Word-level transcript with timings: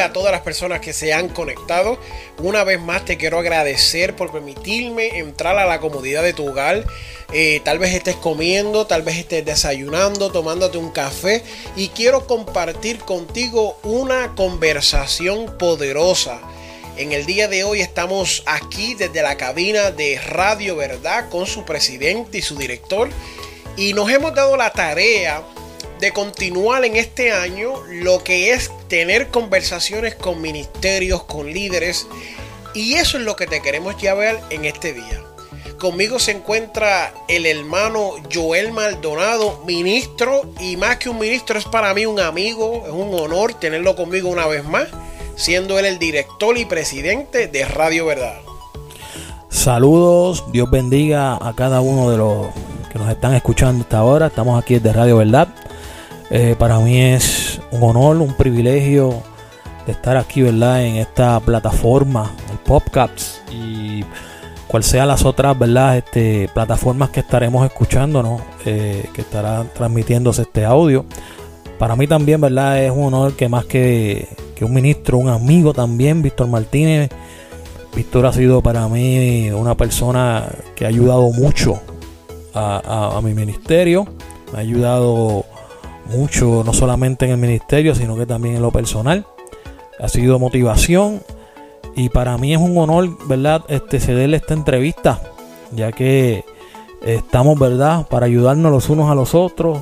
A 0.00 0.12
todas 0.12 0.32
las 0.32 0.42
personas 0.42 0.80
que 0.80 0.92
se 0.92 1.12
han 1.12 1.28
conectado. 1.28 1.98
Una 2.38 2.64
vez 2.64 2.80
más 2.80 3.04
te 3.04 3.16
quiero 3.16 3.38
agradecer 3.38 4.16
por 4.16 4.32
permitirme 4.32 5.18
entrar 5.18 5.58
a 5.58 5.66
la 5.66 5.80
comodidad 5.80 6.22
de 6.22 6.32
tu 6.32 6.48
hogar. 6.48 6.84
Eh, 7.32 7.60
tal 7.64 7.78
vez 7.78 7.94
estés 7.94 8.16
comiendo, 8.16 8.86
tal 8.86 9.02
vez 9.02 9.18
estés 9.18 9.44
desayunando, 9.44 10.32
tomándote 10.32 10.78
un 10.78 10.90
café 10.90 11.42
y 11.76 11.88
quiero 11.88 12.26
compartir 12.26 12.98
contigo 13.00 13.78
una 13.82 14.34
conversación 14.34 15.58
poderosa. 15.58 16.40
En 16.96 17.12
el 17.12 17.26
día 17.26 17.46
de 17.46 17.64
hoy 17.64 17.80
estamos 17.80 18.42
aquí 18.46 18.94
desde 18.94 19.22
la 19.22 19.36
cabina 19.36 19.90
de 19.90 20.18
Radio 20.18 20.74
Verdad 20.74 21.28
con 21.28 21.46
su 21.46 21.64
presidente 21.64 22.38
y 22.38 22.42
su 22.42 22.56
director 22.56 23.08
y 23.76 23.92
nos 23.92 24.10
hemos 24.10 24.34
dado 24.34 24.56
la 24.56 24.72
tarea 24.72 25.42
de 26.00 26.12
continuar 26.12 26.84
en 26.84 26.96
este 26.96 27.30
año 27.30 27.74
lo 27.88 28.24
que 28.24 28.52
es 28.52 28.70
tener 28.88 29.28
conversaciones 29.28 30.14
con 30.14 30.40
ministerios, 30.40 31.24
con 31.24 31.52
líderes. 31.52 32.06
Y 32.74 32.94
eso 32.94 33.18
es 33.18 33.24
lo 33.24 33.36
que 33.36 33.46
te 33.46 33.60
queremos 33.60 34.00
ver 34.00 34.38
en 34.50 34.64
este 34.64 34.92
día. 34.92 35.22
Conmigo 35.78 36.18
se 36.18 36.32
encuentra 36.32 37.14
el 37.28 37.46
hermano 37.46 38.14
Joel 38.32 38.72
Maldonado, 38.72 39.62
ministro, 39.64 40.42
y 40.60 40.76
más 40.76 40.96
que 40.96 41.08
un 41.08 41.18
ministro 41.18 41.58
es 41.58 41.66
para 41.66 41.94
mí 41.94 42.04
un 42.04 42.18
amigo, 42.18 42.82
es 42.84 42.92
un 42.92 43.14
honor 43.14 43.54
tenerlo 43.54 43.94
conmigo 43.94 44.28
una 44.28 44.46
vez 44.46 44.64
más, 44.64 44.88
siendo 45.36 45.78
él 45.78 45.84
el 45.84 46.00
director 46.00 46.58
y 46.58 46.64
presidente 46.64 47.46
de 47.46 47.64
Radio 47.64 48.06
Verdad. 48.06 48.40
Saludos, 49.50 50.44
Dios 50.50 50.68
bendiga 50.68 51.36
a 51.36 51.54
cada 51.54 51.80
uno 51.80 52.10
de 52.10 52.18
los 52.18 52.48
que 52.92 52.98
nos 52.98 53.08
están 53.10 53.34
escuchando 53.34 53.84
hasta 53.84 53.98
ahora. 53.98 54.26
Estamos 54.26 54.60
aquí 54.60 54.74
desde 54.74 54.92
Radio 54.92 55.18
Verdad 55.18 55.48
eh, 56.30 56.56
para 56.58 56.78
mí 56.78 57.00
es 57.00 57.47
un 57.70 57.82
honor, 57.82 58.16
un 58.18 58.34
privilegio 58.34 59.22
de 59.86 59.92
estar 59.92 60.16
aquí, 60.16 60.42
¿verdad? 60.42 60.84
En 60.84 60.96
esta 60.96 61.40
plataforma, 61.40 62.32
el 62.50 62.58
Popcaps 62.58 63.42
y 63.50 64.04
cual 64.66 64.84
sea 64.84 65.06
las 65.06 65.24
otras, 65.24 65.58
¿verdad? 65.58 65.96
Este, 65.96 66.48
plataformas 66.52 67.10
que 67.10 67.20
estaremos 67.20 67.64
escuchando, 67.64 68.22
¿no? 68.22 68.40
Eh, 68.64 69.08
que 69.12 69.22
estará 69.22 69.64
transmitiéndose 69.74 70.42
este 70.42 70.64
audio. 70.64 71.04
Para 71.78 71.96
mí 71.96 72.06
también, 72.06 72.40
¿verdad? 72.40 72.82
Es 72.82 72.90
un 72.90 73.04
honor 73.04 73.34
que 73.34 73.48
más 73.48 73.64
que, 73.64 74.28
un 74.60 74.74
ministro, 74.74 75.18
un 75.18 75.28
amigo 75.28 75.72
también, 75.72 76.22
Víctor 76.22 76.48
Martínez. 76.48 77.10
Víctor 77.94 78.26
ha 78.26 78.32
sido 78.32 78.60
para 78.60 78.86
mí 78.88 79.50
una 79.50 79.76
persona 79.76 80.48
que 80.76 80.84
ha 80.84 80.88
ayudado 80.88 81.30
mucho 81.30 81.80
a, 82.52 83.16
a 83.16 83.20
mi 83.22 83.34
ministerio. 83.34 84.06
Me 84.52 84.58
ha 84.58 84.60
ayudado 84.60 85.44
mucho, 86.08 86.62
no 86.64 86.72
solamente 86.72 87.24
en 87.24 87.32
el 87.32 87.38
ministerio, 87.38 87.94
sino 87.94 88.16
que 88.16 88.26
también 88.26 88.56
en 88.56 88.62
lo 88.62 88.70
personal. 88.70 89.26
Ha 90.00 90.08
sido 90.08 90.38
motivación 90.38 91.22
y 91.96 92.08
para 92.08 92.38
mí 92.38 92.54
es 92.54 92.60
un 92.60 92.76
honor, 92.78 93.08
¿verdad? 93.26 93.62
Este, 93.68 94.00
cederle 94.00 94.36
esta 94.36 94.54
entrevista, 94.54 95.20
ya 95.72 95.92
que 95.92 96.44
estamos, 97.04 97.58
¿verdad? 97.58 98.06
Para 98.06 98.26
ayudarnos 98.26 98.70
los 98.70 98.88
unos 98.88 99.10
a 99.10 99.14
los 99.14 99.34
otros. 99.34 99.78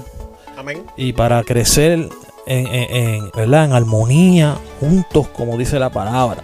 Amén. 0.57 0.85
Y 0.97 1.13
para 1.13 1.43
crecer 1.45 2.09
en, 2.47 2.67
en, 2.67 3.31
¿verdad? 3.33 3.67
en 3.67 3.73
armonía, 3.73 4.57
juntos, 4.81 5.29
como 5.29 5.57
dice 5.57 5.79
la 5.79 5.91
palabra. 5.91 6.43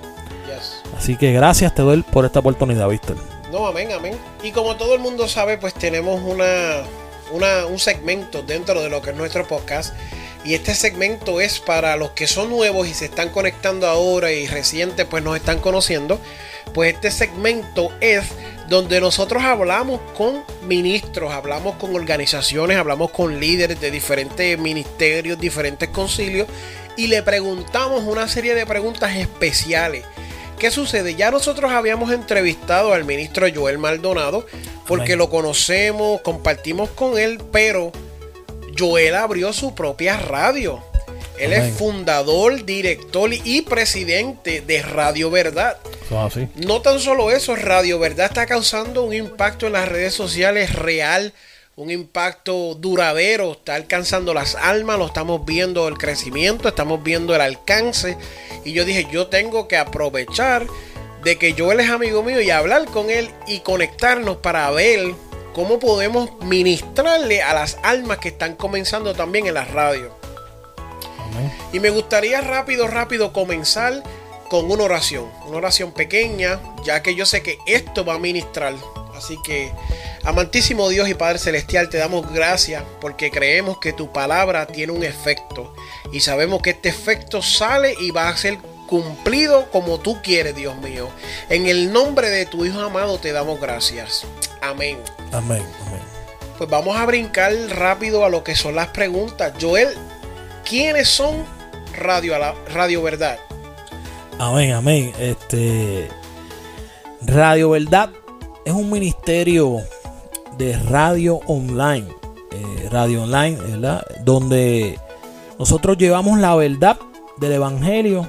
Así 0.96 1.16
que 1.16 1.32
gracias 1.32 1.74
te 1.74 1.82
doy 1.82 2.02
por 2.02 2.24
esta 2.24 2.38
oportunidad, 2.38 2.88
Víctor. 2.88 3.16
No, 3.50 3.66
amén, 3.66 3.90
amén. 3.90 4.14
Y 4.42 4.52
como 4.52 4.76
todo 4.76 4.94
el 4.94 5.00
mundo 5.00 5.26
sabe, 5.26 5.58
pues 5.58 5.74
tenemos 5.74 6.20
una 6.22 6.82
un 7.32 7.78
segmento 7.78 8.42
dentro 8.42 8.82
de 8.82 8.90
lo 8.90 9.02
que 9.02 9.10
es 9.10 9.16
nuestro 9.16 9.46
podcast. 9.46 9.94
Y 10.44 10.54
este 10.54 10.74
segmento 10.74 11.40
es 11.40 11.60
para 11.60 11.96
los 11.96 12.10
que 12.10 12.26
son 12.26 12.50
nuevos 12.50 12.88
y 12.88 12.94
se 12.94 13.04
están 13.04 13.28
conectando 13.30 13.86
ahora 13.86 14.32
y 14.32 14.46
recientes 14.48 15.06
pues 15.06 15.22
nos 15.22 15.36
están 15.36 15.60
conociendo. 15.60 16.18
Pues 16.74 16.94
este 16.94 17.10
segmento 17.10 17.92
es 18.00 18.24
donde 18.68 19.00
nosotros 19.00 19.42
hablamos 19.42 20.00
con 20.16 20.42
ministros, 20.62 21.32
hablamos 21.32 21.76
con 21.76 21.94
organizaciones, 21.94 22.76
hablamos 22.76 23.10
con 23.10 23.38
líderes 23.38 23.80
de 23.80 23.90
diferentes 23.90 24.58
ministerios, 24.58 25.38
diferentes 25.38 25.88
concilios 25.90 26.48
y 26.96 27.06
le 27.06 27.22
preguntamos 27.22 28.04
una 28.04 28.28
serie 28.28 28.54
de 28.54 28.66
preguntas 28.66 29.14
especiales. 29.16 30.04
¿Qué 30.62 30.70
sucede? 30.70 31.16
Ya 31.16 31.32
nosotros 31.32 31.72
habíamos 31.72 32.12
entrevistado 32.12 32.92
al 32.92 33.04
ministro 33.04 33.48
Joel 33.52 33.78
Maldonado 33.78 34.46
porque 34.86 35.16
lo 35.16 35.28
conocemos, 35.28 36.20
compartimos 36.20 36.90
con 36.90 37.18
él, 37.18 37.40
pero 37.50 37.90
Joel 38.78 39.16
abrió 39.16 39.52
su 39.52 39.74
propia 39.74 40.16
radio. 40.18 40.80
Él 41.36 41.52
es 41.52 41.74
fundador, 41.74 42.64
director 42.64 43.30
y 43.32 43.62
presidente 43.62 44.60
de 44.60 44.82
Radio 44.82 45.32
Verdad. 45.32 45.78
No 46.54 46.80
tan 46.80 47.00
solo 47.00 47.32
eso, 47.32 47.56
Radio 47.56 47.98
Verdad 47.98 48.26
está 48.26 48.46
causando 48.46 49.02
un 49.02 49.14
impacto 49.14 49.66
en 49.66 49.72
las 49.72 49.88
redes 49.88 50.14
sociales 50.14 50.76
real, 50.76 51.34
un 51.76 51.90
impacto 51.90 52.74
duradero, 52.74 53.52
está 53.52 53.74
alcanzando 53.74 54.34
las 54.34 54.54
almas, 54.54 54.98
lo 54.98 55.06
estamos 55.06 55.44
viendo 55.46 55.88
el 55.88 55.96
crecimiento, 55.96 56.68
estamos 56.68 57.02
viendo 57.02 57.34
el 57.34 57.40
alcance. 57.40 58.18
Y 58.64 58.72
yo 58.72 58.84
dije, 58.84 59.06
yo 59.10 59.28
tengo 59.28 59.68
que 59.68 59.78
aprovechar 59.78 60.66
de 61.24 61.38
que 61.38 61.54
Joel 61.56 61.80
es 61.80 61.90
amigo 61.90 62.22
mío 62.22 62.40
y 62.40 62.50
hablar 62.50 62.84
con 62.86 63.08
él 63.08 63.30
y 63.46 63.60
conectarnos 63.60 64.38
para 64.38 64.70
ver 64.70 65.14
cómo 65.54 65.78
podemos 65.78 66.30
ministrarle 66.42 67.42
a 67.42 67.54
las 67.54 67.78
almas 67.82 68.18
que 68.18 68.28
están 68.28 68.54
comenzando 68.56 69.14
también 69.14 69.46
en 69.46 69.54
la 69.54 69.64
radio. 69.64 70.14
Y 71.72 71.80
me 71.80 71.90
gustaría 71.90 72.40
rápido, 72.42 72.88
rápido 72.88 73.32
comenzar 73.32 74.02
con 74.50 74.70
una 74.70 74.84
oración, 74.84 75.30
una 75.46 75.56
oración 75.56 75.92
pequeña, 75.92 76.60
ya 76.84 77.02
que 77.02 77.14
yo 77.14 77.24
sé 77.24 77.42
que 77.42 77.56
esto 77.66 78.04
va 78.04 78.14
a 78.14 78.18
ministrar. 78.18 78.74
Así 79.16 79.38
que, 79.44 79.72
amantísimo 80.24 80.88
Dios 80.88 81.08
y 81.08 81.14
Padre 81.14 81.38
Celestial, 81.38 81.88
te 81.88 81.98
damos 81.98 82.32
gracias 82.32 82.82
porque 83.00 83.30
creemos 83.30 83.78
que 83.78 83.92
tu 83.92 84.12
palabra 84.12 84.66
tiene 84.66 84.92
un 84.92 85.02
efecto 85.02 85.74
y 86.12 86.20
sabemos 86.20 86.62
que 86.62 86.70
este 86.70 86.88
efecto 86.88 87.42
sale 87.42 87.94
y 88.00 88.10
va 88.10 88.28
a 88.28 88.36
ser 88.36 88.58
cumplido 88.86 89.70
como 89.70 89.98
tú 89.98 90.20
quieres, 90.22 90.54
Dios 90.54 90.76
mío. 90.76 91.08
En 91.48 91.66
el 91.66 91.92
nombre 91.92 92.28
de 92.28 92.46
tu 92.46 92.64
Hijo 92.64 92.80
amado 92.80 93.18
te 93.18 93.32
damos 93.32 93.60
gracias. 93.60 94.26
Amén. 94.60 94.98
Amén. 95.32 95.62
Amén. 95.86 96.02
Pues 96.58 96.68
vamos 96.68 96.96
a 96.96 97.06
brincar 97.06 97.52
rápido 97.70 98.24
a 98.24 98.28
lo 98.28 98.44
que 98.44 98.54
son 98.54 98.74
las 98.74 98.88
preguntas. 98.88 99.54
Joel, 99.60 99.88
¿quiénes 100.68 101.08
son 101.08 101.44
Radio, 101.96 102.34
Radio 102.68 103.02
Verdad? 103.02 103.38
Amén, 104.38 104.72
amén. 104.72 105.12
Este 105.18 106.08
Radio 107.22 107.70
Verdad 107.70 108.10
es 108.64 108.72
un 108.72 108.90
ministerio 108.90 109.80
de 110.58 110.76
radio 110.76 111.40
online, 111.46 112.06
eh, 112.50 112.88
radio 112.90 113.24
online, 113.24 113.56
¿verdad? 113.56 114.04
Donde 114.24 114.98
nosotros 115.58 115.96
llevamos 115.98 116.38
la 116.38 116.54
verdad 116.54 116.98
del 117.38 117.52
Evangelio 117.52 118.26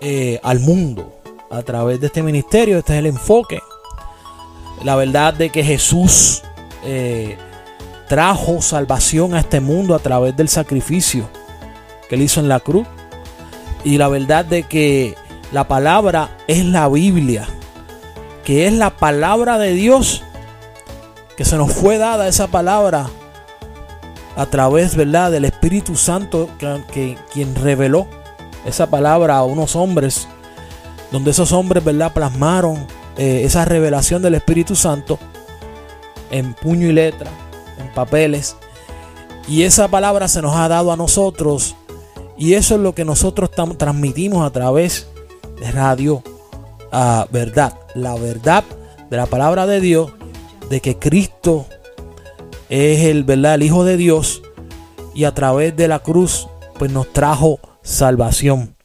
eh, 0.00 0.40
al 0.42 0.60
mundo 0.60 1.12
a 1.50 1.62
través 1.62 2.00
de 2.00 2.06
este 2.06 2.22
ministerio. 2.22 2.78
Este 2.78 2.94
es 2.94 2.98
el 3.00 3.06
enfoque. 3.06 3.60
La 4.84 4.96
verdad 4.96 5.34
de 5.34 5.50
que 5.50 5.64
Jesús 5.64 6.42
eh, 6.84 7.36
trajo 8.08 8.62
salvación 8.62 9.34
a 9.34 9.40
este 9.40 9.60
mundo 9.60 9.94
a 9.94 9.98
través 9.98 10.36
del 10.36 10.48
sacrificio 10.48 11.28
que 12.08 12.14
él 12.14 12.22
hizo 12.22 12.40
en 12.40 12.48
la 12.48 12.60
cruz. 12.60 12.86
Y 13.84 13.98
la 13.98 14.08
verdad 14.08 14.44
de 14.44 14.64
que 14.64 15.14
la 15.52 15.68
palabra 15.68 16.36
es 16.48 16.64
la 16.64 16.88
Biblia, 16.88 17.46
que 18.44 18.66
es 18.66 18.72
la 18.72 18.90
palabra 18.90 19.58
de 19.58 19.72
Dios, 19.72 20.22
que 21.36 21.44
se 21.44 21.56
nos 21.56 21.72
fue 21.72 21.98
dada 21.98 22.28
esa 22.28 22.46
palabra 22.46 23.08
a 24.36 24.46
través, 24.46 24.96
¿verdad?, 24.96 25.30
del 25.30 25.44
Espíritu 25.44 25.96
Santo, 25.96 26.48
que, 26.58 27.16
quien 27.32 27.54
reveló 27.54 28.06
esa 28.64 28.88
palabra 28.88 29.36
a 29.36 29.44
unos 29.44 29.76
hombres 29.76 30.28
donde 31.10 31.30
esos 31.30 31.52
hombres, 31.52 31.84
¿verdad?, 31.84 32.12
plasmaron 32.12 32.86
eh, 33.16 33.42
esa 33.44 33.64
revelación 33.64 34.22
del 34.22 34.34
Espíritu 34.34 34.76
Santo 34.76 35.18
en 36.30 36.54
puño 36.54 36.88
y 36.88 36.92
letra, 36.92 37.30
en 37.78 37.88
papeles. 37.92 38.56
Y 39.48 39.62
esa 39.62 39.88
palabra 39.88 40.28
se 40.28 40.42
nos 40.42 40.56
ha 40.56 40.68
dado 40.68 40.92
a 40.92 40.96
nosotros. 40.96 41.76
Y 42.36 42.54
eso 42.54 42.74
es 42.74 42.80
lo 42.80 42.94
que 42.94 43.04
nosotros 43.04 43.50
transmitimos 43.50 44.44
a 44.44 44.50
través 44.50 45.06
de 45.60 45.70
radio 45.70 46.22
a 46.92 47.26
verdad. 47.30 47.78
La 47.94 48.14
verdad 48.16 48.64
de 49.08 49.16
la 49.16 49.26
palabra 49.26 49.66
de 49.66 49.80
Dios, 49.80 50.12
de 50.68 50.80
que 50.80 50.98
Cristo 50.98 51.66
es 52.68 53.04
el, 53.04 53.24
¿verdad? 53.24 53.54
el 53.54 53.62
Hijo 53.62 53.84
de 53.84 53.96
Dios. 53.96 54.42
Y 55.14 55.24
a 55.24 55.34
través 55.34 55.76
de 55.76 55.88
la 55.88 56.00
cruz, 56.00 56.48
pues 56.78 56.92
nos 56.92 57.12
trajo 57.12 57.58
salvación. 57.82 58.76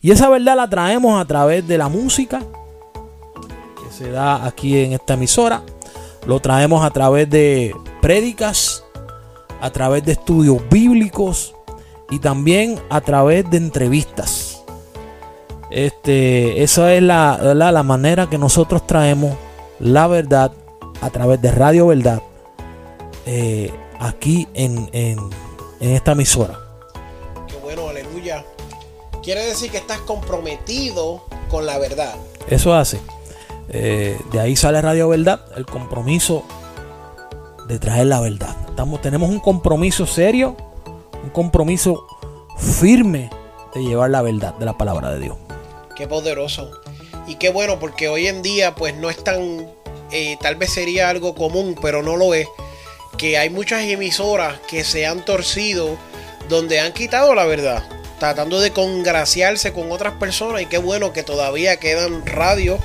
Y 0.00 0.10
esa 0.10 0.28
verdad 0.28 0.56
la 0.56 0.68
traemos 0.68 1.20
a 1.20 1.24
través 1.24 1.66
de 1.66 1.78
la 1.78 1.88
música 1.88 2.40
que 2.40 3.90
se 3.90 4.10
da 4.10 4.44
aquí 4.44 4.78
en 4.78 4.92
esta 4.92 5.14
emisora. 5.14 5.62
Lo 6.26 6.40
traemos 6.40 6.84
a 6.84 6.90
través 6.90 7.28
de 7.28 7.74
prédicas, 8.00 8.84
a 9.60 9.70
través 9.70 10.04
de 10.04 10.12
estudios 10.12 10.58
bíblicos 10.70 11.54
y 12.10 12.18
también 12.18 12.78
a 12.90 13.00
través 13.00 13.48
de 13.50 13.56
entrevistas. 13.56 14.62
Este, 15.70 16.62
esa 16.62 16.92
es 16.94 17.02
la, 17.02 17.54
la, 17.54 17.82
manera 17.82 18.28
que 18.28 18.38
nosotros 18.38 18.86
traemos 18.86 19.36
la 19.80 20.06
verdad 20.06 20.52
a 21.00 21.10
través 21.10 21.40
de 21.40 21.50
Radio 21.50 21.86
Verdad 21.86 22.22
eh, 23.26 23.72
aquí 23.98 24.48
en, 24.54 24.88
en, 24.92 25.18
en 25.80 25.90
esta 25.90 26.12
emisora. 26.12 26.58
Qué 27.48 27.56
bueno, 27.62 27.88
aleluya. 27.88 28.44
Quiere 29.22 29.46
decir 29.46 29.70
que 29.70 29.78
estás 29.78 29.98
comprometido 30.00 31.24
con 31.50 31.66
la 31.66 31.78
verdad. 31.78 32.14
Eso 32.48 32.74
hace. 32.74 33.00
Eh, 33.68 34.18
de 34.30 34.40
ahí 34.40 34.56
sale 34.56 34.82
Radio 34.82 35.08
Verdad, 35.08 35.40
el 35.56 35.64
compromiso 35.64 36.44
de 37.66 37.78
traer 37.78 38.06
la 38.06 38.20
verdad. 38.20 38.54
Estamos, 38.68 39.00
tenemos 39.00 39.30
un 39.30 39.40
compromiso 39.40 40.06
serio, 40.06 40.56
un 41.22 41.30
compromiso 41.30 42.06
firme 42.58 43.30
de 43.74 43.82
llevar 43.82 44.10
la 44.10 44.20
verdad 44.20 44.54
de 44.58 44.66
la 44.66 44.76
palabra 44.76 45.10
de 45.10 45.20
Dios. 45.20 45.36
Qué 45.96 46.06
poderoso. 46.06 46.70
Y 47.26 47.36
qué 47.36 47.50
bueno, 47.50 47.78
porque 47.78 48.08
hoy 48.08 48.26
en 48.26 48.42
día 48.42 48.74
pues 48.74 48.94
no 48.96 49.08
es 49.08 49.24
tan, 49.24 49.66
eh, 50.14 50.38
tal 50.40 50.56
vez 50.56 50.72
sería 50.72 51.10
algo 51.10 51.34
común, 51.34 51.76
pero 51.80 52.02
no 52.02 52.16
lo 52.16 52.32
es, 52.32 52.46
que 53.18 53.36
hay 53.36 53.50
muchas 53.50 53.82
emisoras 53.82 54.58
que 54.68 54.84
se 54.84 55.06
han 55.06 55.24
torcido 55.24 55.98
donde 56.48 56.80
han 56.80 56.92
quitado 56.92 57.34
la 57.34 57.44
verdad, 57.44 57.82
tratando 58.18 58.60
de 58.60 58.70
congraciarse 58.70 59.72
con 59.72 59.92
otras 59.92 60.14
personas 60.14 60.62
y 60.62 60.66
qué 60.66 60.78
bueno 60.78 61.12
que 61.12 61.22
todavía 61.22 61.76
quedan 61.76 62.24
radios 62.24 62.80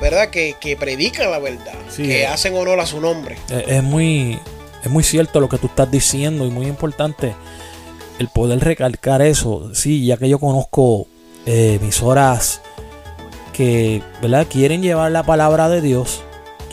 ¿verdad? 0.00 0.28
Que, 0.28 0.56
que 0.60 0.76
predican 0.76 1.30
la 1.30 1.38
verdad, 1.38 1.74
que 1.96 2.26
hacen 2.26 2.54
honor 2.54 2.80
a 2.80 2.86
su 2.86 3.00
nombre. 3.00 3.36
Es, 3.48 3.82
muy, 3.82 4.38
es 4.82 4.90
muy 4.90 5.02
cierto 5.02 5.40
lo 5.40 5.48
que 5.48 5.58
tú 5.58 5.68
estás 5.68 5.90
diciendo 5.90 6.46
y 6.46 6.50
muy 6.50 6.66
importante 6.66 7.34
el 8.18 8.28
poder 8.28 8.60
recalcar 8.60 9.22
eso. 9.22 9.74
Sí, 9.74 10.04
ya 10.04 10.16
que 10.16 10.28
yo 10.28 10.38
conozco 10.38 11.06
eh, 11.46 11.78
emisoras 11.80 12.60
que, 13.52 14.02
¿verdad? 14.20 14.46
Quieren 14.48 14.82
llevar 14.82 15.12
la 15.12 15.22
palabra 15.22 15.68
de 15.68 15.80
Dios, 15.80 16.22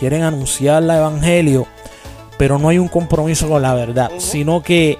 quieren 0.01 0.23
anunciar 0.23 0.81
el 0.81 0.89
evangelio, 0.89 1.67
pero 2.39 2.57
no 2.57 2.69
hay 2.69 2.79
un 2.79 2.87
compromiso 2.87 3.47
con 3.47 3.61
la 3.61 3.75
verdad, 3.75 4.09
sino 4.17 4.63
que 4.63 4.97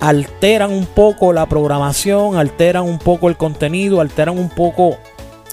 alteran 0.00 0.72
un 0.72 0.84
poco 0.84 1.32
la 1.32 1.46
programación, 1.46 2.36
alteran 2.36 2.82
un 2.82 2.98
poco 2.98 3.28
el 3.28 3.36
contenido, 3.36 4.00
alteran 4.00 4.36
un 4.36 4.48
poco 4.48 4.96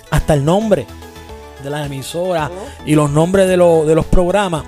hasta 0.10 0.34
el 0.34 0.44
nombre 0.44 0.88
de 1.64 1.70
las 1.70 1.86
emisoras 1.86 2.50
y 2.84 2.96
los 2.96 3.12
nombres 3.12 3.48
de, 3.48 3.58
de, 3.58 3.96
los 3.96 4.06
programas 4.08 4.64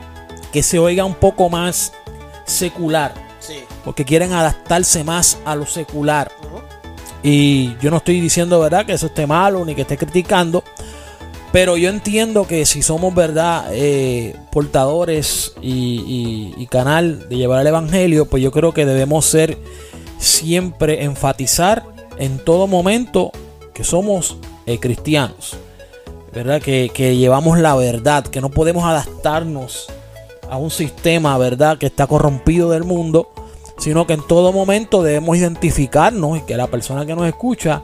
que 0.51 0.61
se 0.61 0.77
oiga 0.77 1.03
un 1.03 1.15
poco 1.15 1.49
más 1.49 1.91
secular. 2.45 3.15
Porque 3.83 4.05
quieren 4.05 4.33
adaptarse 4.33 5.03
más 5.03 5.39
a 5.45 5.55
lo 5.55 5.65
secular. 5.65 6.31
Y 7.23 7.75
yo 7.79 7.89
no 7.89 7.97
estoy 7.97 8.21
diciendo, 8.21 8.59
¿verdad?, 8.59 8.85
que 8.85 8.93
eso 8.93 9.07
esté 9.07 9.25
malo 9.25 9.65
ni 9.65 9.73
que 9.73 9.81
esté 9.81 9.97
criticando. 9.97 10.63
Pero 11.51 11.75
yo 11.75 11.89
entiendo 11.89 12.47
que 12.47 12.65
si 12.65 12.81
somos, 12.81 13.13
¿verdad?, 13.13 13.65
eh, 13.71 14.35
portadores 14.51 15.53
y, 15.61 16.65
canal 16.69 17.27
de 17.27 17.35
llevar 17.35 17.59
el 17.59 17.67
Evangelio, 17.67 18.25
pues 18.25 18.41
yo 18.41 18.51
creo 18.51 18.73
que 18.73 18.85
debemos 18.85 19.25
ser 19.25 19.57
siempre 20.17 21.03
enfatizar 21.03 21.83
en 22.17 22.39
todo 22.39 22.65
momento 22.67 23.31
que 23.73 23.83
somos 23.83 24.37
eh, 24.65 24.79
cristianos. 24.79 25.57
¿verdad? 26.33 26.61
Que, 26.61 26.89
llevamos 27.17 27.59
la 27.59 27.75
verdad, 27.75 28.25
que 28.25 28.41
no 28.41 28.49
podemos 28.49 28.85
adaptarnos 28.85 29.87
a 30.49 30.57
un 30.57 30.71
sistema, 30.71 31.37
¿verdad? 31.37 31.77
Que 31.77 31.87
está 31.87 32.07
corrompido 32.07 32.69
del 32.69 32.83
mundo, 32.83 33.29
sino 33.77 34.07
que 34.07 34.13
en 34.13 34.25
todo 34.25 34.53
momento 34.53 35.03
debemos 35.03 35.37
identificarnos 35.37 36.37
y 36.37 36.41
que 36.41 36.55
la 36.55 36.67
persona 36.67 37.05
que 37.05 37.15
nos 37.15 37.27
escucha 37.27 37.81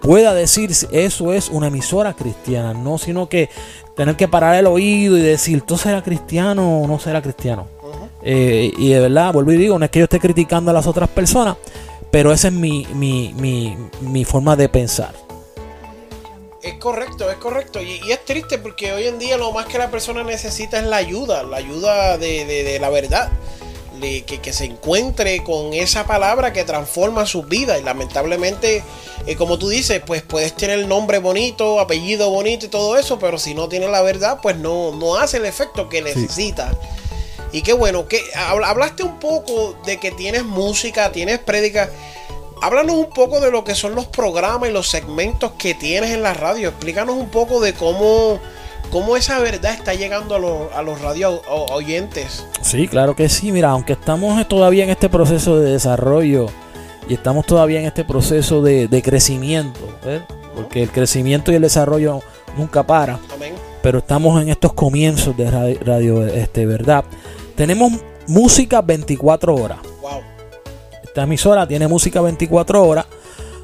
pueda 0.00 0.34
decir 0.34 0.70
eso 0.92 1.32
es 1.32 1.48
una 1.48 1.68
emisora 1.68 2.14
cristiana, 2.14 2.74
no 2.74 2.98
sino 2.98 3.28
que 3.28 3.48
tener 3.96 4.16
que 4.16 4.28
parar 4.28 4.54
el 4.56 4.66
oído 4.66 5.16
y 5.16 5.20
decir, 5.20 5.62
¿tú 5.62 5.76
serás 5.76 6.02
cristiano 6.02 6.82
o 6.82 6.86
no 6.86 6.98
será 6.98 7.20
cristiano? 7.22 7.66
Eh, 8.22 8.72
y 8.76 8.90
de 8.90 9.00
verdad, 9.00 9.32
vuelvo 9.32 9.52
y 9.52 9.56
digo, 9.56 9.78
no 9.78 9.84
es 9.84 9.90
que 9.90 10.00
yo 10.00 10.04
esté 10.04 10.20
criticando 10.20 10.70
a 10.70 10.74
las 10.74 10.86
otras 10.86 11.08
personas, 11.08 11.56
pero 12.10 12.32
esa 12.32 12.48
es 12.48 12.54
mi, 12.54 12.86
mi, 12.94 13.32
mi, 13.34 13.76
mi 14.00 14.24
forma 14.24 14.56
de 14.56 14.68
pensar. 14.68 15.14
Es 16.62 16.74
correcto, 16.74 17.30
es 17.30 17.36
correcto. 17.36 17.80
Y, 17.80 18.00
es 18.10 18.24
triste 18.24 18.58
porque 18.58 18.92
hoy 18.92 19.06
en 19.06 19.18
día 19.18 19.36
lo 19.36 19.52
más 19.52 19.66
que 19.66 19.78
la 19.78 19.90
persona 19.90 20.24
necesita 20.24 20.78
es 20.78 20.84
la 20.84 20.96
ayuda, 20.96 21.42
la 21.44 21.58
ayuda 21.58 22.18
de, 22.18 22.78
la 22.80 22.90
verdad. 22.90 23.30
Que, 24.00 24.52
se 24.52 24.64
encuentre 24.64 25.42
con 25.44 25.74
esa 25.74 26.06
palabra 26.06 26.52
que 26.52 26.64
transforma 26.64 27.26
su 27.26 27.42
vida. 27.42 27.78
Y 27.78 27.82
lamentablemente, 27.82 28.82
eh, 29.26 29.36
como 29.36 29.58
tú 29.58 29.68
dices, 29.68 30.02
pues 30.04 30.22
puedes 30.22 30.54
tener 30.54 30.86
nombre 30.86 31.18
bonito, 31.18 31.80
apellido 31.80 32.30
bonito 32.30 32.66
y 32.66 32.68
todo 32.68 32.96
eso, 32.96 33.18
pero 33.18 33.38
si 33.38 33.54
no 33.54 33.68
tienes 33.68 33.90
la 33.90 34.02
verdad, 34.02 34.38
pues 34.42 34.56
no, 34.56 34.92
no 34.92 35.16
hace 35.16 35.38
el 35.38 35.44
efecto 35.44 35.88
que 35.88 36.02
necesita. 36.02 36.70
Y 37.52 37.62
qué 37.62 37.72
bueno, 37.72 38.06
que 38.08 38.22
hablaste 38.34 39.02
un 39.02 39.18
poco 39.18 39.74
de 39.86 39.98
que 39.98 40.10
tienes 40.10 40.44
música, 40.44 41.12
tienes 41.12 41.38
prédica 41.38 41.90
háblanos 42.60 42.96
un 42.96 43.10
poco 43.10 43.40
de 43.40 43.50
lo 43.50 43.64
que 43.64 43.74
son 43.74 43.94
los 43.94 44.06
programas 44.06 44.68
y 44.68 44.72
los 44.72 44.88
segmentos 44.88 45.52
que 45.58 45.74
tienes 45.74 46.10
en 46.10 46.22
la 46.22 46.34
radio. 46.34 46.68
Explícanos 46.68 47.16
un 47.16 47.30
poco 47.30 47.60
de 47.60 47.72
cómo, 47.74 48.40
cómo 48.90 49.16
esa 49.16 49.38
verdad 49.38 49.74
está 49.74 49.94
llegando 49.94 50.34
a, 50.34 50.38
los, 50.38 50.72
a 50.72 50.82
los 50.82 51.00
radio 51.00 51.42
oyentes. 51.72 52.46
Sí, 52.62 52.88
claro 52.88 53.14
que 53.14 53.28
sí. 53.28 53.52
Mira, 53.52 53.70
aunque 53.70 53.94
estamos 53.94 54.46
todavía 54.48 54.84
en 54.84 54.90
este 54.90 55.08
proceso 55.08 55.58
de 55.58 55.72
desarrollo 55.72 56.46
y 57.08 57.14
estamos 57.14 57.46
todavía 57.46 57.80
en 57.80 57.86
este 57.86 58.04
proceso 58.04 58.62
de, 58.62 59.02
crecimiento, 59.02 59.80
porque 60.54 60.82
el 60.82 60.90
crecimiento 60.90 61.50
y 61.50 61.54
el 61.54 61.62
desarrollo 61.62 62.20
nunca 62.56 62.82
para. 62.82 63.18
Pero 63.82 63.98
estamos 63.98 64.40
en 64.42 64.48
estos 64.48 64.74
comienzos 64.74 65.36
de 65.36 65.50
radio, 65.50 65.78
radio 65.84 66.26
este, 66.26 66.66
¿verdad? 66.66 67.04
Tenemos 67.56 67.92
música 68.26 68.82
24 68.82 69.54
horas. 69.54 69.78
Esta 71.02 71.22
emisora 71.22 71.66
tiene 71.66 71.88
música 71.88 72.20
24 72.20 72.84
horas, 72.84 73.06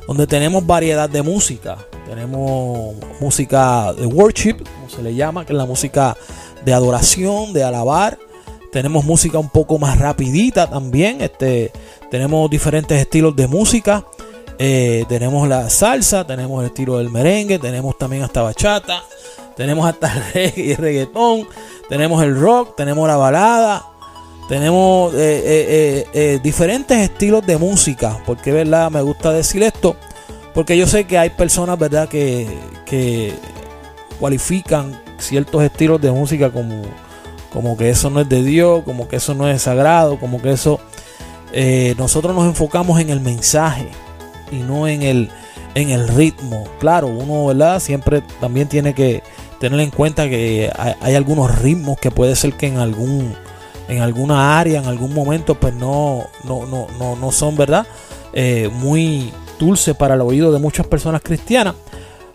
donde 0.06 0.26
tenemos 0.26 0.66
variedad 0.66 1.08
de 1.08 1.22
música. 1.22 1.78
Tenemos 2.06 2.94
música 3.20 3.92
de 3.94 4.06
worship, 4.06 4.56
como 4.62 4.88
se 4.88 5.02
le 5.02 5.14
llama, 5.14 5.44
que 5.44 5.52
es 5.52 5.56
la 5.56 5.66
música 5.66 6.16
de 6.64 6.72
adoración, 6.72 7.52
de 7.52 7.64
alabar. 7.64 8.18
Tenemos 8.72 9.04
música 9.04 9.38
un 9.38 9.48
poco 9.48 9.78
más 9.78 9.98
rapidita 9.98 10.68
también. 10.68 11.20
Este, 11.20 11.72
tenemos 12.10 12.50
diferentes 12.50 12.98
estilos 13.00 13.34
de 13.36 13.46
música. 13.46 14.04
Eh, 14.58 15.04
tenemos 15.08 15.48
la 15.48 15.68
salsa, 15.68 16.26
tenemos 16.26 16.60
el 16.60 16.66
estilo 16.66 16.98
del 16.98 17.10
merengue, 17.10 17.58
tenemos 17.58 17.98
también 17.98 18.22
hasta 18.22 18.42
bachata, 18.42 19.02
tenemos 19.56 19.86
hasta 19.86 20.12
y 20.56 20.74
reggaetón, 20.74 21.48
tenemos 21.88 22.22
el 22.22 22.38
rock, 22.38 22.76
tenemos 22.76 23.08
la 23.08 23.16
balada, 23.16 23.84
tenemos 24.48 25.14
eh, 25.14 25.42
eh, 25.44 26.06
eh, 26.12 26.40
diferentes 26.42 26.98
estilos 26.98 27.44
de 27.46 27.56
música. 27.56 28.18
Porque, 28.26 28.52
¿verdad? 28.52 28.90
Me 28.90 29.02
gusta 29.02 29.32
decir 29.32 29.62
esto. 29.62 29.96
Porque 30.52 30.76
yo 30.76 30.86
sé 30.86 31.04
que 31.04 31.18
hay 31.18 31.30
personas, 31.30 31.78
¿verdad? 31.78 32.08
Que, 32.08 32.46
que 32.86 33.32
cualifican 34.20 35.00
ciertos 35.18 35.62
estilos 35.62 36.00
de 36.00 36.12
música 36.12 36.50
como, 36.50 36.82
como 37.52 37.76
que 37.76 37.90
eso 37.90 38.10
no 38.10 38.20
es 38.20 38.28
de 38.28 38.42
Dios, 38.42 38.82
como 38.84 39.08
que 39.08 39.16
eso 39.16 39.34
no 39.34 39.48
es 39.48 39.62
sagrado, 39.62 40.18
como 40.20 40.40
que 40.40 40.52
eso... 40.52 40.78
nosotros 41.96 42.34
nos 42.34 42.46
enfocamos 42.46 43.00
en 43.00 43.10
el 43.10 43.20
mensaje 43.20 43.88
y 44.52 44.56
no 44.56 44.86
en 44.86 45.02
el, 45.02 45.30
en 45.74 45.90
el 45.90 46.06
ritmo. 46.06 46.64
Claro, 46.78 47.08
uno, 47.08 47.46
¿verdad? 47.46 47.80
Siempre 47.80 48.22
también 48.40 48.68
tiene 48.68 48.94
que 48.94 49.24
tener 49.58 49.80
en 49.80 49.90
cuenta 49.90 50.28
que 50.28 50.70
hay 51.00 51.14
algunos 51.16 51.58
ritmos 51.58 51.98
que 51.98 52.12
puede 52.12 52.36
ser 52.36 52.52
que 52.52 52.68
en 52.68 52.78
algún 52.78 53.34
en 53.88 54.00
alguna 54.00 54.58
área, 54.58 54.80
en 54.80 54.86
algún 54.86 55.12
momento, 55.12 55.54
pues 55.54 55.74
no, 55.74 56.26
no, 56.44 56.66
no, 56.66 56.86
no, 56.98 57.16
no 57.16 57.32
son, 57.32 57.56
¿verdad? 57.56 57.86
Eh, 58.32 58.70
muy 58.72 59.32
dulces 59.58 59.94
para 59.96 60.14
el 60.14 60.20
oído 60.20 60.52
de 60.52 60.58
muchas 60.58 60.86
personas 60.86 61.22
cristianas. 61.22 61.74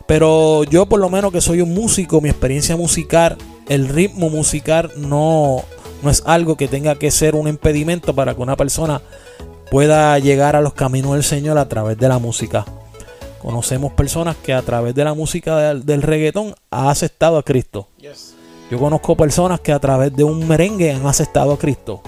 Pero 0.05 0.63
yo 0.63 0.87
por 0.87 0.99
lo 0.99 1.09
menos 1.09 1.31
que 1.31 1.41
soy 1.41 1.61
un 1.61 1.73
músico, 1.73 2.21
mi 2.21 2.29
experiencia 2.29 2.75
musical, 2.75 3.37
el 3.67 3.87
ritmo 3.87 4.29
musical 4.29 4.91
no, 4.97 5.63
no 6.01 6.09
es 6.09 6.23
algo 6.25 6.57
que 6.57 6.67
tenga 6.67 6.95
que 6.95 7.11
ser 7.11 7.35
un 7.35 7.47
impedimento 7.47 8.15
para 8.15 8.33
que 8.33 8.41
una 8.41 8.55
persona 8.55 9.01
pueda 9.69 10.17
llegar 10.17 10.55
a 10.55 10.61
los 10.61 10.73
caminos 10.73 11.13
del 11.13 11.23
Señor 11.23 11.57
a 11.57 11.69
través 11.69 11.97
de 11.97 12.07
la 12.07 12.17
música. 12.17 12.65
Conocemos 13.39 13.93
personas 13.93 14.35
que 14.35 14.53
a 14.53 14.61
través 14.61 14.95
de 14.95 15.03
la 15.03 15.13
música 15.13 15.73
del, 15.73 16.01
reggaetón 16.01 16.55
han 16.71 16.87
aceptado 16.87 17.37
a 17.37 17.43
Cristo. 17.43 17.87
Yo 18.69 18.77
conozco 18.77 19.15
personas 19.15 19.59
que 19.59 19.71
a 19.71 19.79
través 19.79 20.15
de 20.15 20.23
un 20.23 20.47
merengue 20.47 20.91
han 20.91 21.05
aceptado 21.07 21.53
a 21.53 21.57
Cristo. 21.57 22.01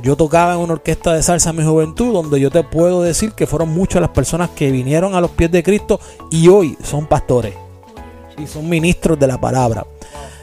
Yo 0.00 0.16
tocaba 0.16 0.54
en 0.54 0.60
una 0.60 0.74
orquesta 0.74 1.14
de 1.14 1.22
salsa 1.22 1.50
en 1.50 1.56
mi 1.56 1.64
juventud, 1.64 2.12
donde 2.12 2.38
yo 2.38 2.50
te 2.50 2.62
puedo 2.62 3.02
decir 3.02 3.32
que 3.32 3.46
fueron 3.46 3.70
muchas 3.70 4.00
las 4.00 4.10
personas 4.10 4.50
que 4.50 4.70
vinieron 4.70 5.14
a 5.14 5.20
los 5.20 5.30
pies 5.30 5.50
de 5.50 5.62
Cristo 5.62 5.98
y 6.30 6.48
hoy 6.48 6.76
son 6.84 7.06
pastores 7.06 7.54
y 8.36 8.46
son 8.46 8.68
ministros 8.68 9.18
de 9.18 9.26
la 9.26 9.40
palabra. 9.40 9.86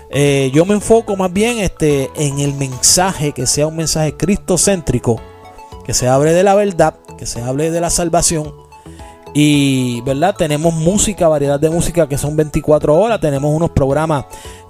Eh, 0.09 0.51
yo 0.53 0.65
me 0.65 0.73
enfoco 0.73 1.15
más 1.15 1.31
bien 1.31 1.59
este, 1.59 2.09
en 2.15 2.39
el 2.39 2.53
mensaje, 2.53 3.31
que 3.31 3.45
sea 3.45 3.67
un 3.67 3.77
mensaje 3.77 4.15
cristocéntrico, 4.15 5.21
que 5.85 5.93
se 5.93 6.07
hable 6.07 6.33
de 6.33 6.43
la 6.43 6.55
verdad, 6.55 6.95
que 7.17 7.25
se 7.25 7.41
hable 7.41 7.71
de 7.71 7.81
la 7.81 7.89
salvación. 7.89 8.53
Y, 9.33 9.99
¿verdad? 10.01 10.33
Tenemos 10.37 10.73
música, 10.73 11.27
variedad 11.27 11.59
de 11.59 11.69
música 11.69 12.07
que 12.07 12.17
son 12.17 12.37
24 12.37 12.95
horas. 12.95 13.19
Tenemos 13.19 13.53
unos 13.53 13.69
programas 13.71 14.25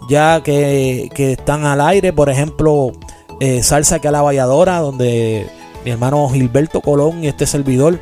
ya 0.08 0.42
que, 0.44 1.10
están 1.16 1.66
al 1.66 1.82
aire, 1.82 2.14
por 2.14 2.30
ejemplo, 2.30 2.92
eh, 3.40 3.64
Salsa 3.64 4.00
que 4.00 4.08
a 4.08 4.12
la 4.12 4.22
Valladora, 4.22 4.80
donde 4.80 5.48
mi 5.84 5.92
hermano 5.92 6.30
Gilberto 6.30 6.82
Colón 6.82 7.24
y 7.24 7.28
este 7.28 7.46
servidor 7.46 8.00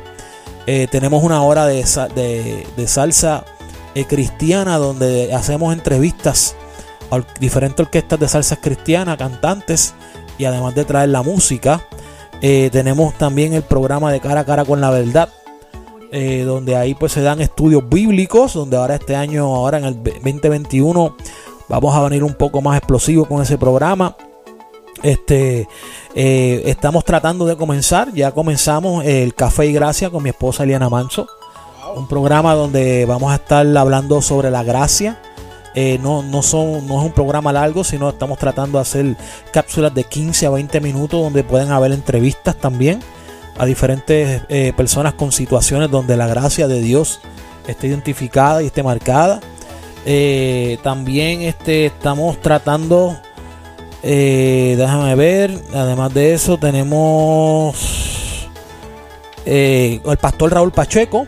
eh, 0.66 0.86
tenemos 0.90 1.22
una 1.22 1.42
hora 1.42 1.66
de, 1.66 1.84
de, 2.76 2.88
salsa 2.88 3.44
eh, 3.94 4.04
cristiana 4.06 4.78
donde 4.78 5.34
hacemos 5.34 5.74
entrevistas 5.74 6.56
a 7.10 7.20
diferentes 7.38 7.84
orquestas 7.84 8.18
de 8.18 8.28
salsa 8.28 8.56
cristiana, 8.56 9.16
cantantes 9.16 9.94
y 10.38 10.46
además 10.46 10.74
de 10.74 10.84
traer 10.84 11.10
la 11.10 11.22
música. 11.22 11.86
tenemos 12.40 13.14
también 13.18 13.52
el 13.52 13.62
programa 13.62 14.12
de 14.12 14.20
cara 14.20 14.40
a 14.40 14.44
cara 14.44 14.64
con 14.64 14.80
la 14.80 14.90
verdad, 14.90 15.28
donde 16.46 16.76
ahí 16.76 16.94
pues 16.94 17.12
se 17.12 17.22
dan 17.22 17.40
estudios 17.40 17.88
bíblicos, 17.88 18.54
donde 18.54 18.76
ahora 18.76 18.94
este 18.94 19.16
año, 19.16 19.44
ahora 19.54 19.78
en 19.78 19.84
el 19.84 20.02
2021, 20.02 21.16
Vamos 21.68 21.94
a 21.94 22.02
venir 22.02 22.22
un 22.22 22.34
poco 22.34 22.60
más 22.60 22.76
explosivo 22.76 23.24
con 23.24 23.42
ese 23.42 23.58
programa. 23.58 24.16
Este, 25.02 25.68
eh, 26.14 26.62
estamos 26.66 27.04
tratando 27.04 27.46
de 27.46 27.56
comenzar, 27.56 28.12
ya 28.14 28.32
comenzamos 28.32 29.04
el 29.04 29.34
Café 29.34 29.66
y 29.66 29.72
Gracia 29.72 30.10
con 30.10 30.22
mi 30.22 30.30
esposa 30.30 30.64
Eliana 30.64 30.88
Manso. 30.88 31.26
Un 31.94 32.08
programa 32.08 32.54
donde 32.54 33.04
vamos 33.04 33.32
a 33.32 33.36
estar 33.36 33.66
hablando 33.76 34.20
sobre 34.22 34.50
la 34.50 34.62
gracia. 34.62 35.20
Eh, 35.74 35.98
no, 36.00 36.22
no, 36.22 36.42
son, 36.42 36.86
no 36.86 37.00
es 37.00 37.06
un 37.06 37.12
programa 37.12 37.52
largo, 37.52 37.82
sino 37.82 38.08
estamos 38.08 38.38
tratando 38.38 38.78
de 38.78 38.82
hacer 38.82 39.16
cápsulas 39.52 39.92
de 39.92 40.04
15 40.04 40.46
a 40.46 40.50
20 40.50 40.80
minutos 40.80 41.20
donde 41.20 41.42
pueden 41.42 41.72
haber 41.72 41.92
entrevistas 41.92 42.56
también 42.56 43.00
a 43.58 43.66
diferentes 43.66 44.42
eh, 44.48 44.72
personas 44.76 45.14
con 45.14 45.32
situaciones 45.32 45.90
donde 45.90 46.16
la 46.16 46.26
gracia 46.26 46.68
de 46.68 46.80
Dios 46.80 47.20
esté 47.66 47.88
identificada 47.88 48.62
y 48.62 48.66
esté 48.66 48.82
marcada. 48.82 49.40
Eh, 50.04 50.78
también 50.82 51.42
este, 51.42 51.86
estamos 51.86 52.40
tratando, 52.40 53.16
eh, 54.02 54.74
déjame 54.76 55.14
ver, 55.14 55.58
además 55.72 56.12
de 56.12 56.34
eso 56.34 56.58
tenemos 56.58 58.46
eh, 59.46 60.00
el 60.04 60.16
pastor 60.18 60.52
Raúl 60.52 60.72
Pacheco. 60.72 61.26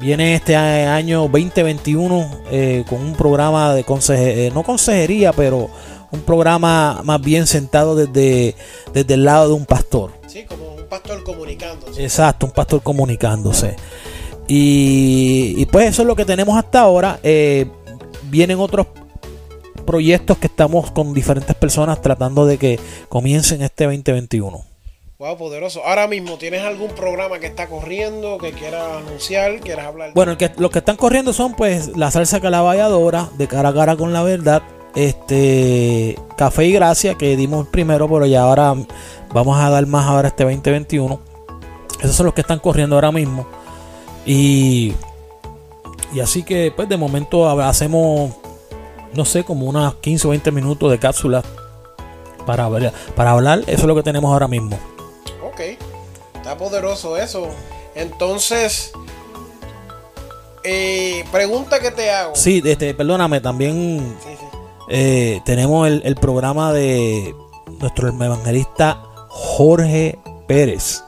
Viene 0.00 0.36
este 0.36 0.54
año 0.54 1.22
2021 1.22 2.30
con 2.88 3.00
un 3.00 3.14
programa 3.14 3.74
de 3.74 3.82
consejería, 3.82 4.50
no 4.50 4.62
consejería, 4.62 5.32
pero 5.32 5.70
un 6.10 6.20
programa 6.20 7.00
más 7.04 7.20
bien 7.20 7.46
sentado 7.46 7.94
desde, 7.94 8.54
desde 8.92 9.14
el 9.14 9.24
lado 9.24 9.48
de 9.48 9.54
un 9.54 9.66
pastor. 9.66 10.12
Sí, 10.26 10.44
como 10.44 10.74
un 10.74 10.86
pastor 10.88 11.22
comunicándose. 11.24 12.02
Exacto, 12.02 12.46
un 12.46 12.52
pastor 12.52 12.82
comunicándose. 12.82 13.76
Y, 14.46 15.54
y, 15.58 15.66
pues 15.66 15.88
eso 15.88 16.02
es 16.02 16.08
lo 16.08 16.16
que 16.16 16.24
tenemos 16.24 16.56
hasta 16.56 16.80
ahora. 16.80 17.20
Eh, 17.22 17.66
vienen 18.28 18.58
otros 18.58 18.86
proyectos 19.86 20.38
que 20.38 20.46
estamos 20.48 20.90
con 20.90 21.14
diferentes 21.14 21.56
personas 21.56 22.02
tratando 22.02 22.46
de 22.46 22.58
que 22.58 22.78
comiencen 23.08 23.62
este 23.62 23.84
2021. 23.84 24.64
Wow, 25.18 25.36
poderoso. 25.36 25.84
Ahora 25.84 26.06
mismo, 26.06 26.38
¿tienes 26.38 26.62
algún 26.62 26.90
programa 26.90 27.40
que 27.40 27.46
está 27.46 27.66
corriendo, 27.66 28.38
que 28.38 28.52
quieras 28.52 29.02
anunciar, 29.04 29.58
quieras 29.58 29.86
hablar? 29.86 30.12
Bueno, 30.14 30.38
que, 30.38 30.52
los 30.58 30.70
que 30.70 30.78
están 30.78 30.96
corriendo 30.96 31.32
son 31.32 31.54
pues 31.54 31.96
la 31.96 32.10
salsa 32.12 32.40
calabayadora, 32.40 33.28
de 33.36 33.48
cara 33.48 33.70
a 33.70 33.74
cara 33.74 33.96
con 33.96 34.12
la 34.12 34.22
verdad, 34.22 34.62
este 34.94 36.16
Café 36.36 36.66
y 36.66 36.72
Gracia, 36.72 37.14
que 37.14 37.36
dimos 37.36 37.66
primero, 37.66 38.08
pero 38.08 38.26
ya 38.26 38.42
ahora 38.42 38.74
vamos 39.32 39.58
a 39.58 39.70
dar 39.70 39.86
más 39.86 40.06
ahora 40.06 40.28
este 40.28 40.44
2021. 40.44 41.20
Esos 42.00 42.14
son 42.14 42.26
los 42.26 42.34
que 42.34 42.42
están 42.42 42.60
corriendo 42.60 42.94
ahora 42.94 43.10
mismo. 43.10 43.44
Y 44.24 44.92
y 46.12 46.20
así 46.20 46.42
que, 46.42 46.72
pues 46.74 46.88
de 46.88 46.96
momento 46.96 47.48
hacemos, 47.60 48.32
no 49.12 49.24
sé, 49.24 49.44
como 49.44 49.66
unas 49.66 49.94
15 49.96 50.26
o 50.26 50.30
20 50.30 50.50
minutos 50.52 50.90
de 50.90 50.98
cápsula 50.98 51.42
para, 52.46 52.68
para 53.14 53.30
hablar. 53.32 53.60
Eso 53.66 53.82
es 53.82 53.84
lo 53.84 53.94
que 53.94 54.02
tenemos 54.02 54.32
ahora 54.32 54.48
mismo. 54.48 54.78
Ok, 55.44 55.60
está 56.34 56.56
poderoso 56.56 57.16
eso. 57.16 57.48
Entonces, 57.94 58.92
eh, 60.64 61.24
pregunta 61.30 61.80
que 61.80 61.90
te 61.90 62.10
hago. 62.10 62.34
Sí, 62.34 62.62
este, 62.64 62.94
perdóname, 62.94 63.40
también 63.40 64.16
eh, 64.88 65.40
tenemos 65.44 65.88
el, 65.88 66.14
programa 66.14 66.72
de 66.72 67.34
nuestro 67.80 68.08
evangelista 68.08 69.02
Jorge 69.28 70.18
Pérez. 70.46 71.04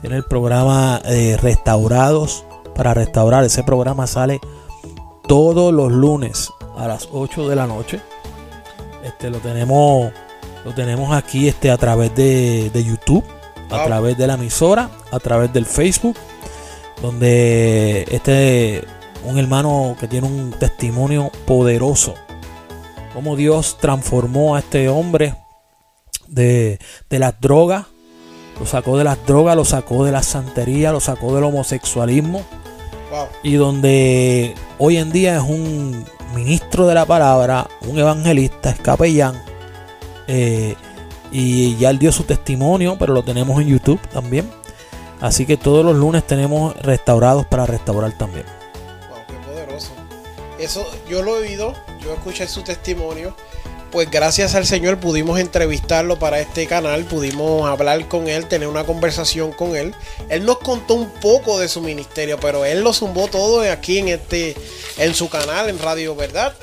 Tiene 0.00 0.16
el 0.16 0.24
programa 0.24 1.00
de 1.00 1.36
Restaurados 1.36 2.44
para 2.74 2.94
restaurar. 2.94 3.44
Ese 3.44 3.62
programa 3.62 4.06
sale 4.06 4.40
todos 5.26 5.72
los 5.72 5.90
lunes 5.90 6.50
a 6.76 6.88
las 6.88 7.08
8 7.12 7.48
de 7.48 7.56
la 7.56 7.66
noche. 7.66 8.00
Este 9.04 9.30
lo 9.30 9.38
tenemos 9.38 10.12
lo 10.64 10.74
tenemos 10.74 11.12
aquí 11.12 11.48
este 11.48 11.70
a 11.70 11.76
través 11.76 12.14
de, 12.14 12.70
YouTube, 12.84 13.24
a 13.70 13.84
través 13.84 14.16
de 14.16 14.26
la 14.28 14.34
emisora, 14.34 14.90
a 15.10 15.18
través 15.18 15.52
del 15.52 15.66
Facebook, 15.66 16.16
donde 17.00 18.06
este 18.10 18.84
un 19.24 19.38
hermano 19.38 19.96
que 19.98 20.08
tiene 20.08 20.26
un 20.26 20.52
testimonio 20.52 21.30
poderoso. 21.46 22.14
Cómo 23.12 23.36
Dios 23.36 23.76
transformó 23.80 24.56
a 24.56 24.60
este 24.60 24.88
hombre 24.88 25.34
de, 26.28 26.78
de 27.10 27.18
las 27.18 27.40
drogas. 27.40 27.86
Lo 28.58 28.66
sacó 28.66 28.96
de 28.96 29.04
las 29.04 29.24
drogas, 29.26 29.56
lo 29.56 29.64
sacó 29.64 30.04
de 30.04 30.12
la 30.12 30.22
santería, 30.22 30.92
lo 30.92 31.00
sacó 31.00 31.34
del 31.34 31.44
homosexualismo 31.44 32.44
y 33.42 33.54
donde 33.54 34.54
hoy 34.78 34.96
en 34.96 35.10
día 35.12 35.36
es 35.36 35.42
un 35.42 36.04
ministro 36.34 36.86
de 36.86 36.94
la 36.94 37.06
palabra, 37.06 37.68
un 37.82 37.98
evangelista, 37.98 38.70
es 38.70 38.80
capellán. 38.80 39.42
Eh, 40.26 40.74
y 41.30 41.76
ya 41.76 41.90
él 41.90 41.98
dio 41.98 42.12
su 42.12 42.24
testimonio, 42.24 42.96
pero 42.98 43.14
lo 43.14 43.22
tenemos 43.22 43.60
en 43.60 43.68
YouTube 43.68 44.00
también. 44.08 44.50
Así 45.20 45.46
que 45.46 45.56
todos 45.56 45.84
los 45.84 45.96
lunes 45.96 46.26
tenemos 46.26 46.76
restaurados 46.82 47.46
para 47.46 47.64
restaurar 47.66 48.16
también. 48.18 48.44
Wow, 49.08 49.18
qué 49.28 49.34
poderoso. 49.46 49.92
Eso 50.58 50.86
yo 51.08 51.22
lo 51.22 51.36
he 51.36 51.48
oído, 51.48 51.74
yo 52.02 52.12
escuché 52.12 52.46
su 52.48 52.62
testimonio 52.62 53.34
pues 53.92 54.10
gracias 54.10 54.54
al 54.54 54.66
Señor 54.66 54.98
pudimos 54.98 55.38
entrevistarlo 55.38 56.18
para 56.18 56.40
este 56.40 56.66
canal, 56.66 57.04
pudimos 57.04 57.68
hablar 57.68 58.08
con 58.08 58.26
él, 58.26 58.48
tener 58.48 58.66
una 58.66 58.84
conversación 58.84 59.52
con 59.52 59.76
él. 59.76 59.94
Él 60.30 60.46
nos 60.46 60.58
contó 60.58 60.94
un 60.94 61.10
poco 61.20 61.60
de 61.60 61.68
su 61.68 61.82
ministerio, 61.82 62.38
pero 62.40 62.64
él 62.64 62.80
lo 62.80 62.94
zumbó 62.94 63.28
todo 63.28 63.70
aquí 63.70 63.98
en 63.98 64.08
este 64.08 64.56
en 64.96 65.14
su 65.14 65.28
canal 65.28 65.68
en 65.68 65.78
Radio 65.78 66.16
Verdad 66.16 66.54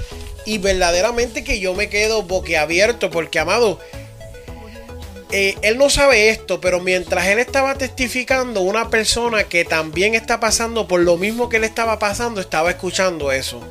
y 0.46 0.58
verdaderamente 0.58 1.44
que 1.44 1.60
yo 1.60 1.76
me 1.76 1.88
quedo 1.88 2.24
boquiabierto 2.24 3.12
porque 3.12 3.38
amado 3.38 3.80
eh, 5.32 5.56
él 5.62 5.78
no 5.78 5.92
sabe 5.92 6.30
esto, 6.30 6.60
pero 6.60 6.80
mientras 6.80 7.28
él 7.28 7.38
estaba 7.38 7.76
testificando, 7.76 8.62
una 8.62 8.90
persona 8.90 9.44
que 9.44 9.64
también 9.64 10.16
está 10.16 10.40
pasando 10.40 10.88
por 10.88 11.02
lo 11.02 11.18
mismo 11.18 11.50
que 11.50 11.58
él 11.58 11.64
estaba 11.64 12.00
pasando, 12.00 12.42
estaba 12.42 12.72
escuchando 12.72 13.32
eso. 13.32 13.62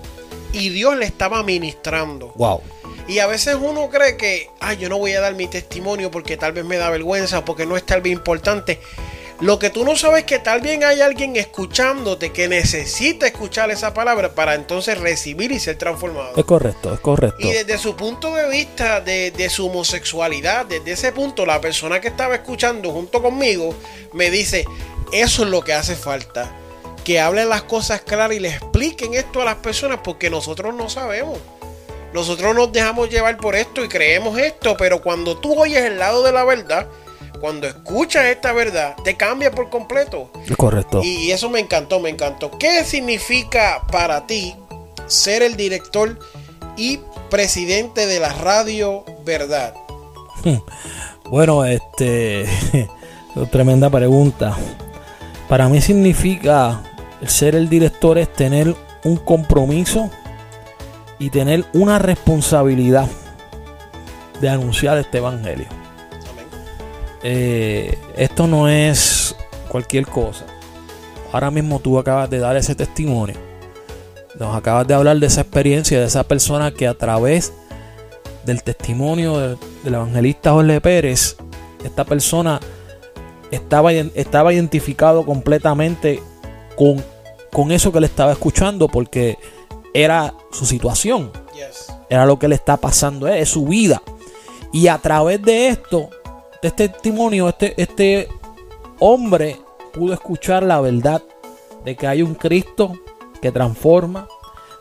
Y 0.52 0.68
Dios 0.68 0.96
le 0.96 1.04
estaba 1.04 1.42
ministrando. 1.42 2.32
Wow. 2.36 2.62
Y 3.08 3.20
a 3.20 3.26
veces 3.26 3.56
uno 3.58 3.88
cree 3.88 4.18
que, 4.18 4.50
ay, 4.60 4.76
yo 4.76 4.90
no 4.90 4.98
voy 4.98 5.12
a 5.14 5.20
dar 5.20 5.34
mi 5.34 5.48
testimonio 5.48 6.10
porque 6.10 6.36
tal 6.36 6.52
vez 6.52 6.64
me 6.64 6.76
da 6.76 6.90
vergüenza, 6.90 7.44
porque 7.44 7.64
no 7.64 7.76
es 7.76 7.84
tal 7.84 8.02
vez 8.02 8.12
importante. 8.12 8.78
Lo 9.40 9.58
que 9.58 9.70
tú 9.70 9.84
no 9.84 9.96
sabes 9.96 10.20
es 10.20 10.24
que 10.24 10.40
tal 10.40 10.60
vez 10.60 10.82
hay 10.82 11.00
alguien 11.00 11.36
escuchándote 11.36 12.32
que 12.32 12.48
necesita 12.48 13.26
escuchar 13.26 13.70
esa 13.70 13.94
palabra 13.94 14.34
para 14.34 14.54
entonces 14.54 14.98
recibir 14.98 15.52
y 15.52 15.58
ser 15.58 15.78
transformado. 15.78 16.32
Es 16.36 16.44
correcto, 16.44 16.92
es 16.92 17.00
correcto. 17.00 17.38
Y 17.40 17.52
desde 17.52 17.78
su 17.78 17.96
punto 17.96 18.34
de 18.34 18.48
vista 18.50 19.00
de, 19.00 19.30
de, 19.30 19.48
su 19.48 19.68
homosexualidad, 19.68 20.66
desde 20.66 20.92
ese 20.92 21.12
punto, 21.12 21.46
la 21.46 21.60
persona 21.60 22.00
que 22.00 22.08
estaba 22.08 22.34
escuchando 22.34 22.90
junto 22.90 23.22
conmigo 23.22 23.74
me 24.12 24.30
dice, 24.30 24.66
eso 25.12 25.44
es 25.44 25.48
lo 25.48 25.62
que 25.62 25.72
hace 25.72 25.96
falta 25.96 26.52
que 27.04 27.20
hablen 27.20 27.48
las 27.48 27.62
cosas 27.62 28.02
claras 28.02 28.36
y 28.36 28.40
le 28.40 28.50
expliquen 28.50 29.14
esto 29.14 29.40
a 29.40 29.46
las 29.46 29.54
personas 29.56 30.00
porque 30.04 30.28
nosotros 30.28 30.74
no 30.74 30.90
sabemos. 30.90 31.38
Nosotros 32.12 32.54
nos 32.54 32.72
dejamos 32.72 33.10
llevar 33.10 33.36
por 33.36 33.54
esto 33.54 33.84
y 33.84 33.88
creemos 33.88 34.38
esto, 34.38 34.76
pero 34.76 35.02
cuando 35.02 35.36
tú 35.36 35.60
oyes 35.60 35.82
el 35.82 35.98
lado 35.98 36.22
de 36.22 36.32
la 36.32 36.44
verdad, 36.44 36.86
cuando 37.40 37.66
escuchas 37.66 38.26
esta 38.26 38.52
verdad, 38.52 38.96
te 39.04 39.16
cambia 39.16 39.50
por 39.50 39.70
completo. 39.70 40.30
Correcto. 40.56 41.02
Y 41.02 41.30
eso 41.30 41.50
me 41.50 41.60
encantó, 41.60 42.00
me 42.00 42.10
encantó. 42.10 42.50
¿Qué 42.58 42.84
significa 42.84 43.82
para 43.90 44.26
ti 44.26 44.54
ser 45.06 45.42
el 45.42 45.56
director 45.56 46.18
y 46.76 47.00
presidente 47.30 48.06
de 48.06 48.20
la 48.20 48.32
radio 48.32 49.04
Verdad? 49.24 49.74
Bueno, 51.30 51.66
este, 51.66 52.46
tremenda 53.52 53.90
pregunta. 53.90 54.56
Para 55.46 55.68
mí 55.68 55.82
significa 55.82 56.82
ser 57.26 57.54
el 57.54 57.68
director 57.68 58.16
es 58.16 58.32
tener 58.32 58.74
un 59.04 59.16
compromiso 59.18 60.10
y 61.18 61.30
tener 61.30 61.64
una 61.72 61.98
responsabilidad 61.98 63.08
de 64.40 64.48
anunciar 64.48 64.98
este 64.98 65.18
evangelio. 65.18 65.66
Eh, 67.22 67.98
esto 68.16 68.46
no 68.46 68.68
es 68.68 69.34
cualquier 69.68 70.06
cosa. 70.06 70.46
Ahora 71.32 71.50
mismo 71.50 71.80
tú 71.80 71.98
acabas 71.98 72.30
de 72.30 72.38
dar 72.38 72.56
ese 72.56 72.74
testimonio. 72.74 73.36
Nos 74.38 74.54
acabas 74.54 74.86
de 74.86 74.94
hablar 74.94 75.18
de 75.18 75.26
esa 75.26 75.40
experiencia, 75.40 75.98
de 75.98 76.06
esa 76.06 76.24
persona 76.24 76.70
que 76.70 76.86
a 76.86 76.94
través 76.94 77.52
del 78.46 78.62
testimonio 78.62 79.38
del 79.38 79.94
evangelista 79.94 80.52
Jorge 80.52 80.80
Pérez, 80.80 81.36
esta 81.84 82.04
persona 82.04 82.60
estaba, 83.50 83.92
estaba 83.92 84.52
identificado 84.52 85.26
completamente 85.26 86.22
con, 86.76 87.04
con 87.52 87.72
eso 87.72 87.92
que 87.92 88.00
le 88.00 88.06
estaba 88.06 88.32
escuchando 88.32 88.88
porque 88.88 89.38
era 89.94 90.34
su 90.52 90.66
situación. 90.66 91.30
Era 92.10 92.24
lo 92.24 92.38
que 92.38 92.48
le 92.48 92.54
está 92.54 92.76
pasando, 92.78 93.28
es 93.28 93.50
su 93.50 93.66
vida. 93.66 94.02
Y 94.72 94.88
a 94.88 94.98
través 94.98 95.42
de 95.42 95.68
esto, 95.68 96.08
de 96.62 96.68
este 96.68 96.88
testimonio, 96.88 97.48
este, 97.48 97.74
este 97.80 98.28
hombre 98.98 99.58
pudo 99.92 100.14
escuchar 100.14 100.62
la 100.62 100.80
verdad 100.80 101.22
de 101.84 101.96
que 101.96 102.06
hay 102.06 102.22
un 102.22 102.34
Cristo 102.34 102.92
que 103.40 103.52
transforma, 103.52 104.26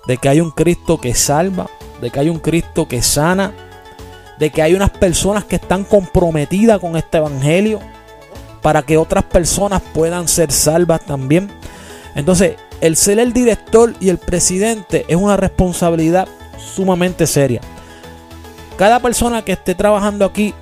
de 0.07 0.17
que 0.17 0.29
hay 0.29 0.39
un 0.39 0.51
Cristo 0.51 0.99
que 0.99 1.13
salva, 1.13 1.69
de 2.01 2.09
que 2.09 2.19
hay 2.19 2.29
un 2.29 2.39
Cristo 2.39 2.87
que 2.87 3.01
sana, 3.01 3.53
de 4.39 4.49
que 4.49 4.61
hay 4.61 4.73
unas 4.73 4.91
personas 4.91 5.45
que 5.45 5.55
están 5.57 5.83
comprometidas 5.83 6.79
con 6.79 6.95
este 6.95 7.17
Evangelio 7.17 7.79
para 8.61 8.83
que 8.83 8.97
otras 8.97 9.23
personas 9.23 9.81
puedan 9.93 10.27
ser 10.27 10.51
salvas 10.51 11.01
también. 11.01 11.49
Entonces, 12.15 12.55
el 12.81 12.95
ser 12.95 13.19
el 13.19 13.33
director 13.33 13.93
y 13.99 14.09
el 14.09 14.17
presidente 14.17 15.05
es 15.07 15.15
una 15.15 15.37
responsabilidad 15.37 16.27
sumamente 16.57 17.27
seria. 17.27 17.61
Cada 18.77 18.99
persona 18.99 19.43
que 19.43 19.53
esté 19.53 19.73
trabajando 19.73 20.25
aquí 20.25 20.53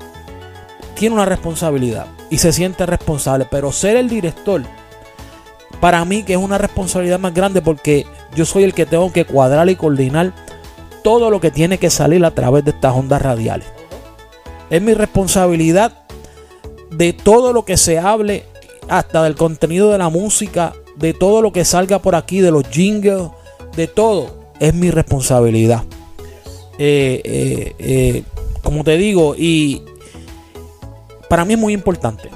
tiene 0.96 1.16
una 1.16 1.26
responsabilidad 1.26 2.08
y 2.30 2.38
se 2.38 2.54
siente 2.54 2.86
responsable, 2.86 3.46
pero 3.50 3.72
ser 3.72 3.98
el 3.98 4.08
director, 4.08 4.64
para 5.82 6.06
mí 6.06 6.24
que 6.24 6.34
es 6.34 6.40
una 6.40 6.58
responsabilidad 6.58 7.20
más 7.20 7.34
grande 7.34 7.62
porque 7.62 8.06
yo 8.34 8.46
soy 8.46 8.64
el 8.64 8.74
que 8.74 8.86
tengo 8.86 9.12
que 9.12 9.26
cuadrar 9.26 9.70
y 9.70 9.76
coordinar 9.76 10.34
todo 11.04 11.30
lo 11.30 11.42
que 11.42 11.52
tiene 11.52 11.78
que 11.78 11.90
salir 11.90 12.24
a 12.24 12.32
través 12.32 12.64
de 12.64 12.72
estas 12.72 12.94
ondas 12.94 13.22
radiales. 13.22 13.68
Es 14.70 14.82
mi 14.82 14.94
responsabilidad 14.94 16.06
de 16.90 17.14
todo 17.14 17.54
lo 17.54 17.66
que 17.66 17.78
se 17.78 18.00
hable, 18.00 18.46
hasta 18.88 19.24
del 19.24 19.36
contenido 19.36 19.92
de 19.92 19.98
la 19.98 20.10
música, 20.10 20.74
de 20.96 21.14
todo 21.14 21.42
lo 21.42 21.52
que 21.52 21.66
salga 21.66 22.00
por 22.00 22.16
aquí, 22.16 22.40
de 22.42 22.52
los 22.52 22.68
jingles, 22.70 23.30
de 23.76 23.88
todo, 23.88 24.46
es 24.60 24.74
mi 24.74 24.92
responsabilidad. 24.92 25.84
Eh, 26.78 27.22
eh, 27.24 27.76
eh, 27.80 28.24
como 28.64 28.84
te 28.84 28.98
digo, 28.98 29.36
y 29.38 29.84
para 31.30 31.46
mí 31.46 31.54
es 31.54 31.60
muy 31.60 31.74
importante 31.74 32.30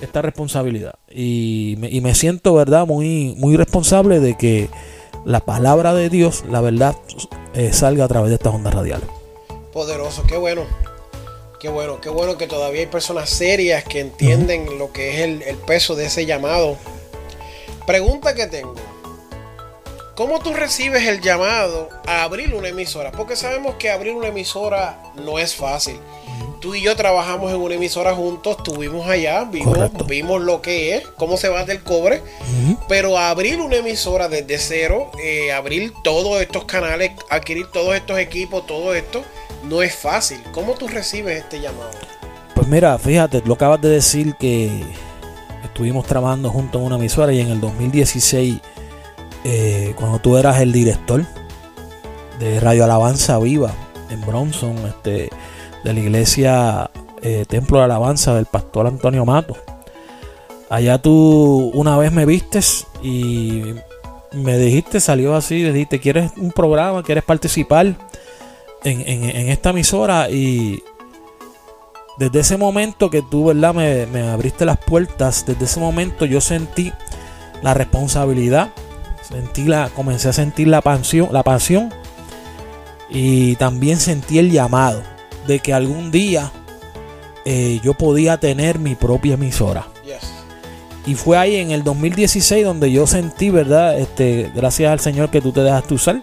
esta 0.00 0.22
responsabilidad. 0.22 0.94
Y 1.10 1.76
me, 1.78 2.14
siento, 2.14 2.54
¿verdad?, 2.54 2.86
muy, 2.86 3.34
muy 3.38 3.56
responsable 3.56 4.20
de 4.20 4.36
que 4.36 4.68
la 5.24 5.40
palabra 5.40 5.94
de 5.94 6.10
Dios, 6.10 6.44
la 6.48 6.60
verdad, 6.60 6.94
salga 7.72 8.04
a 8.04 8.08
través 8.08 8.28
de 8.28 8.36
estas 8.36 8.54
ondas 8.54 8.74
radiales. 8.74 9.08
Poderoso, 9.72 10.24
qué 10.28 10.36
bueno. 10.36 10.62
Qué 11.58 11.70
bueno, 11.70 12.00
qué 12.02 12.10
bueno 12.10 12.36
que 12.36 12.46
todavía 12.46 12.80
hay 12.80 12.86
personas 12.86 13.30
serias 13.30 13.82
que 13.84 14.00
entienden 14.00 14.78
lo 14.78 14.92
que 14.92 15.14
es 15.14 15.20
el, 15.22 15.42
el 15.42 15.56
peso 15.56 15.94
de 15.96 16.04
ese 16.04 16.26
llamado 16.26 16.76
Pregunta 17.86 18.34
que 18.34 18.46
tengo. 18.46 18.74
¿Cómo 20.16 20.40
tú 20.40 20.52
recibes 20.54 21.06
el 21.06 21.20
llamado 21.20 21.88
a 22.06 22.24
abrir 22.24 22.54
una 22.54 22.68
emisora? 22.68 23.12
Porque 23.12 23.36
sabemos 23.36 23.76
que 23.76 23.90
abrir 23.90 24.14
una 24.14 24.28
emisora 24.28 25.12
no 25.14 25.38
es 25.38 25.54
fácil. 25.54 26.00
Tú 26.60 26.74
y 26.74 26.82
yo 26.82 26.96
trabajamos 26.96 27.52
en 27.52 27.60
una 27.60 27.74
emisora 27.74 28.14
juntos, 28.14 28.56
estuvimos 28.56 29.06
allá, 29.06 29.44
vimos, 29.44 30.40
lo 30.40 30.62
que 30.62 30.96
es, 30.96 31.06
cómo 31.16 31.36
se 31.36 31.48
va 31.48 31.64
del 31.64 31.82
cobre, 31.82 32.22
pero 32.88 33.18
abrir 33.18 33.60
una 33.60 33.76
emisora 33.76 34.28
desde 34.28 34.58
cero, 34.58 35.12
eh, 35.22 35.52
abrir 35.52 35.92
todos 36.02 36.40
estos 36.40 36.64
canales, 36.64 37.12
adquirir 37.28 37.66
todos 37.70 37.94
estos 37.94 38.18
equipos, 38.18 38.66
todo 38.66 38.94
esto, 38.94 39.22
no 39.64 39.82
es 39.82 39.94
fácil. 39.94 40.42
¿Cómo 40.52 40.74
tú 40.74 40.88
recibes 40.88 41.42
este 41.42 41.60
llamado? 41.60 41.90
Pues 42.54 42.66
mira, 42.66 42.98
fíjate, 42.98 43.42
lo 43.44 43.54
acabas 43.54 43.82
de 43.82 43.90
decir 43.90 44.34
que 44.40 44.82
estuvimos 45.76 46.06
trabajando 46.06 46.48
junto 46.48 46.78
en 46.78 46.86
una 46.86 46.96
emisora 46.96 47.34
y 47.34 47.40
en 47.40 47.50
el 47.50 47.60
2016, 47.60 48.60
eh, 49.44 49.92
cuando 49.94 50.18
tú 50.20 50.38
eras 50.38 50.58
el 50.60 50.72
director 50.72 51.22
de 52.40 52.60
Radio 52.60 52.84
Alabanza 52.84 53.38
Viva 53.38 53.74
en 54.08 54.22
Bronson, 54.22 54.74
este, 54.86 55.28
de 55.84 55.92
la 55.92 56.00
iglesia 56.00 56.90
eh, 57.20 57.44
Templo 57.46 57.76
de 57.76 57.84
Alabanza 57.84 58.34
del 58.34 58.46
pastor 58.46 58.86
Antonio 58.86 59.26
Mato. 59.26 59.54
Allá 60.70 60.96
tú 60.96 61.70
una 61.74 61.98
vez 61.98 62.10
me 62.10 62.24
vistes 62.24 62.86
y 63.02 63.74
me 64.32 64.56
dijiste, 64.56 64.98
salió 64.98 65.36
así, 65.36 65.62
dijiste, 65.62 66.00
¿quieres 66.00 66.32
un 66.38 66.52
programa? 66.52 67.02
¿Quieres 67.02 67.24
participar 67.24 67.94
en, 68.82 69.02
en 69.02 69.50
esta 69.50 69.70
emisora? 69.70 70.30
Y 70.30 70.82
desde 72.18 72.40
ese 72.40 72.56
momento 72.56 73.10
que 73.10 73.22
tú, 73.22 73.46
¿verdad? 73.46 73.74
Me, 73.74 74.28
abriste 74.28 74.64
las 74.64 74.78
puertas, 74.78 75.44
desde 75.46 75.64
ese 75.64 75.80
momento 75.80 76.24
yo 76.24 76.40
sentí 76.40 76.92
la 77.62 77.74
responsabilidad, 77.74 78.70
sentí 79.22 79.64
la, 79.64 79.90
comencé 79.90 80.28
a 80.28 80.32
sentir 80.32 80.68
la 80.68 80.80
pasión, 80.80 81.28
la 81.32 81.42
pasión 81.42 81.92
y 83.10 83.56
también 83.56 83.98
sentí 83.98 84.38
el 84.38 84.50
llamado 84.50 85.02
de 85.46 85.60
que 85.60 85.74
algún 85.74 86.10
día 86.10 86.50
eh, 87.44 87.80
yo 87.82 87.94
podía 87.94 88.38
tener 88.38 88.78
mi 88.78 88.94
propia 88.94 89.34
emisora. 89.34 89.86
Y 91.06 91.14
fue 91.14 91.38
ahí 91.38 91.54
en 91.54 91.70
el 91.70 91.84
2016 91.84 92.64
donde 92.64 92.90
yo 92.90 93.06
sentí, 93.06 93.48
¿verdad? 93.50 93.96
Este, 93.96 94.50
gracias 94.52 94.90
al 94.90 94.98
Señor 94.98 95.30
que 95.30 95.40
tú 95.40 95.52
te 95.52 95.60
dejaste 95.60 95.94
usar 95.94 96.20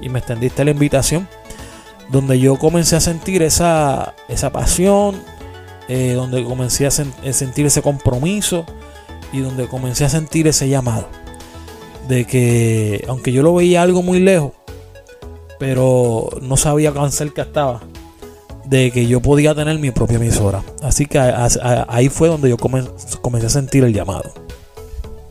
y 0.00 0.08
me 0.08 0.20
extendiste 0.20 0.64
la 0.64 0.70
invitación 0.70 1.28
donde 2.10 2.38
yo 2.38 2.56
comencé 2.58 2.96
a 2.96 3.00
sentir 3.00 3.42
esa, 3.42 4.14
esa 4.28 4.52
pasión, 4.52 5.22
eh, 5.88 6.12
donde 6.14 6.44
comencé 6.44 6.86
a, 6.86 6.90
sentir 6.90 7.66
ese 7.66 7.82
compromiso 7.82 8.64
y 9.32 9.40
donde 9.40 9.66
comencé 9.66 10.04
a 10.04 10.08
sentir 10.08 10.46
ese 10.46 10.68
llamado. 10.68 11.08
De 12.08 12.26
que, 12.26 13.04
aunque 13.08 13.32
yo 13.32 13.42
lo 13.42 13.54
veía 13.54 13.82
algo 13.82 14.02
muy 14.02 14.20
lejos, 14.20 14.52
pero 15.58 16.28
no 16.42 16.56
sabía 16.56 16.92
cuán 16.92 17.12
cerca 17.12 17.42
estaba, 17.42 17.82
de 18.64 18.90
que 18.90 19.06
yo 19.06 19.20
podía 19.20 19.54
tener 19.54 19.78
mi 19.78 19.90
propia 19.90 20.16
emisora. 20.16 20.62
Así 20.82 21.06
que 21.06 21.18
ahí 21.18 22.08
fue 22.08 22.28
donde 22.28 22.50
yo 22.50 22.56
comencé 22.58 23.46
a 23.46 23.50
sentir 23.50 23.84
el 23.84 23.92
llamado. 23.92 24.32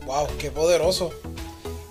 ¡Wow! 0.06 0.26
¡Qué 0.38 0.50
poderoso! 0.50 1.10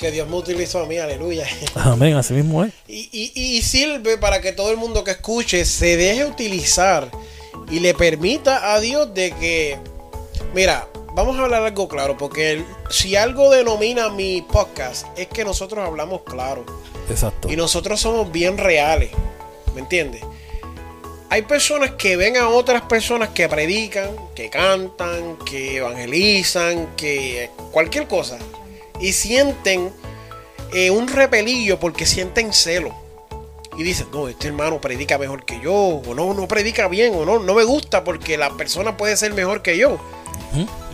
Que 0.04 0.12
Dios 0.12 0.28
me 0.28 0.36
utilizó 0.36 0.82
a 0.82 0.86
mí, 0.86 0.98
aleluya. 0.98 1.48
Amén, 1.76 2.16
así 2.16 2.34
mismo 2.34 2.66
es. 2.66 2.74
Y, 2.90 3.62
sirve 3.62 4.18
para 4.18 4.42
que 4.42 4.52
todo 4.52 4.70
el 4.70 4.76
mundo 4.76 5.06
que 5.06 5.12
escuche 5.12 5.64
se 5.64 5.96
deje 5.96 6.26
utilizar 6.26 7.10
y 7.72 7.80
le 7.80 7.94
permita 7.94 8.74
a 8.74 8.82
Dios 8.82 9.14
de 9.14 9.32
que, 9.32 9.80
mira, 10.54 10.90
vamos 11.16 11.38
a 11.40 11.44
hablar 11.44 11.64
algo 11.64 11.88
claro, 11.88 12.18
porque 12.18 12.66
si 12.90 13.16
algo 13.16 13.50
denomina 13.50 14.10
mi 14.10 14.42
podcast 14.42 15.08
es 15.18 15.28
que 15.28 15.46
nosotros 15.46 15.88
hablamos 15.88 16.24
claro. 16.24 16.66
Exacto. 17.10 17.50
Y 17.50 17.56
nosotros 17.56 18.02
somos 18.02 18.30
bien 18.30 18.58
reales, 18.58 19.12
¿me 19.74 19.80
entiendes? 19.80 20.22
Hay 21.30 21.44
personas 21.44 21.92
que 21.92 22.18
ven 22.18 22.36
a 22.36 22.50
otras 22.50 22.82
personas 22.82 23.30
que 23.30 23.48
predican, 23.48 24.10
que 24.36 24.50
cantan, 24.50 25.38
que 25.46 25.78
evangelizan, 25.78 26.94
que 26.98 27.52
cualquier 27.72 28.06
cosa 28.10 28.38
y 29.04 29.12
sienten 29.12 29.92
eh, 30.72 30.90
un 30.90 31.10
repelillo 31.10 31.78
porque 31.78 32.06
sienten 32.06 32.54
celo. 32.54 32.96
Y 33.78 33.84
dicen, 33.84 34.08
no, 34.14 34.30
este 34.30 34.48
hermano 34.48 34.80
predica 34.80 35.18
mejor 35.18 35.44
que 35.44 35.60
yo, 35.60 35.74
o 35.74 36.16
no, 36.16 36.34
no 36.34 36.48
predica 36.48 36.88
bien, 36.88 37.14
o 37.14 37.26
no, 37.26 37.40
no 37.40 37.54
me 37.54 37.66
gusta 37.66 38.04
porque 38.04 38.38
la 38.38 38.52
persona 38.52 38.96
puede 38.96 39.18
ser 39.18 39.34
mejor 39.34 39.62
que 39.62 39.78
yo. 39.78 40.00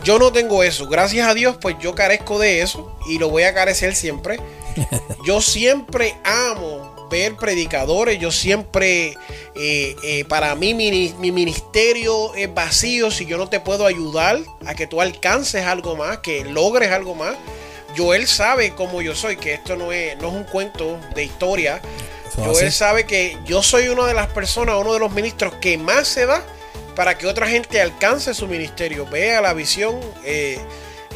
Yo 0.02 0.18
no 0.18 0.32
tengo 0.32 0.62
eso. 0.64 0.88
Gracias 0.88 1.28
a 1.28 1.34
Dios, 1.34 1.56
pues 1.60 1.76
yo 1.78 1.94
carezco 1.94 2.38
de 2.38 2.62
eso 2.62 2.98
y 3.06 3.18
lo 3.18 3.28
voy 3.28 3.44
a 3.44 3.54
carecer 3.54 3.94
siempre. 3.94 4.40
Yo 5.26 5.42
siempre 5.42 6.16
amo 6.24 7.08
ver 7.10 7.34
predicadores. 7.36 8.18
Yo 8.18 8.30
siempre, 8.30 9.16
eh, 9.54 9.96
eh, 10.02 10.24
para 10.26 10.54
mí, 10.54 10.74
mi, 10.74 11.12
mi, 11.18 11.32
ministerio 11.32 12.34
es 12.34 12.54
vacío 12.54 13.10
si 13.10 13.26
yo 13.26 13.36
no 13.36 13.48
te 13.48 13.60
puedo 13.60 13.84
ayudar 13.84 14.38
a 14.64 14.74
que 14.74 14.86
tú 14.86 15.00
alcances 15.00 15.66
algo 15.66 15.96
más, 15.96 16.18
que 16.18 16.44
logres 16.44 16.92
algo 16.92 17.14
más. 17.14 17.34
Joel 17.96 18.26
sabe 18.26 18.74
cómo 18.74 19.02
yo 19.02 19.14
soy, 19.14 19.36
que 19.36 19.54
esto 19.54 19.76
no 19.76 19.92
es, 19.92 20.16
no 20.18 20.28
es 20.28 20.34
un 20.34 20.44
cuento 20.44 20.98
de 21.14 21.24
historia. 21.24 21.80
Joel 22.36 22.72
sabe 22.72 23.04
que 23.04 23.36
yo 23.44 23.62
soy 23.62 23.88
una 23.88 24.06
de 24.06 24.14
las 24.14 24.28
personas, 24.28 24.76
uno 24.78 24.92
de 24.92 25.00
los 25.00 25.10
ministros 25.10 25.54
que 25.60 25.76
más 25.76 26.08
se 26.08 26.26
da 26.26 26.42
para 26.94 27.18
que 27.18 27.26
otra 27.26 27.48
gente 27.48 27.80
alcance 27.80 28.34
su 28.34 28.46
ministerio, 28.46 29.06
vea 29.06 29.40
la 29.40 29.52
visión. 29.52 29.98
Eh, 30.24 30.58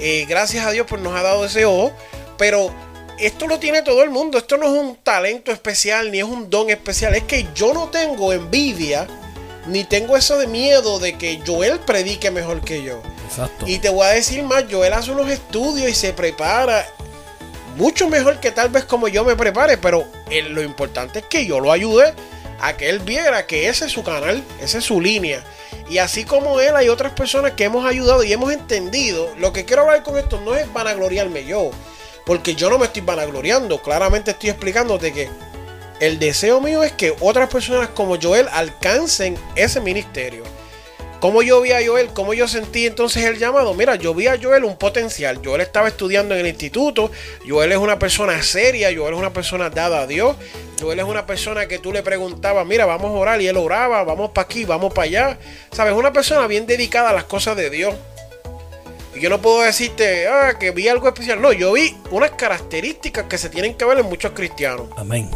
eh, 0.01 0.27
gracias 0.29 0.67
a 0.67 0.71
Dios, 0.71 0.87
pues 0.89 1.01
nos 1.01 1.15
ha 1.15 1.23
dado 1.23 1.45
ese 1.45 1.65
ojo. 1.65 1.93
Pero 2.37 2.75
esto 3.19 3.47
lo 3.47 3.59
tiene 3.59 3.83
todo 3.83 4.03
el 4.03 4.11
mundo. 4.11 4.39
Esto 4.39 4.57
no 4.57 4.67
es 4.67 4.73
un 4.73 4.97
talento 4.97 5.53
especial 5.53 6.11
ni 6.11 6.19
es 6.19 6.25
un 6.25 6.51
don 6.51 6.71
especial. 6.71 7.15
Es 7.15 7.25
que 7.25 7.47
yo 7.55 7.73
no 7.73 7.89
tengo 7.89 8.33
envidia 8.33 9.07
ni 9.67 9.85
tengo 9.85 10.17
eso 10.17 10.39
de 10.39 10.47
miedo 10.47 10.99
de 10.99 11.17
que 11.17 11.41
Joel 11.47 11.81
predique 11.81 12.31
mejor 12.31 12.61
que 12.61 12.83
yo. 12.83 13.01
Exacto. 13.27 13.67
Y 13.67 13.79
te 13.79 13.89
voy 13.89 14.07
a 14.07 14.11
decir 14.11 14.43
más, 14.43 14.65
Joel 14.71 14.93
hace 14.93 15.11
unos 15.11 15.31
estudios 15.31 15.91
y 15.91 15.95
se 15.95 16.13
prepara 16.13 16.87
mucho 17.77 18.09
mejor 18.09 18.41
que 18.41 18.51
tal 18.51 18.69
vez 18.69 18.85
como 18.85 19.09
yo 19.09 19.25
me 19.25 19.37
prepare, 19.37 19.79
pero 19.79 20.07
lo 20.49 20.63
importante 20.63 21.21
es 21.21 21.25
que 21.27 21.47
yo 21.47 21.61
lo 21.61 21.73
ayude 21.73 22.15
a 22.61 22.77
que 22.77 22.89
él 22.89 23.01
viera 23.01 23.47
que 23.47 23.69
ese 23.69 23.87
es 23.87 23.93
su 23.93 24.03
canal, 24.03 24.43
esa 24.61 24.79
es 24.79 24.85
su 24.85 25.01
línea. 25.01 25.45
Y 25.89 25.99
así 25.99 26.25
como 26.25 26.61
él, 26.61 26.77
hay 26.77 26.89
otras 26.89 27.13
personas 27.13 27.53
que 27.53 27.65
hemos 27.65 27.85
ayudado 27.85 28.25
y 28.25 28.33
hemos 28.33 28.53
entendido. 28.53 29.29
Lo 29.39 29.53
que 29.53 29.65
quiero 29.65 29.83
hablar 29.83 30.03
con 30.03 30.17
esto 30.17 30.41
no 30.41 30.55
es 30.55 30.73
vanagloriarme 30.73 31.45
yo, 31.45 31.71
porque 32.25 32.55
yo 32.55 32.71
no 32.71 32.79
me 32.79 32.87
estoy 32.87 33.03
vanagloriando. 33.03 33.83
Claramente 33.83 34.31
estoy 34.31 34.51
explicándote 34.51 35.13
que 35.13 35.29
el 36.01 36.19
deseo 36.19 36.61
mío 36.61 36.83
es 36.83 36.93
que 36.93 37.15
otras 37.21 37.49
personas 37.49 37.89
como 37.89 38.21
Joel 38.21 38.49
alcancen 38.53 39.37
ese 39.57 39.81
ministerio. 39.81 40.43
Como 41.21 41.41
yo 41.41 41.63
vi 41.63 41.73
a 41.73 41.81
Joel, 41.83 42.09
como 42.09 42.35
yo 42.35 42.47
sentí 42.49 42.85
entonces 42.85 43.25
el 43.25 43.39
llamado. 43.39 43.73
Mira, 43.73 43.95
yo 43.95 44.15
vi 44.15 44.27
a 44.27 44.39
Joel 44.39 44.63
un 44.65 44.77
potencial. 44.77 45.41
Joel 45.43 45.63
estaba 45.63 45.89
estudiando 45.89 46.35
en 46.35 46.41
el 46.41 46.49
instituto. 46.49 47.11
Joel 47.49 47.73
es 47.73 47.79
una 47.79 47.99
persona 47.99 48.43
seria. 48.43 48.91
Joel 48.95 49.15
es 49.15 49.21
una 49.21 49.33
persona 49.33 49.71
dada 49.71 50.03
a 50.03 50.07
Dios. 50.07 50.37
Joel 50.79 50.99
es 50.99 51.07
una 51.07 51.25
persona 51.25 51.67
que 51.67 51.79
tú 51.79 51.95
le 51.95 52.03
preguntabas, 52.03 52.67
mira, 52.67 52.85
vamos 52.85 53.07
a 53.07 53.15
orar 53.15 53.41
y 53.41 53.47
él 53.47 53.57
oraba, 53.57 54.05
vamos 54.05 54.33
para 54.33 54.45
aquí, 54.45 54.67
vamos 54.67 54.93
para 54.93 55.07
allá. 55.07 55.39
Sabes, 55.73 55.95
una 55.95 56.13
persona 56.13 56.47
bien 56.47 56.67
dedicada 56.67 57.09
a 57.09 57.13
las 57.15 57.25
cosas 57.25 57.57
de 57.57 57.71
Dios. 57.71 57.95
Y 59.15 59.21
yo 59.21 59.31
no 59.31 59.41
puedo 59.41 59.63
decirte, 59.63 60.27
ah, 60.27 60.59
que 60.59 60.73
vi 60.73 60.89
algo 60.89 61.09
especial. 61.09 61.41
No, 61.41 61.55
yo 61.55 61.73
vi 61.73 61.97
unas 62.11 62.33
características 62.33 63.25
que 63.31 63.39
se 63.39 63.49
tienen 63.49 63.75
que 63.75 63.87
ver 63.87 63.99
en 63.99 64.07
muchos 64.07 64.33
cristianos. 64.33 64.89
Amén 64.99 65.31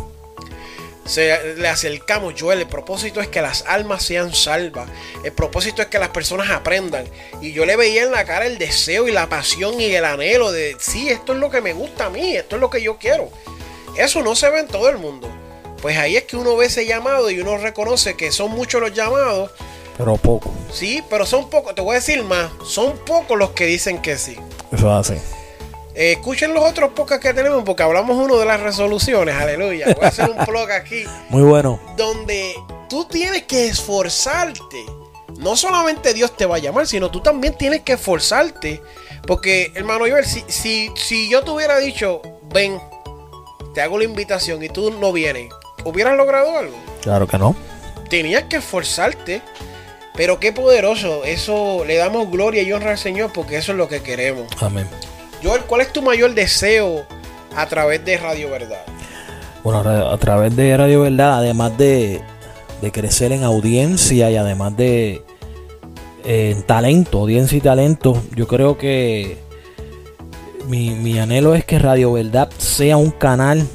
se, 1.09 1.55
le 1.57 1.68
acercamos, 1.68 2.35
Joel. 2.38 2.61
El 2.61 2.68
propósito 2.68 3.21
es 3.21 3.29
que 3.29 3.40
las 3.40 3.64
almas 3.66 4.03
sean 4.05 4.35
salvas. 4.35 4.88
El 5.25 5.33
propósito 5.33 5.81
es 5.81 5.88
que 5.88 5.99
las 5.99 6.11
personas 6.11 6.51
aprendan. 6.51 7.07
Y 7.40 7.53
yo 7.53 7.64
le 7.64 7.77
veía 7.77 8.03
en 8.03 8.11
la 8.11 8.25
cara 8.25 8.47
el 8.47 8.59
deseo 8.59 9.09
y 9.09 9.12
la 9.12 9.29
pasión 9.29 9.81
y 9.81 9.87
el 9.87 10.05
anhelo 10.05 10.53
de, 10.53 10.77
sí, 10.79 11.09
esto 11.09 11.33
es 11.33 11.38
lo 11.38 11.51
que 11.51 11.62
me 11.62 11.73
gusta 11.73 12.07
a 12.07 12.11
mí, 12.11 12.37
esto 12.37 12.57
es 12.57 12.61
lo 12.61 12.68
que 12.68 12.83
yo 12.83 12.99
quiero. 12.99 13.31
Eso 13.97 14.23
no 14.23 14.37
se 14.37 14.51
ve 14.51 14.61
en 14.61 14.68
todo 14.68 14.88
el 14.90 14.99
mundo. 14.99 15.29
Pues 15.81 15.97
ahí 15.97 16.16
es 16.16 16.25
que 16.25 16.37
uno 16.37 16.57
ve 16.57 16.66
ese 16.66 16.87
llamado 16.87 17.31
y 17.31 17.40
uno 17.40 17.57
reconoce 17.57 18.14
que 18.14 18.31
son 18.31 18.51
muchos 18.51 18.81
los 18.81 18.92
llamados. 18.92 19.51
Pero 19.97 20.16
poco. 20.16 20.53
Sí, 20.73 21.03
pero 21.09 21.25
son 21.25 21.49
pocos. 21.49 21.75
Te 21.75 21.81
voy 21.81 21.92
a 21.92 21.94
decir 21.94 22.23
más. 22.23 22.51
Son 22.64 22.99
pocos 22.99 23.38
los 23.38 23.51
que 23.51 23.66
dicen 23.66 24.03
que 24.03 24.18
sí. 24.18 24.37
Eso 24.71 24.92
hace. 24.92 25.21
Eh, 25.98 26.12
escuchen 26.12 26.54
los 26.54 26.62
otros 26.62 26.92
podcasts 26.92 27.26
que 27.26 27.34
tenemos 27.34 27.64
porque 27.64 27.82
hablamos 27.82 28.16
uno 28.16 28.38
de 28.38 28.46
las 28.46 28.61
resoluciones, 28.61 29.34
aleluya. 29.34 29.87
Voy 29.96 30.04
a 30.04 30.08
hacer 30.08 30.30
un 30.30 30.46
blog 30.46 30.70
aquí. 30.70 31.02
Muy 31.28 31.42
bueno. 31.42 31.80
Donde 31.96 32.54
tú 32.88 33.04
tienes 33.06 33.42
que 33.42 33.66
esforzarte. 33.66 34.87
No 35.40 35.56
solamente 35.56 36.14
Dios 36.14 36.37
te 36.37 36.46
va 36.46 36.54
a 36.54 36.58
llamar, 36.61 36.87
sino 36.87 37.11
tú 37.11 37.20
también 37.20 37.58
tienes 37.58 37.82
que 37.82 37.94
esforzarte. 37.94 38.80
Porque, 39.26 39.72
hermano 39.74 40.04
Joel, 40.08 40.24
si, 40.24 40.44
si, 40.46 40.88
si 40.94 41.28
yo 41.28 41.42
te 41.42 41.50
hubiera 41.50 41.78
dicho, 41.78 42.22
ven, 42.54 42.80
te 43.74 43.80
hago 43.80 43.98
la 43.98 44.04
invitación 44.04 44.62
y 44.62 44.68
tú 44.68 44.92
no 44.92 45.12
vienes, 45.12 45.52
¿hubieras 45.84 46.16
logrado 46.16 46.56
algo? 46.56 46.76
Claro 47.02 47.26
que 47.26 47.38
no. 47.38 47.56
Tenías 48.08 48.44
que 48.44 48.58
esforzarte. 48.58 49.42
Pero 50.14 50.38
qué 50.38 50.52
poderoso. 50.52 51.24
Eso 51.24 51.84
le 51.84 51.96
damos 51.96 52.30
gloria 52.30 52.62
y 52.62 52.72
honra 52.72 52.92
al 52.92 52.98
Señor 52.98 53.32
porque 53.32 53.56
eso 53.56 53.72
es 53.72 53.78
lo 53.78 53.88
que 53.88 54.00
queremos. 54.00 54.46
Amén. 54.61 54.88
Joel, 55.42 55.62
¿cuál 55.62 55.83
es 55.83 55.92
tu 55.92 56.03
mayor 56.03 56.35
deseo 56.35 57.05
a 57.55 57.66
través 57.66 58.05
de 58.05 58.16
Radio 58.16 58.51
Verdad? 58.51 58.85
Bueno, 59.62 59.81
a 59.81 60.18
través 60.18 60.55
de 60.57 60.77
Radio 60.77 61.03
Verdad, 61.03 61.38
además 61.38 61.77
de, 61.77 62.20
crecer 62.92 63.33
en 63.33 63.44
audiencia 63.44 64.31
y 64.31 64.37
además 64.37 64.77
de 64.77 65.22
en 66.24 66.62
talento, 66.62 67.20
audiencia 67.20 67.59
y 67.59 67.61
talento, 67.61 68.22
yo 68.35 68.46
creo 68.46 68.77
que 68.77 69.38
mi, 70.66 70.90
mi 70.90 71.18
anhelo 71.18 71.55
es 71.55 71.64
que 71.64 71.79
Radio 71.79 72.12
Verdad 72.12 72.51
sea 72.59 72.96
un 72.96 73.11
canal 73.11 73.66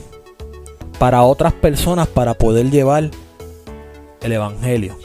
para 0.99 1.23
otras 1.23 1.54
personas 1.54 2.08
para 2.08 2.34
poder 2.34 2.69
llevar 2.69 3.10
el 4.21 4.32
Evangelio. 4.32 4.97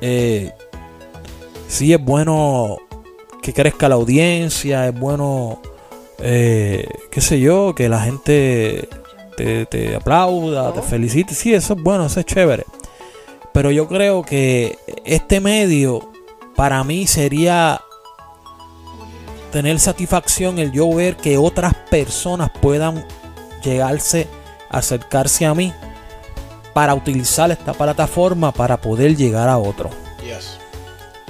Eh, 0.00 0.50
sí 1.68 1.92
es 1.92 2.04
bueno 2.04 2.78
que 3.42 3.52
crezca 3.52 3.88
la 3.88 3.96
audiencia, 3.96 4.86
es 4.88 4.98
bueno, 4.98 5.60
eh, 6.18 6.86
qué 7.10 7.20
sé 7.20 7.40
yo, 7.40 7.74
que 7.74 7.88
la 7.88 8.00
gente 8.00 8.88
te, 9.36 9.96
aplauda, 9.96 10.72
te 10.72 10.80
felicite. 10.80 11.34
Sí, 11.34 11.52
eso 11.52 11.74
es 11.74 11.82
bueno, 11.82 12.06
eso 12.06 12.20
es 12.20 12.26
chévere. 12.26 12.64
Pero 13.52 13.70
yo 13.70 13.88
creo 13.88 14.22
que 14.22 14.78
este 15.04 15.40
medio 15.40 16.08
para 16.54 16.82
mí 16.84 17.06
sería 17.06 17.82
tener 19.50 19.78
satisfacción 19.78 20.58
el 20.58 20.72
yo 20.72 20.90
ver 20.94 21.16
que 21.16 21.36
otras 21.36 21.74
personas 21.90 22.50
puedan 22.50 23.04
llegarse, 23.62 24.28
acercarse 24.70 25.44
a 25.44 25.54
mí 25.54 25.74
para 26.72 26.94
utilizar 26.94 27.50
esta 27.50 27.74
plataforma 27.74 28.52
para 28.52 28.80
poder 28.80 29.14
llegar 29.16 29.48
a 29.48 29.58
otro. 29.58 29.90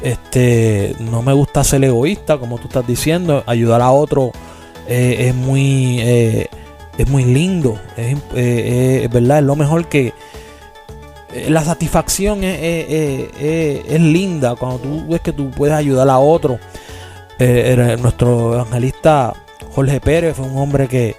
Este, 0.02 0.96
no 0.98 1.22
me 1.22 1.32
gusta 1.32 1.62
ser 1.62 1.84
egoísta, 1.84 2.38
como 2.38 2.58
tú 2.58 2.66
estás 2.66 2.86
diciendo. 2.86 3.44
Ayudar 3.46 3.80
a 3.80 3.90
otro 3.92 4.32
eh, 4.88 5.28
es 5.28 5.34
muy 5.34 6.00
eh, 6.00 6.48
es 6.98 7.08
muy 7.08 7.24
lindo. 7.24 7.78
Es, 7.96 9.10
verdad, 9.10 9.38
es 9.38 9.44
lo 9.44 9.56
mejor 9.56 9.88
que 9.88 10.12
eh, 11.32 11.46
la 11.48 11.64
satisfacción 11.64 12.42
es, 12.44 13.30
es, 13.38 14.00
linda 14.00 14.56
cuando 14.56 14.78
tú 14.78 15.06
ves 15.08 15.20
que 15.20 15.32
tú 15.32 15.50
puedes 15.50 15.74
ayudar 15.74 16.08
a 16.08 16.18
otro. 16.18 16.58
nuestro 17.98 18.54
evangelista 18.54 19.34
Jorge 19.74 20.00
Pérez 20.00 20.36
fue 20.36 20.46
un 20.46 20.58
hombre 20.58 20.88
que, 20.88 21.16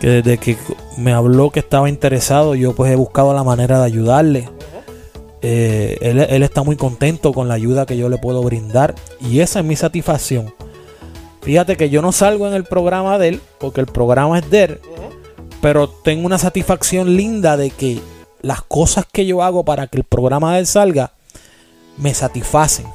que 0.00 0.08
desde 0.08 0.38
que 0.38 0.56
me 0.96 1.12
habló 1.12 1.50
que 1.50 1.60
estaba 1.60 1.88
interesado, 1.88 2.54
yo 2.54 2.74
pues 2.74 2.90
he 2.90 2.96
buscado 2.96 3.34
la 3.34 3.44
manera 3.44 3.78
de 3.78 3.84
ayudarle. 3.84 4.48
Eh, 5.44 5.98
él, 6.00 6.42
está 6.44 6.62
muy 6.62 6.76
contento 6.76 7.32
con 7.32 7.48
la 7.48 7.54
ayuda 7.54 7.84
que 7.84 7.96
yo 7.96 8.08
le 8.08 8.16
puedo 8.16 8.42
brindar 8.42 8.94
y 9.20 9.40
esa 9.40 9.58
es 9.58 9.64
mi 9.64 9.74
satisfacción. 9.74 10.54
Fíjate 11.42 11.76
que 11.76 11.90
yo 11.90 12.00
no 12.00 12.12
salgo 12.12 12.46
en 12.46 12.54
el 12.54 12.64
programa 12.64 13.18
de 13.18 13.28
él 13.28 13.40
porque 13.58 13.80
el 13.80 13.88
programa 13.88 14.38
es 14.38 14.48
de 14.50 14.64
él, 14.64 14.80
pero 15.60 15.88
tengo 15.88 16.26
una 16.26 16.38
satisfacción 16.38 17.16
linda 17.16 17.56
de 17.56 17.70
que 17.70 18.00
las 18.40 18.62
cosas 18.62 19.04
que 19.10 19.26
yo 19.26 19.42
hago 19.42 19.64
para 19.64 19.88
que 19.88 19.98
el 19.98 20.04
programa 20.04 20.54
de 20.54 20.60
él 20.60 20.66
salga 20.66 21.12
me 21.96 22.14
satisfacen. 22.14 22.86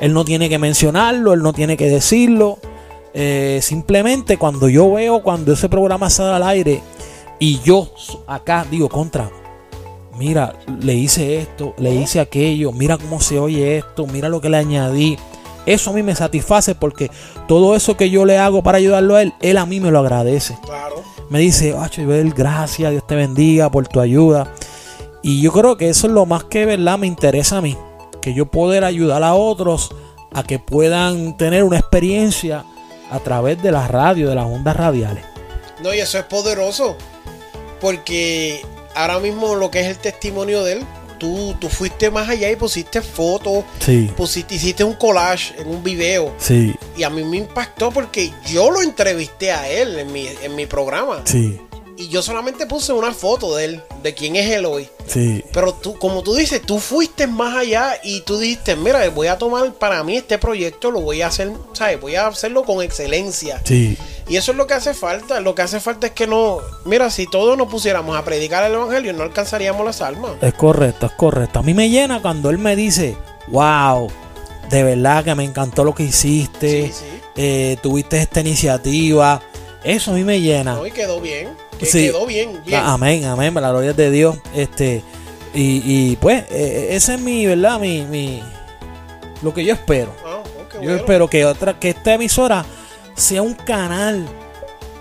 Él 0.00 0.14
no 0.14 0.24
tiene 0.24 0.48
que 0.48 0.58
mencionarlo, 0.58 1.34
él 1.34 1.42
no 1.42 1.52
tiene 1.52 1.76
que 1.76 1.88
decirlo. 1.88 2.58
Eh, 3.14 3.60
simplemente 3.62 4.38
cuando 4.38 4.70
yo 4.70 4.90
veo 4.90 5.22
cuando 5.22 5.52
ese 5.52 5.68
programa 5.68 6.08
sale 6.08 6.34
al 6.34 6.42
aire 6.44 6.80
y 7.38 7.60
yo 7.60 7.92
acá 8.26 8.66
digo 8.70 8.88
contra, 8.88 9.30
mira, 10.16 10.54
le 10.80 10.94
hice 10.94 11.38
esto, 11.38 11.74
le 11.78 11.94
hice 11.94 12.20
aquello, 12.20 12.72
mira 12.72 12.98
cómo 12.98 13.20
se 13.20 13.38
oye 13.38 13.78
esto, 13.78 14.06
mira 14.06 14.28
lo 14.28 14.40
que 14.40 14.48
le 14.48 14.58
añadí. 14.58 15.18
Eso 15.64 15.90
a 15.90 15.92
mí 15.92 16.02
me 16.02 16.14
satisface 16.14 16.74
porque 16.74 17.10
todo 17.46 17.76
eso 17.76 17.96
que 17.96 18.10
yo 18.10 18.24
le 18.24 18.38
hago 18.38 18.62
para 18.62 18.78
ayudarlo 18.78 19.16
a 19.16 19.22
él, 19.22 19.32
él 19.40 19.56
a 19.58 19.66
mí 19.66 19.80
me 19.80 19.90
lo 19.90 20.00
agradece. 20.00 20.56
Claro. 20.64 21.02
Me 21.30 21.38
dice, 21.38 21.72
Joel, 21.72 22.34
gracias, 22.34 22.90
Dios 22.90 23.06
te 23.06 23.14
bendiga 23.14 23.70
por 23.70 23.86
tu 23.88 24.00
ayuda. 24.00 24.52
Y 25.22 25.40
yo 25.40 25.52
creo 25.52 25.76
que 25.76 25.88
eso 25.88 26.08
es 26.08 26.12
lo 26.12 26.26
más 26.26 26.44
que 26.44 26.66
verdad 26.66 26.98
me 26.98 27.06
interesa 27.06 27.58
a 27.58 27.60
mí. 27.62 27.76
Que 28.20 28.34
yo 28.34 28.46
poder 28.46 28.84
ayudar 28.84 29.22
a 29.22 29.34
otros 29.34 29.94
a 30.32 30.42
que 30.42 30.58
puedan 30.58 31.36
tener 31.36 31.64
una 31.64 31.78
experiencia 31.78 32.64
a 33.10 33.18
través 33.20 33.62
de 33.62 33.70
la 33.70 33.86
radio, 33.88 34.28
de 34.28 34.34
las 34.34 34.46
ondas 34.46 34.76
radiales. 34.76 35.24
No, 35.82 35.94
y 35.94 36.00
eso 36.00 36.18
es 36.18 36.24
poderoso. 36.24 36.96
Porque 37.80 38.62
ahora 38.94 39.18
mismo 39.20 39.54
lo 39.54 39.70
que 39.70 39.80
es 39.80 39.86
el 39.86 39.98
testimonio 39.98 40.62
de 40.64 40.72
él, 40.74 40.86
tú, 41.18 41.54
tú 41.60 41.68
fuiste 41.68 42.10
más 42.10 42.28
allá 42.28 42.50
y 42.50 42.56
pusiste 42.56 43.00
fotos, 43.02 43.64
Sí, 43.80 44.10
pusiste, 44.16 44.54
hiciste 44.56 44.82
un 44.84 44.94
collage 44.94 45.54
en 45.60 45.68
un 45.68 45.82
video. 45.82 46.34
sí, 46.38 46.74
Y 46.96 47.02
a 47.04 47.10
mí 47.10 47.22
me 47.24 47.36
impactó 47.36 47.90
porque 47.90 48.32
yo 48.46 48.70
lo 48.70 48.82
entrevisté 48.82 49.52
a 49.52 49.68
él 49.68 49.98
en 49.98 50.12
mi, 50.12 50.26
en 50.42 50.54
mi 50.56 50.66
programa. 50.66 51.22
sí, 51.24 51.60
Y 52.02 52.08
yo 52.08 52.20
solamente 52.22 52.66
puse 52.66 52.92
una 52.92 53.12
foto 53.12 53.54
de 53.54 53.64
él, 53.66 53.82
de 54.02 54.12
quién 54.14 54.34
es 54.34 54.50
él 54.50 54.64
hoy. 54.66 54.88
sí. 55.06 55.44
Pero 55.52 55.72
tú, 55.74 55.96
como 55.98 56.22
tú 56.22 56.34
dices, 56.34 56.60
tú 56.62 56.78
fuiste 56.80 57.26
más 57.28 57.56
allá 57.56 57.94
y 58.02 58.22
tú 58.22 58.38
dijiste, 58.38 58.74
mira, 58.74 59.08
voy 59.10 59.28
a 59.28 59.38
tomar 59.38 59.72
para 59.74 60.02
mí 60.02 60.16
este 60.16 60.36
proyecto, 60.38 60.90
lo 60.90 61.00
voy 61.00 61.22
a 61.22 61.28
hacer, 61.28 61.52
¿sabes? 61.74 62.00
Voy 62.00 62.16
a 62.16 62.26
hacerlo 62.26 62.64
con 62.64 62.82
excelencia. 62.82 63.60
Sí, 63.64 63.96
Y 64.28 64.36
eso 64.36 64.50
es 64.52 64.58
lo 64.58 64.66
que 64.66 64.74
hace 64.74 64.94
falta. 64.94 65.40
Lo 65.40 65.54
que 65.54 65.62
hace 65.62 65.78
falta 65.80 66.08
es 66.08 66.12
que 66.12 66.26
no, 66.26 66.58
mira, 66.86 67.08
si 67.10 67.26
todos 67.26 67.56
nos 67.56 67.68
pusiéramos 67.68 68.16
a 68.16 68.24
predicar 68.24 68.64
el 68.64 68.72
evangelio, 68.74 69.12
no 69.12 69.22
alcanzaríamos 69.22 69.84
las 69.84 70.00
almas. 70.00 70.32
es 70.40 70.54
correcto, 70.54 71.06
es 71.06 71.12
correcto. 71.12 71.60
A 71.60 71.62
mí 71.62 71.72
me 71.74 71.88
llena 71.88 72.20
cuando 72.22 72.50
él 72.50 72.58
me 72.58 72.74
dice, 72.74 73.16
wow, 73.48 74.08
de 74.70 74.82
verdad 74.82 75.22
que 75.24 75.34
me 75.34 75.44
encantó 75.44 75.84
lo 75.84 75.94
que 75.94 76.02
hiciste, 76.04 76.86
Sí, 76.88 76.92
sí. 76.92 77.20
eh, 77.36 77.76
tuviste 77.82 78.18
esta 78.18 78.40
iniciativa. 78.40 79.40
Eso 79.84 80.12
a 80.12 80.14
mí 80.14 80.24
me 80.24 80.40
llena. 80.40 80.74
No, 80.74 80.86
y 80.86 80.90
quedó 80.92 81.20
bien. 81.20 81.48
Que 81.82 81.90
Sí. 81.90 82.06
Quedó 82.06 82.26
bien, 82.26 82.60
bien. 82.64 82.80
Ah, 82.80 82.92
Amén, 82.94 83.24
amén, 83.24 83.52
la 83.54 83.70
gloria 83.70 83.92
de 83.92 84.10
Dios. 84.10 84.36
Este, 84.54 85.02
y, 85.54 85.82
y 85.84 86.16
pues, 86.16 86.44
eh, 86.50 86.88
ese 86.92 87.14
es 87.14 87.20
mi, 87.20 87.44
¿verdad? 87.46 87.78
Mi, 87.80 88.02
mi, 88.02 88.42
lo 89.42 89.52
que 89.52 89.64
yo 89.64 89.74
espero. 89.74 90.14
Ah, 90.24 90.38
oh, 90.44 90.72
Yo 90.74 90.78
bueno. 90.80 90.96
espero 90.96 91.28
que 91.28 91.44
otra, 91.44 91.78
que 91.78 91.90
esta 91.90 92.14
emisora 92.14 92.64
sea 93.14 93.42
un 93.42 93.54
canal 93.54 94.26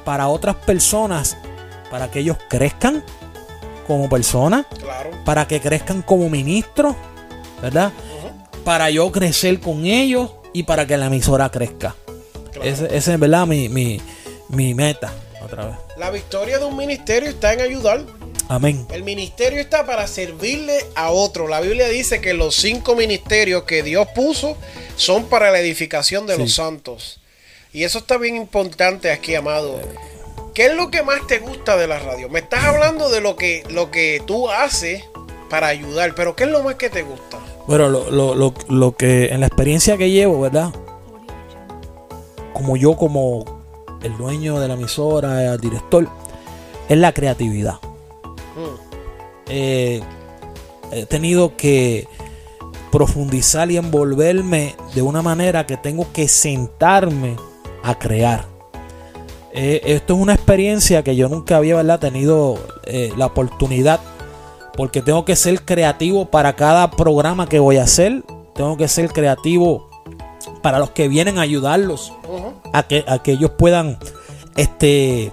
para 0.03 0.27
otras 0.27 0.55
personas, 0.55 1.37
para 1.91 2.09
que 2.09 2.19
ellos 2.19 2.37
crezcan 2.49 3.03
como 3.87 4.09
personas, 4.09 4.65
Claro. 4.79 5.11
para 5.23 5.47
que 5.47 5.59
crezcan 5.61 6.01
como 6.01 6.29
ministros, 6.29 6.95
¿verdad? 7.61 7.91
Para 8.65 8.89
yo 8.89 9.11
crecer 9.11 9.59
con 9.59 9.85
ellos 9.85 10.31
y 10.53 10.63
para 10.63 10.85
que 10.87 10.97
la 10.97 11.05
emisora 11.07 11.49
crezca. 11.49 11.95
claro. 12.51 12.63
Ese, 12.69 12.85
ese 12.97 13.13
es, 13.13 13.19
¿verdad? 13.19 13.45
Mi, 13.47 13.69
mi, 13.69 14.01
mi 14.49 14.73
meta. 14.73 15.11
Otra 15.43 15.65
vez. 15.67 15.75
La 16.01 16.09
victoria 16.09 16.57
de 16.57 16.65
un 16.65 16.75
ministerio 16.75 17.29
está 17.29 17.53
en 17.53 17.61
ayudar. 17.61 18.01
Amén. 18.49 18.87
El 18.91 19.03
ministerio 19.03 19.59
está 19.61 19.85
para 19.85 20.07
servirle 20.07 20.83
a 20.95 21.11
otro. 21.11 21.47
La 21.47 21.61
Biblia 21.61 21.89
dice 21.89 22.19
que 22.21 22.33
los 22.33 22.55
cinco 22.55 22.95
ministerios 22.95 23.65
que 23.65 23.83
Dios 23.83 24.07
puso 24.15 24.57
son 24.95 25.25
para 25.25 25.51
la 25.51 25.59
edificación 25.59 26.25
de 26.25 26.37
Sí. 26.37 26.41
los 26.41 26.55
santos. 26.55 27.19
Y 27.71 27.83
eso 27.83 27.99
está 27.99 28.17
bien 28.17 28.35
importante 28.35 29.11
aquí, 29.11 29.35
amado. 29.35 29.79
¿Qué 30.55 30.65
es 30.65 30.73
lo 30.73 30.89
que 30.89 31.03
más 31.03 31.27
te 31.27 31.37
gusta 31.37 31.77
de 31.77 31.85
la 31.85 31.99
radio? 31.99 32.29
Me 32.29 32.39
estás 32.39 32.63
hablando 32.63 33.11
de 33.11 33.21
lo 33.21 33.35
que, 33.35 33.63
lo 33.69 33.91
que 33.91 34.23
tú 34.25 34.49
haces 34.49 35.03
para 35.51 35.67
ayudar, 35.67 36.15
pero 36.15 36.35
¿qué 36.35 36.45
es 36.45 36.49
lo 36.49 36.63
más 36.63 36.77
que 36.77 36.89
te 36.89 37.03
gusta? 37.03 37.37
Bueno, 37.67 37.89
lo, 37.89 38.09
lo, 38.09 38.33
lo, 38.33 38.55
lo 38.69 38.95
que 38.97 39.25
en 39.25 39.41
la 39.41 39.45
experiencia 39.45 39.97
que 39.97 40.09
llevo, 40.09 40.41
¿verdad? 40.41 40.71
Como 42.53 42.75
yo, 42.75 42.97
como 42.97 43.60
el 44.03 44.17
dueño 44.17 44.59
de 44.59 44.67
la 44.67 44.73
emisora, 44.75 45.53
el 45.53 45.59
director, 45.59 46.07
es 46.89 46.97
la 46.97 47.11
creatividad. 47.13 47.75
Mm, 48.55 48.91
Eh, 49.53 50.01
he 50.91 51.05
tenido 51.05 51.57
que 51.57 52.07
profundizar 52.91 53.69
y 53.71 53.77
envolverme 53.77 54.75
de 54.95 55.01
una 55.01 55.21
manera 55.21 55.65
que 55.65 55.77
tengo 55.77 56.07
que 56.13 56.27
sentarme 56.27 57.35
a 57.83 57.97
crear. 57.97 58.45
Eh, 59.53 59.81
esto 59.85 60.13
es 60.15 60.19
una 60.21 60.33
experiencia 60.33 61.03
que 61.03 61.15
yo 61.17 61.27
nunca 61.27 61.57
había 61.57 61.75
¿verdad? 61.75 61.99
tenido 61.99 62.57
eh, 62.85 63.11
la 63.17 63.25
oportunidad 63.27 63.99
porque 64.77 65.01
tengo 65.01 65.25
que 65.25 65.35
ser 65.35 65.63
creativo 65.65 66.25
para 66.25 66.55
cada 66.55 66.89
programa 66.91 67.47
que 67.47 67.59
voy 67.59 67.75
a 67.77 67.83
hacer. 67.83 68.23
Tengo 68.55 68.77
que 68.77 68.87
ser 68.87 69.11
creativo 69.11 69.89
para 70.61 70.79
los 70.79 70.91
que 70.91 71.07
vienen 71.07 71.37
a 71.37 71.41
ayudarlos 71.41 72.13
a 72.73 72.83
que, 72.83 73.03
a 73.07 73.19
que 73.23 73.31
ellos 73.33 73.51
puedan, 73.57 73.97
este, 74.55 75.31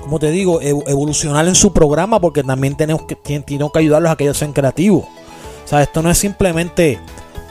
como 0.00 0.18
te 0.18 0.30
digo, 0.30 0.60
ev- 0.60 0.84
evolucionar 0.88 1.46
en 1.46 1.54
su 1.54 1.72
programa, 1.72 2.20
porque 2.20 2.42
también 2.42 2.76
tenemos 2.76 3.02
que, 3.02 3.16
tenemos 3.16 3.72
que 3.72 3.78
ayudarlos 3.78 4.10
a 4.10 4.16
que 4.16 4.24
ellos 4.24 4.38
sean 4.38 4.52
creativos. 4.52 5.04
O 5.04 5.68
sea, 5.68 5.82
esto 5.82 6.02
no 6.02 6.10
es 6.10 6.18
simplemente 6.18 6.98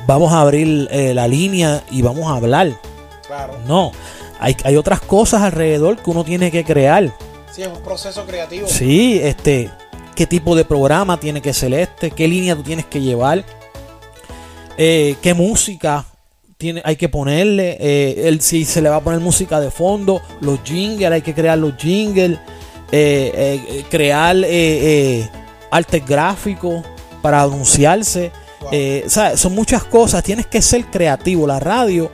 vamos 0.07 0.33
a 0.33 0.41
abrir 0.41 0.87
eh, 0.91 1.13
la 1.13 1.27
línea 1.27 1.83
y 1.91 2.01
vamos 2.01 2.25
a 2.25 2.35
hablar. 2.35 2.71
Claro. 3.27 3.53
No, 3.67 3.91
hay, 4.39 4.57
hay 4.63 4.75
otras 4.75 4.99
cosas 5.01 5.43
alrededor 5.43 5.97
que 5.97 6.09
uno 6.09 6.23
tiene 6.23 6.49
que 6.51 6.63
crear. 6.63 7.13
Sí, 7.51 7.61
es 7.61 7.67
un 7.67 7.81
proceso 7.83 8.25
creativo. 8.25 8.67
Sí, 8.67 9.19
este, 9.21 9.69
qué 10.15 10.25
tipo 10.25 10.55
de 10.55 10.65
programa 10.65 11.19
tiene 11.19 11.41
que 11.41 11.53
ser 11.53 11.73
este, 11.73 12.11
qué 12.11 12.27
línea 12.27 12.55
tú 12.55 12.63
tienes 12.63 12.85
que 12.85 12.99
llevar, 13.01 13.45
eh, 14.77 15.15
qué 15.21 15.33
música 15.33 16.05
tiene, 16.59 16.81
hay 16.83 16.97
que 16.97 17.07
ponerle, 17.07 17.77
eh, 17.79 18.27
el, 18.27 18.41
si 18.41 18.65
se 18.65 18.81
le 18.81 18.89
va 18.89 18.97
a 18.97 18.99
poner 19.01 19.21
música 19.21 19.61
de 19.61 19.71
fondo, 19.71 20.21
los 20.41 20.59
jingles, 20.61 21.09
hay 21.09 21.21
que 21.21 21.33
crear 21.33 21.57
los 21.57 21.77
jingles, 21.77 22.37
eh, 22.91 23.31
eh, 23.33 23.65
eh, 23.69 23.85
crear 23.89 24.35
eh, 24.35 24.43
eh, 24.49 25.29
artes 25.71 26.05
gráficos 26.05 26.83
para 27.21 27.43
anunciarse. 27.43 28.33
Wow. 28.59 28.69
Eh, 28.73 29.03
o 29.05 29.09
sea, 29.09 29.37
son 29.37 29.55
muchas 29.55 29.85
cosas, 29.85 30.21
tienes 30.21 30.47
que 30.47 30.61
ser 30.61 30.83
creativo. 30.87 31.47
La 31.47 31.61
radio, 31.61 32.11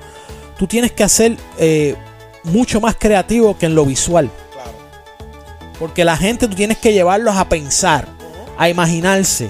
tú 0.59 0.67
tienes 0.67 0.91
que 0.91 1.03
hacer 1.03 1.37
eh, 1.57 1.95
mucho 2.43 2.79
más 2.79 2.95
creativo 2.99 3.57
que 3.57 3.65
en 3.65 3.73
lo 3.73 3.83
visual. 3.83 4.29
Claro. 4.53 4.71
Porque 5.79 6.05
la 6.05 6.17
gente 6.17 6.47
tú 6.47 6.53
tienes 6.53 6.77
que 6.77 6.93
llevarlos 6.93 7.35
a 7.35 7.49
pensar, 7.49 8.07
a 8.59 8.69
imaginarse. 8.69 9.49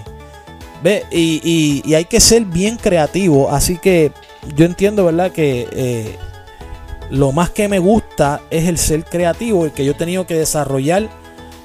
¿Ve? 0.82 1.04
Y, 1.12 1.42
y- 1.44 1.82
y 1.86 1.96
hay 1.96 2.06
que 2.06 2.22
ser 2.22 2.46
bien 2.46 2.78
creativo. 2.78 3.50
Así 3.52 3.78
que 3.78 4.14
yo 4.56 4.66
entiendo, 4.66 5.06
¿verdad? 5.06 5.32
Que 5.32 5.68
eh, 5.72 6.16
lo 7.10 7.32
más 7.32 7.50
que 7.50 7.68
me 7.68 7.80
gusta 7.80 8.42
es 8.50 8.68
el 8.68 8.78
ser 8.78 9.04
creativo 9.06 9.66
y 9.68 9.72
que 9.72 9.86
yo 9.86 9.92
he 9.92 9.96
tenido 9.96 10.28
que 10.28 10.36
desarrollar 10.36 11.10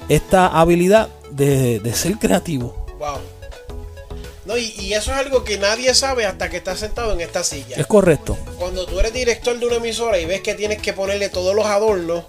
esta 0.09 0.47
habilidad 0.47 1.09
de, 1.31 1.79
de 1.79 1.93
ser 1.93 2.17
creativo. 2.17 2.85
Wow. 2.99 3.17
No, 4.45 4.57
y, 4.57 4.73
y 4.79 4.93
eso 4.93 5.11
es 5.11 5.17
algo 5.17 5.43
que 5.43 5.57
nadie 5.57 5.93
sabe 5.93 6.25
hasta 6.25 6.49
que 6.49 6.57
estás 6.57 6.79
sentado 6.79 7.13
en 7.13 7.21
esta 7.21 7.43
silla. 7.43 7.77
Es 7.77 7.87
correcto. 7.87 8.37
Cuando 8.57 8.85
tú 8.85 8.99
eres 8.99 9.13
director 9.13 9.57
de 9.57 9.65
una 9.65 9.75
emisora 9.75 10.17
y 10.19 10.25
ves 10.25 10.41
que 10.41 10.55
tienes 10.55 10.81
que 10.81 10.93
ponerle 10.93 11.29
todos 11.29 11.55
los 11.55 11.65
adornos 11.65 12.25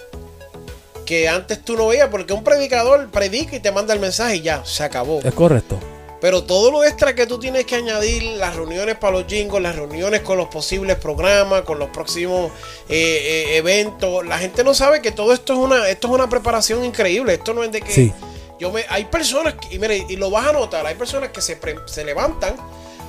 que 1.07 1.29
antes 1.29 1.65
tú 1.65 1.77
no 1.77 1.89
veías, 1.89 2.09
porque 2.11 2.33
un 2.33 2.45
predicador 2.45 3.11
predica 3.11 3.57
y 3.57 3.61
te 3.61 3.73
manda 3.73 3.93
el 3.93 4.01
mensaje 4.01 4.37
y 4.37 4.43
ya, 4.43 4.65
se 4.65 4.85
acabó. 4.85 5.21
Es 5.25 5.35
correcto. 5.35 5.79
Pero 6.23 6.45
todo 6.45 6.71
lo 6.71 6.85
extra 6.85 7.15
que 7.17 7.27
tú 7.27 7.39
tienes 7.39 7.67
que 7.67 7.75
añadir, 7.75 8.23
las 8.39 8.55
reuniones 8.57 8.97
para 8.97 9.19
los 9.19 9.27
jingles, 9.27 9.61
las 9.61 9.75
reuniones 9.77 10.21
con 10.23 10.39
los 10.39 10.47
posibles 10.47 10.97
programas, 10.97 11.63
con 11.63 11.79
los 11.81 11.91
próximos 11.91 12.51
eh, 12.89 13.49
eh, 13.51 13.57
eventos, 13.57 14.25
la 14.25 14.39
gente 14.39 14.63
no 14.65 14.73
sabe 14.73 15.03
que 15.03 15.11
todo 15.11 15.35
esto 15.35 15.53
es 15.53 15.59
una, 15.59 15.89
esto 15.89 16.07
es 16.07 16.15
una 16.15 16.29
preparación 16.31 16.85
increíble. 16.85 17.35
Esto 17.35 17.53
no 17.53 17.65
es 17.65 17.73
de 17.73 17.83
que 17.83 17.93
Sí. 17.93 18.13
yo 18.61 18.71
me, 18.71 18.85
hay 18.89 19.07
personas 19.07 19.55
que, 19.55 19.75
y 19.75 19.79
mire, 19.81 20.07
y 20.09 20.15
lo 20.17 20.31
vas 20.31 20.47
a 20.47 20.53
notar, 20.53 20.87
hay 20.87 20.95
personas 20.95 21.31
que 21.31 21.43
se, 21.43 21.57
pre- 21.57 21.75
se 21.87 22.05
levantan, 22.05 22.55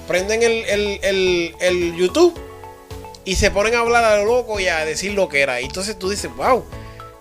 prenden 0.08 0.42
el, 0.42 0.66
el- 0.66 1.00
el- 1.04 1.56
el 1.60 1.96
YouTube 1.96 2.34
y 3.26 3.36
se 3.36 3.52
ponen 3.52 3.76
a 3.76 3.80
hablar 3.82 4.04
a 4.06 4.18
lo 4.18 4.26
loco 4.26 4.60
y 4.60 4.68
a 4.68 4.84
decir 4.86 5.14
lo 5.14 5.30
que 5.30 5.42
era. 5.42 5.62
Y 5.62 5.66
entonces 5.66 6.00
tú 6.00 6.10
dices, 6.10 6.36
wow, 6.36 6.66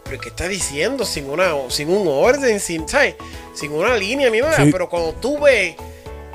pero 0.05 0.21
¿qué 0.21 0.29
está 0.31 0.49
diciendo? 0.49 1.05
Sin 1.05 1.29
una, 1.31 1.53
sin 1.69 1.88
un 1.91 2.07
orden, 2.09 2.61
sin, 2.61 2.88
¿sabes? 2.88 3.15
Sin 3.55 3.73
una 3.73 3.97
línea 3.97 4.31
ni 4.31 4.41
nada. 4.41 4.57
Sí. 4.57 4.71
Pero 4.73 4.88
cuando 4.88 5.12
tú 5.15 5.38
ves 5.38 5.75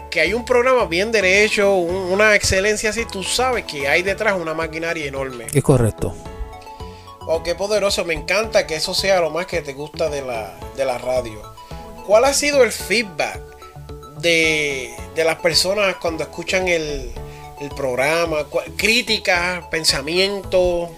que 0.10 0.22
hay 0.22 0.34
un 0.34 0.46
programa 0.46 0.86
bien 0.86 1.12
derecho, 1.12 1.76
un- 1.76 2.12
una 2.12 2.34
excelencia 2.36 2.90
así, 2.92 3.06
tú 3.06 3.24
sabes 3.24 3.66
que 3.66 3.88
hay 3.88 4.04
detrás 4.04 4.36
una 4.40 4.54
maquinaria 4.54 5.06
enorme. 5.06 5.48
Es 5.54 5.64
correcto. 5.64 6.16
Oh, 7.28 7.44
qué 7.44 7.56
poderoso. 7.56 8.06
Me 8.06 8.14
encanta 8.14 8.66
que 8.66 8.76
eso 8.76 8.94
sea 8.94 9.20
lo 9.20 9.30
más 9.30 9.46
que 9.48 9.62
te 9.62 9.74
gusta 9.74 10.10
de 10.10 10.22
la, 10.22 10.58
de 10.78 10.86
la 10.86 10.98
radio. 10.98 11.42
¿Cuál 12.06 12.24
ha 12.24 12.34
sido 12.34 12.64
el 12.64 12.72
feedback 12.72 13.42
de, 14.20 14.94
de 15.14 15.24
las 15.26 15.36
personas 15.36 15.96
cuando 15.98 16.24
escuchan 16.24 16.68
el, 16.70 17.12
el 17.60 17.70
programa? 17.76 18.46
¿Cuál- 18.46 18.72
Críticas, 18.78 19.66
pensamientos. 19.70 20.90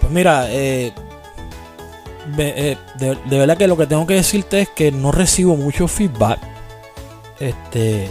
Pues 0.00 0.12
mira, 0.12 0.46
eh, 0.50 0.92
de, 2.36 2.76
de 2.98 3.38
verdad 3.38 3.56
que 3.56 3.66
lo 3.66 3.76
que 3.76 3.86
tengo 3.86 4.06
que 4.06 4.14
decirte 4.14 4.60
es 4.62 4.68
que 4.68 4.92
no 4.92 5.12
recibo 5.12 5.56
mucho 5.56 5.88
feedback. 5.88 6.38
Este, 7.40 8.08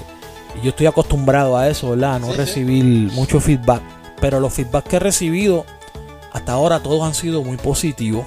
yo 0.63 0.69
estoy 0.71 0.85
acostumbrado 0.87 1.57
a 1.57 1.69
eso, 1.69 1.91
¿verdad? 1.91 2.15
A 2.15 2.19
no 2.19 2.27
Sí, 2.27 2.33
sí. 2.33 2.37
recibir 2.37 2.83
mucho 3.13 3.39
feedback. 3.39 3.81
Pero 4.19 4.39
los 4.39 4.53
feedback 4.53 4.85
que 4.87 4.95
he 4.97 4.99
recibido 4.99 5.65
hasta 6.33 6.51
ahora 6.53 6.81
todos 6.83 7.03
han 7.07 7.13
sido 7.15 7.43
muy 7.43 7.57
positivos. 7.57 8.25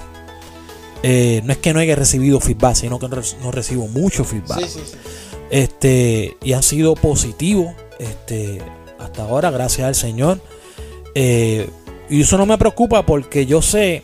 Eh, 1.03 1.41
no 1.45 1.51
es 1.53 1.59
que 1.59 1.73
no 1.73 1.79
haya 1.79 1.95
recibido 1.95 2.39
feedback, 2.39 2.75
sino 2.75 2.97
que 2.99 3.07
no 3.07 3.15
re- 3.17 3.37
no 3.41 3.51
recibo 3.51 3.87
mucho 3.87 4.23
feedback. 4.23 4.65
Sí. 4.67 4.79
Este, 5.51 6.35
y 6.43 6.53
han 6.53 6.63
sido 6.63 6.95
positivos. 6.95 7.73
Este, 7.99 8.59
hasta 8.99 9.23
ahora, 9.23 9.51
gracias 9.51 9.87
al 9.87 9.95
Señor. 9.95 10.39
Eh, 11.13 11.69
y 12.09 12.21
eso 12.21 12.37
no 12.37 12.45
me 12.45 12.57
preocupa 12.57 13.05
porque 13.05 13.45
yo 13.45 13.61
sé 13.61 14.03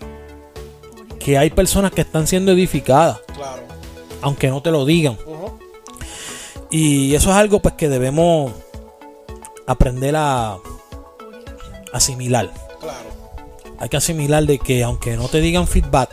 que 1.23 1.37
hay 1.37 1.49
personas 1.49 1.91
que 1.91 2.01
están 2.01 2.27
siendo 2.27 2.51
edificadas, 2.51 3.19
Claro. 3.35 3.63
aunque 4.21 4.49
no 4.49 4.61
te 4.61 4.71
lo 4.71 4.85
digan. 4.85 5.17
Y 6.69 7.13
eso 7.15 7.29
es 7.31 7.35
algo 7.35 7.59
pues 7.59 7.75
que 7.75 7.89
debemos 7.89 8.53
aprender 9.67 10.15
a 10.15 10.57
asimilar. 11.93 12.49
Claro. 12.79 13.09
Hay 13.79 13.89
que 13.89 13.97
asimilar 13.97 14.45
de 14.45 14.57
que 14.57 14.83
aunque 14.83 15.17
no 15.17 15.27
te 15.27 15.41
digan 15.41 15.67
feedback, 15.67 16.09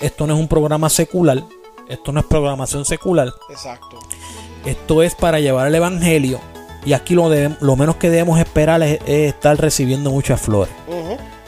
esto 0.00 0.26
no 0.26 0.34
es 0.34 0.40
un 0.40 0.48
programa 0.48 0.88
secular, 0.88 1.42
esto 1.88 2.12
no 2.12 2.20
es 2.20 2.26
programación 2.26 2.84
secular, 2.84 3.32
Exacto. 3.50 3.98
esto 4.64 5.02
es 5.02 5.14
para 5.14 5.38
llevar 5.38 5.66
el 5.68 5.74
evangelio. 5.74 6.40
Y 6.84 6.94
aquí 6.94 7.14
lo, 7.14 7.28
menos 7.76 7.96
que 7.96 8.10
debemos 8.10 8.40
esperar 8.40 8.82
es, 8.82 9.00
es 9.06 9.34
estar 9.34 9.56
recibiendo 9.60 10.10
muchas 10.10 10.40
flores 10.40 10.72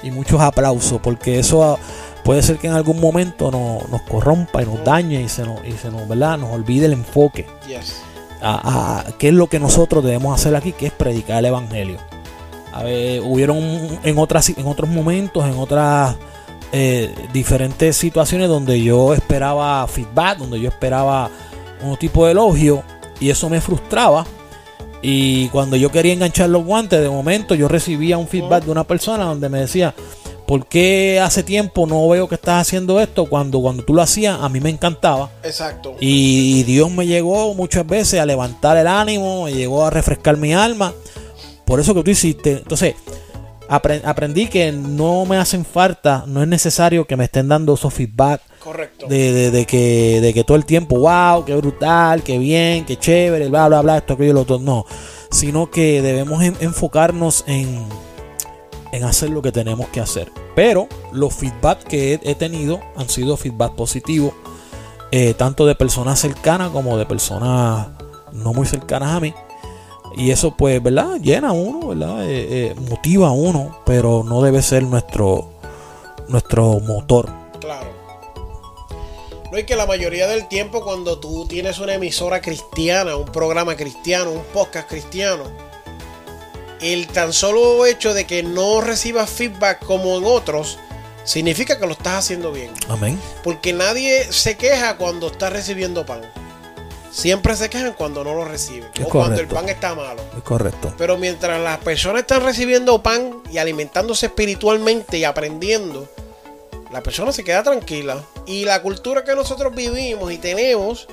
y 0.05 0.11
muchos 0.11 0.41
aplausos, 0.41 1.01
porque 1.01 1.39
eso 1.41 1.79
puede 2.25 2.43
ser 2.43 2.59
que 2.59 2.67
en 2.67 2.73
algún 2.73 3.01
momento 3.01 3.51
no- 3.51 3.79
nos 3.91 4.03
corrompa 4.03 4.63
y 4.63 4.67
nos 4.67 4.83
dañe 4.85 5.23
y 5.23 5.29
se 5.29 5.45
nos, 5.45 5.65
y 5.67 5.73
se 5.73 5.91
nos, 5.91 6.09
¿verdad? 6.09 6.39
nos 6.39 6.51
olvide 6.51 6.87
el 6.87 6.93
enfoque. 6.95 7.47
Yes. 7.69 8.01
a, 8.47 9.05
a- 9.07 9.13
qué 9.19 9.29
es 9.29 9.35
lo 9.35 9.47
que 9.47 9.59
nosotros 9.61 10.05
debemos 10.05 10.39
hacer 10.39 10.55
aquí, 10.57 10.73
que 10.73 10.87
es 10.87 10.93
predicar 10.93 11.39
el 11.39 11.47
evangelio. 11.47 11.97
A 12.73 12.83
ver, 12.83 13.21
hubieron 13.23 13.59
en 14.03 14.19
otras 14.19 14.49
en 14.51 14.67
otros 14.67 14.91
momentos, 14.91 15.45
en 15.45 15.57
otras 15.57 16.17
eh, 16.73 17.15
diferentes 17.33 17.97
situaciones 17.97 18.49
donde 18.49 18.83
yo 18.83 19.15
esperaba 19.15 19.87
feedback, 19.87 20.39
donde 20.39 20.61
yo 20.61 20.69
esperaba 20.69 21.31
un 21.83 21.97
tipo 21.97 22.27
de 22.27 22.33
elogio 22.33 22.83
y 23.21 23.31
eso 23.31 23.49
me 23.49 23.61
frustraba. 23.61 24.27
Y 25.01 25.49
cuando 25.49 25.77
yo 25.77 25.91
quería 25.93 26.13
enganchar 26.15 26.49
los 26.51 26.65
guantes, 26.65 27.01
de 27.01 27.09
momento 27.11 27.55
yo 27.55 27.69
recibía 27.69 28.19
un 28.19 28.27
feedback 28.27 28.65
de 28.65 28.71
una 28.73 28.85
persona 28.85 29.25
donde 29.27 29.49
me 29.49 29.61
decía, 29.61 29.95
¿por 30.47 30.67
qué 30.67 31.21
hace 31.21 31.43
tiempo 31.43 31.87
no 31.87 32.09
veo 32.09 32.29
que 32.29 32.35
estás 32.35 32.61
haciendo 32.63 33.01
esto? 33.01 33.27
Cuando, 33.27 33.61
cuando 33.61 33.83
tú 33.85 33.95
lo 33.95 34.03
hacías, 34.03 34.39
a 34.41 34.49
mí 34.49 34.61
me 34.61 34.71
encantaba. 34.71 35.31
Exacto. 35.43 35.97
Y 36.01 36.63
Dios 36.65 36.91
me 36.91 37.07
llegó 37.07 37.55
muchas 37.55 37.87
veces 37.87 38.21
a 38.21 38.27
levantar 38.27 38.77
el 38.77 38.87
ánimo, 38.87 39.45
me 39.45 39.53
llegó 39.55 39.85
a 39.85 39.91
refrescar 39.91 40.37
mi 40.37 40.53
alma. 40.55 40.93
Por 41.65 41.81
eso 41.81 41.95
que 41.95 42.03
tú 42.03 42.11
hiciste. 42.11 42.53
Entonces, 42.53 42.95
apre- 43.69 44.03
aprendí 44.05 44.47
que 44.49 44.71
no 44.73 45.25
me 45.25 45.37
hacen 45.39 45.65
falta, 45.65 46.25
no 46.27 46.43
es 46.43 46.49
necesario 46.49 47.07
que 47.07 47.17
me 47.17 47.25
estén 47.25 47.49
dando 47.49 47.75
esos 47.75 47.93
feedback 47.95 48.43
Correcto. 48.63 49.07
de, 49.07 49.33
de- 49.33 49.51
de 49.51 49.65
que, 49.65 50.21
de 50.21 50.35
que 50.35 50.45
todo 50.45 50.57
el 50.59 50.67
tiempo, 50.67 50.99
wow, 50.99 51.45
qué 51.45 51.55
brutal, 51.57 52.23
qué 52.23 52.37
bien, 52.39 52.85
qué 52.85 52.99
chévere, 52.99 53.49
bla, 53.49 53.69
bla, 53.69 53.81
bla, 53.81 53.97
esto, 53.99 54.13
aquello, 54.15 54.35
lo 54.35 54.41
otro. 54.43 54.59
No, 54.59 54.85
sino 55.31 55.71
que 55.71 56.03
debemos 56.03 56.43
en- 56.43 56.57
enfocarnos 56.61 57.45
en, 57.47 57.83
en 58.95 59.03
hacer 59.03 59.31
lo 59.31 59.43
que 59.43 59.51
tenemos 59.51 59.89
que 59.89 60.01
hacer. 60.01 60.31
Pero 60.55 60.89
los 61.13 61.35
feedback 61.35 61.83
que 61.85 62.21
he, 62.23 62.35
tenido 62.35 62.81
han 62.97 63.09
sido 63.09 63.37
feedback 63.37 63.75
positivos, 63.75 64.33
eh, 65.11 65.35
tanto 65.35 65.67
de 65.67 65.75
personas 65.75 66.21
cercanas 66.21 66.71
como 66.71 66.97
de 66.97 67.05
personas 67.05 67.89
no 68.33 68.53
muy 68.53 68.67
cercanas 68.67 69.17
a 69.17 69.21
mí. 69.21 69.35
Y 70.17 70.31
eso 70.31 70.57
pues, 70.57 70.81
¿verdad? 70.81 71.17
Llena 71.21 71.49
a 71.49 71.53
uno, 71.53 71.89
¿verdad? 71.89 72.25
Eh, 72.25 72.69
eh, 72.69 72.75
motiva 72.89 73.29
a 73.29 73.33
uno, 73.33 73.81
pero 73.85 74.23
no 74.23 74.43
debe 74.43 74.63
ser 74.63 74.85
nuestro, 74.85 75.51
nuestro 76.29 76.79
motor. 76.79 77.29
Claro. 77.61 77.89
No 79.51 79.59
es 79.59 79.65
que 79.65 79.75
la 79.75 79.87
mayoría 79.87 80.29
del 80.29 80.47
tiempo 80.47 80.85
cuando 80.85 81.19
tú 81.19 81.47
tienes 81.49 81.81
una 81.81 81.95
emisora 81.95 82.41
cristiana, 82.41 83.17
un 83.17 83.27
programa 83.27 83.75
cristiano, 83.75 84.31
un 84.31 84.45
podcast 84.53 84.89
cristiano, 84.89 85.45
el 86.81 87.07
tan 87.07 87.33
solo 87.33 87.87
hecho 87.87 88.15
de 88.15 88.27
que 88.27 88.43
no 88.43 88.81
recibas 88.81 89.31
feedback 89.31 89.85
como 89.85 90.19
en 90.19 90.25
otros, 90.25 90.79
significa 91.25 91.79
que 91.79 91.87
lo 91.87 91.93
estás 91.93 92.15
haciendo 92.15 92.53
bien. 92.53 92.71
Amén. 92.89 93.21
Porque 93.43 93.73
nadie 93.73 94.33
se 94.33 94.57
queja 94.57 94.97
cuando 94.97 95.29
está 95.29 95.51
recibiendo 95.51 96.07
pan. 96.07 96.23
Siempre 97.11 97.55
se 97.55 97.71
quejan 97.71 97.93
cuando 97.93 98.25
no 98.25 98.35
lo 98.35 98.45
reciben. 98.45 98.89
Es 98.95 99.07
o 99.07 99.09
cuando 99.09 99.41
el 99.41 99.47
pan 99.47 99.69
está 99.69 99.95
malo. 99.95 100.21
Es 100.37 100.43
correcto. 100.43 100.93
Pero 100.99 101.17
mientras 101.17 101.61
las 101.61 101.79
personas 101.79 102.23
están 102.23 102.43
recibiendo 102.43 103.03
pan 103.03 103.41
y 103.51 103.59
alimentándose 103.59 104.27
espiritualmente 104.27 105.19
y 105.19 105.25
aprendiendo, 105.25 106.09
la 106.91 107.03
persona 107.05 107.31
se 107.31 107.45
queda 107.45 107.63
tranquila. 107.63 108.21
Y 108.47 108.65
la 108.65 108.83
cultura 108.83 109.23
que 109.23 109.35
nosotros 109.37 109.73
vivimos 109.75 110.33
y 110.33 110.39
tenemos, 110.39 111.07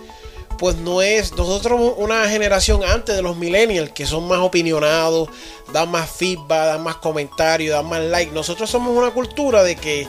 pues 0.62 0.76
no 0.76 1.02
es 1.02 1.32
nosotros 1.32 1.94
una 1.98 2.30
generación 2.30 2.84
antes 2.84 3.16
de 3.16 3.24
los 3.24 3.36
millennials 3.36 3.92
que 3.94 4.06
son 4.06 4.28
más 4.28 4.38
opinionados, 4.42 5.28
dan 5.74 5.90
más 5.90 6.08
feedback, 6.08 6.68
dan 6.68 6.84
más 6.84 6.98
comentarios, 6.98 7.74
dan 7.74 7.88
más 7.90 8.00
like. 8.02 8.32
Nosotros 8.32 8.70
somos 8.70 8.96
una 8.96 9.10
cultura 9.10 9.64
de 9.64 9.76
que 9.76 10.08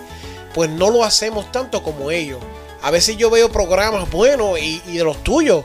pues 0.53 0.69
no 0.69 0.91
lo 0.91 1.05
hacemos 1.05 1.51
tanto 1.51 1.83
como 1.83 2.11
ellos. 2.11 2.39
A 2.83 2.91
veces 2.91 3.17
yo 3.17 3.31
veo 3.31 3.51
programas 3.51 4.11
buenos 4.11 4.59
y, 4.59 4.83
y 4.89 4.99
de 4.99 5.05
los 5.05 5.25
tuyos. 5.25 5.65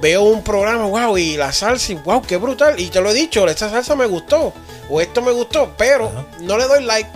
Veo 0.00 0.22
un 0.22 0.42
programa, 0.42 0.84
wow, 0.86 1.16
y 1.16 1.36
la 1.36 1.52
salsa, 1.52 1.92
y 1.92 1.94
wow, 1.94 2.20
qué 2.20 2.36
brutal. 2.36 2.80
Y 2.80 2.88
te 2.88 3.00
lo 3.00 3.10
he 3.10 3.14
dicho, 3.14 3.46
esta 3.46 3.70
salsa 3.70 3.94
me 3.94 4.06
gustó. 4.06 4.52
O 4.90 5.00
esto 5.00 5.22
me 5.22 5.30
gustó, 5.30 5.72
pero 5.78 6.06
Ajá. 6.08 6.26
no 6.40 6.58
le 6.58 6.64
doy 6.64 6.82
like. 6.82 7.08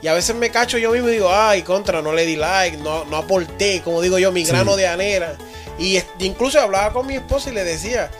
Y 0.00 0.08
a 0.08 0.14
veces 0.14 0.34
me 0.34 0.48
cacho 0.48 0.78
yo 0.78 0.92
mismo 0.92 1.10
y 1.10 1.12
digo, 1.12 1.28
ay, 1.30 1.60
contra, 1.60 2.00
no 2.00 2.14
le 2.14 2.24
di 2.24 2.36
like, 2.36 2.78
no, 2.78 3.04
no 3.04 3.18
aporté, 3.18 3.82
como 3.82 4.00
digo 4.00 4.18
yo, 4.18 4.32
mi 4.32 4.46
Sí. 4.46 4.50
grano 4.50 4.76
de 4.76 4.86
anera. 4.88 5.36
Y 5.78 5.98
incluso 6.20 6.60
hablaba 6.60 6.92
con 6.92 7.06
mi 7.06 7.14
esposa 7.16 7.50
y 7.50 7.54
le 7.54 7.64
decía, 7.64 8.10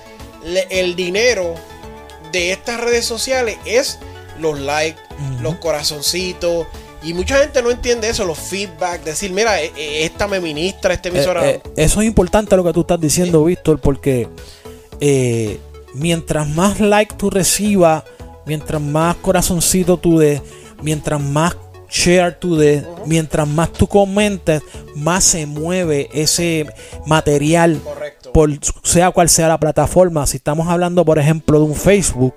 le- 0.45 0.67
el 0.71 0.97
dinero 0.97 1.55
de 2.33 2.53
estas 2.53 2.81
redes 2.81 3.05
sociales 3.05 3.59
es 3.65 3.99
los 4.41 4.59
likes, 4.59 5.01
los 5.41 5.57
corazoncitos. 5.57 6.67
Y 7.03 7.15
mucha 7.15 7.39
gente 7.39 7.63
no 7.63 7.71
entiende 7.71 8.09
eso, 8.09 8.25
los 8.25 8.39
feedback, 8.39 9.03
decir, 9.03 9.33
mira, 9.33 9.61
e- 9.61 9.73
e- 9.77 10.05
esta 10.05 10.29
me 10.29 10.41
ministra, 10.41 10.95
este 10.95 11.09
emisora. 11.09 11.49
Eh, 11.49 11.61
eh, 11.65 11.71
eso 11.77 12.01
es 12.01 12.07
importante 12.07 12.57
lo 12.57 12.65
que 12.65 12.73
tú 12.73 12.83
estás 12.83 13.01
diciendo, 13.01 13.45
Víctor, 13.45 13.81
porque 13.81 14.29
eh, 15.01 15.59
mientras 15.95 16.49
más 16.49 16.79
like 16.81 17.15
tú 17.17 17.29
recibas, 17.29 18.05
mientras 18.47 18.81
más 18.81 19.17
corazoncito 19.17 19.97
tú 19.97 20.19
des, 20.19 20.41
mientras 20.81 21.21
más 21.21 21.57
share 21.93 22.39
tú 22.39 22.57
des, 22.57 22.85
mientras 23.07 23.47
más 23.47 23.73
tú 23.73 23.87
comentes, 23.87 24.63
más 24.97 25.23
se 25.23 25.47
mueve 25.47 26.09
ese 26.13 26.67
material 27.07 27.79
Correcto. 27.85 28.33
por 28.33 28.51
sea 28.83 29.11
cual 29.11 29.29
sea 29.29 29.49
la 29.49 29.61
plataforma. 29.61 30.27
Si 30.27 30.39
estamos 30.39 30.69
hablando, 30.69 31.05
por 31.05 31.19
ejemplo, 31.19 31.59
de 31.59 31.67
un 31.67 31.75
Facebook, 31.75 32.35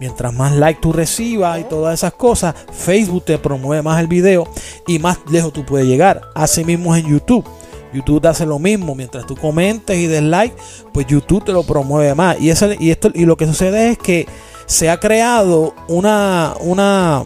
mientras 0.00 0.34
más 0.34 0.52
like 0.56 0.80
tú 0.82 0.92
recibas 0.92 1.60
y 1.60 1.64
todas 1.64 1.94
esas 1.94 2.14
cosas, 2.14 2.54
Facebook 2.72 3.24
te 3.24 3.38
promueve 3.38 3.82
más 3.82 4.00
el 4.00 4.08
video 4.08 4.48
y 4.88 4.98
más 4.98 5.18
lejos 5.30 5.52
tú 5.52 5.64
puedes 5.64 5.86
llegar. 5.86 6.22
Así 6.34 6.64
mismo 6.64 6.94
es 6.94 7.04
en 7.04 7.10
YouTube. 7.10 7.48
YouTube 7.94 8.20
te 8.20 8.28
hace 8.28 8.44
lo 8.44 8.58
mismo, 8.58 8.94
mientras 8.94 9.24
tú 9.24 9.36
comentes 9.36 9.96
y 9.96 10.08
des 10.08 10.22
like, 10.22 10.54
pues 10.92 11.06
YouTube 11.06 11.44
te 11.44 11.52
lo 11.52 11.62
promueve 11.62 12.14
más. 12.14 12.38
Y, 12.40 12.50
ese, 12.50 12.76
y, 12.80 12.90
esto, 12.90 13.10
y 13.14 13.24
lo 13.24 13.36
que 13.36 13.46
sucede 13.46 13.90
es 13.92 13.98
que 13.98 14.26
se 14.66 14.90
ha 14.90 14.98
creado 14.98 15.74
una, 15.88 16.54
una, 16.60 17.24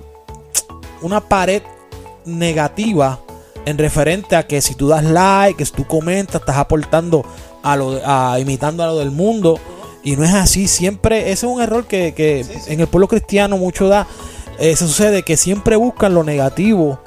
una 1.03 1.21
pared 1.21 1.63
negativa 2.25 3.21
en 3.67 3.79
referente 3.79 4.37
a 4.37 4.47
que 4.47 4.61
si 4.61 4.75
tú 4.75 4.89
das 4.89 5.05
like, 5.05 5.57
que 5.59 5.67
si 5.67 5.73
tú 5.73 5.87
comentas, 5.87 6.41
estás 6.41 6.57
aportando 6.57 7.25
a 7.63 7.77
lo 7.77 8.01
a 8.05 8.39
imitando 8.41 8.83
a 8.83 8.87
lo 8.87 8.97
del 8.99 9.11
mundo 9.11 9.59
y 10.03 10.17
no 10.17 10.25
es 10.25 10.33
así 10.33 10.67
siempre 10.67 11.31
ese 11.31 11.45
es 11.47 11.53
un 11.53 11.61
error 11.61 11.87
que, 11.87 12.15
que 12.15 12.43
Sí, 12.45 12.55
sí. 12.65 12.73
en 12.73 12.81
el 12.81 12.87
pueblo 12.87 13.07
cristiano 13.07 13.59
mucho 13.59 13.87
da 13.89 14.07
eh, 14.59 14.75
se 14.77 14.87
sucede 14.87 15.23
que 15.23 15.37
siempre 15.37 15.77
buscan 15.77 16.15
lo 16.15 16.25
negativo 16.25 16.99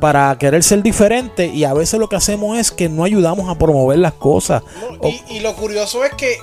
para 0.00 0.36
querer 0.38 0.62
ser 0.62 0.84
diferente 0.84 1.46
y 1.46 1.64
a 1.64 1.74
veces 1.74 1.98
lo 1.98 2.08
que 2.08 2.14
hacemos 2.14 2.56
es 2.56 2.70
que 2.70 2.88
no 2.88 3.02
ayudamos 3.02 3.48
a 3.50 3.58
promover 3.58 3.98
las 3.98 4.12
cosas 4.12 4.62
No, 4.80 4.98
O- 5.00 5.08
y, 5.08 5.20
y 5.30 5.40
lo 5.40 5.54
curioso 5.56 6.04
es 6.04 6.14
que 6.14 6.36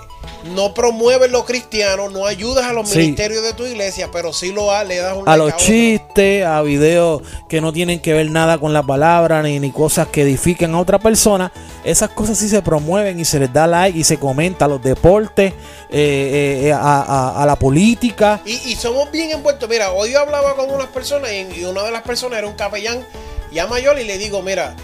no 0.54 0.74
promueves 0.74 1.32
lo 1.32 1.44
cristiano, 1.46 2.10
no 2.10 2.26
ayudas 2.26 2.66
a 2.66 2.74
los 2.74 2.90
Sí. 2.90 3.00
ministerios 3.00 3.44
de 3.44 3.54
tu 3.54 3.66
iglesia, 3.66 4.10
pero 4.12 4.32
sí 4.34 4.52
lo 4.52 4.72
ha- 4.72 4.84
le 4.84 4.98
das 4.98 5.16
un 5.18 5.28
a 5.28 5.36
like 5.38 5.52
los 5.54 5.62
chistes, 5.64 6.46
a 6.46 6.62
videos 6.62 7.22
que 7.50 7.62
no 7.62 7.74
tienen 7.74 8.00
que 8.00 8.14
ver 8.14 8.30
nada 8.30 8.58
con 8.58 8.74
la 8.74 8.84
palabra 8.84 9.42
ni, 9.42 9.60
ni 9.60 9.72
cosas 9.72 10.08
que 10.10 10.22
edifiquen 10.22 10.74
a 10.76 10.80
otra 10.80 11.00
persona. 11.00 11.52
Esas 11.84 12.10
cosas 12.12 12.38
sí 12.38 12.48
se 12.50 12.62
promueven 12.62 13.20
y 13.20 13.26
se 13.26 13.40
les 13.40 13.52
da 13.52 13.66
like 13.68 13.98
y 13.98 14.04
se 14.04 14.18
comenta 14.18 14.66
a 14.66 14.68
los 14.68 14.82
deportes, 14.84 15.54
eh, 15.90 16.62
eh, 16.66 16.72
a, 16.74 17.02
a- 17.02 17.44
a 17.44 17.46
la 17.46 17.56
política. 17.58 18.42
Y, 18.46 18.54
y 18.72 18.76
somos 18.76 19.10
bien 19.12 19.32
envueltos. 19.32 19.68
Mira, 19.70 19.92
hoy 19.92 20.12
yo 20.12 20.20
hablaba 20.20 20.56
con 20.56 20.70
unas 20.72 20.88
personas 20.88 21.32
y, 21.32 21.60
y 21.62 21.64
una 21.66 21.84
de 21.84 21.92
las 21.92 22.02
personas 22.04 22.40
era 22.40 22.48
un 22.48 22.56
capellán 22.56 23.06
ya 23.52 23.68
mayor 23.68 24.00
y 24.00 24.04
le 24.04 24.18
digo, 24.18 24.42
mira, 24.42 24.76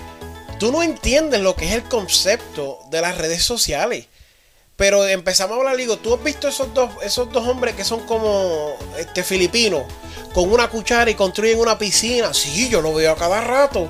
tú 0.60 0.72
no 0.72 0.82
entiendes 0.84 1.42
lo 1.42 1.56
que 1.56 1.66
es 1.66 1.74
el 1.74 1.84
concepto 1.84 2.80
de 2.90 3.02
las 3.02 3.18
redes 3.18 3.44
sociales. 3.44 4.08
Pero 4.82 5.08
empezamos 5.08 5.58
a 5.58 5.60
hablar, 5.60 5.78
digo, 5.78 5.98
¿tú 5.98 6.16
has 6.16 6.24
visto 6.24 6.48
esos 6.48 6.74
dos, 6.74 6.90
esos 7.04 7.32
dos 7.32 7.48
hombres 7.48 7.76
que 7.76 7.84
son 7.84 8.00
como 8.08 8.76
este 8.98 9.22
filipinos, 9.22 9.84
con 10.34 10.52
una 10.52 10.72
cuchara 10.72 11.12
y 11.12 11.14
construyen 11.14 11.60
una 11.60 11.78
piscina? 11.78 12.34
Sí, 12.34 12.68
yo 12.68 12.82
lo 12.82 12.92
veo 12.92 13.12
a 13.12 13.16
cada 13.16 13.42
rato. 13.42 13.90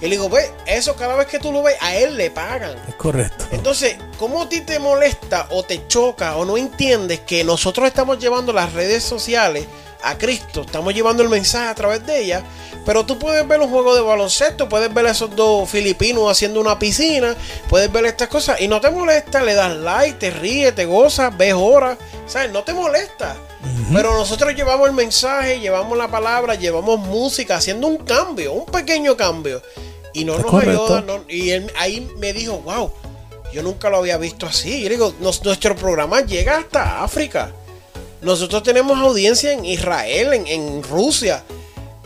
Y 0.00 0.04
le 0.04 0.12
digo, 0.12 0.30
ve, 0.30 0.50
eso 0.64 0.96
cada 0.96 1.16
vez 1.16 1.26
que 1.26 1.38
tú 1.38 1.52
lo 1.52 1.62
ves, 1.62 1.76
a 1.82 1.96
él 1.96 2.16
le 2.16 2.30
pagan. 2.30 2.74
Es 2.88 2.94
correcto. 2.94 3.44
Entonces, 3.50 3.98
¿cómo 4.18 4.40
a 4.40 4.48
ti 4.48 4.62
te 4.62 4.78
molesta 4.78 5.48
o 5.50 5.64
te 5.64 5.86
choca 5.86 6.34
o 6.38 6.46
no 6.46 6.56
entiendes 6.56 7.20
que 7.20 7.44
nosotros 7.44 7.86
estamos 7.86 8.18
llevando 8.18 8.54
las 8.54 8.72
redes 8.72 9.04
sociales 9.04 9.66
a 10.02 10.18
Cristo, 10.18 10.62
estamos 10.62 10.94
llevando 10.94 11.22
el 11.22 11.28
mensaje 11.28 11.68
a 11.68 11.74
través 11.74 12.04
de 12.06 12.20
ella, 12.20 12.44
pero 12.84 13.06
tú 13.06 13.18
puedes 13.18 13.46
ver 13.46 13.60
un 13.60 13.70
juego 13.70 13.94
de 13.94 14.00
baloncesto, 14.00 14.68
puedes 14.68 14.92
ver 14.92 15.06
a 15.06 15.10
esos 15.10 15.34
dos 15.36 15.68
filipinos 15.68 16.30
haciendo 16.30 16.60
una 16.60 16.78
piscina, 16.78 17.36
puedes 17.68 17.90
ver 17.92 18.06
estas 18.06 18.28
cosas 18.28 18.60
y 18.60 18.68
no 18.68 18.80
te 18.80 18.90
molesta, 18.90 19.42
le 19.42 19.54
das 19.54 19.76
like, 19.76 20.18
te 20.18 20.30
ríes, 20.30 20.74
te 20.74 20.84
gozas, 20.84 21.36
ves 21.36 21.54
horas, 21.56 21.98
¿sabes? 22.26 22.50
No 22.50 22.62
te 22.62 22.72
molesta. 22.72 23.36
Pero 23.92 24.14
nosotros 24.14 24.54
llevamos 24.54 24.88
el 24.88 24.94
mensaje, 24.94 25.60
llevamos 25.60 25.96
la 25.96 26.08
palabra, 26.08 26.56
llevamos 26.56 26.98
música, 26.98 27.56
haciendo 27.56 27.86
un 27.86 27.98
cambio, 27.98 28.52
un 28.52 28.66
pequeño 28.66 29.16
cambio. 29.16 29.62
Y 30.14 30.24
no 30.24 30.38
nos 30.38 30.52
ayuda. 30.52 31.04
y 31.28 31.50
él, 31.50 31.72
ahí 31.78 32.10
me 32.18 32.32
dijo, 32.32 32.58
wow, 32.58 32.92
yo 33.52 33.62
nunca 33.62 33.88
lo 33.88 33.98
había 33.98 34.16
visto 34.18 34.46
así. 34.46 34.82
Yo 34.82 34.88
digo, 34.88 35.14
nuestro 35.20 35.76
programa 35.76 36.22
llega 36.22 36.58
hasta 36.58 37.04
África. 37.04 37.52
Nosotros 38.22 38.62
tenemos 38.62 38.98
audiencia 38.98 39.52
en 39.52 39.64
Israel, 39.64 40.32
en, 40.46 40.82
Rusia. 40.84 41.42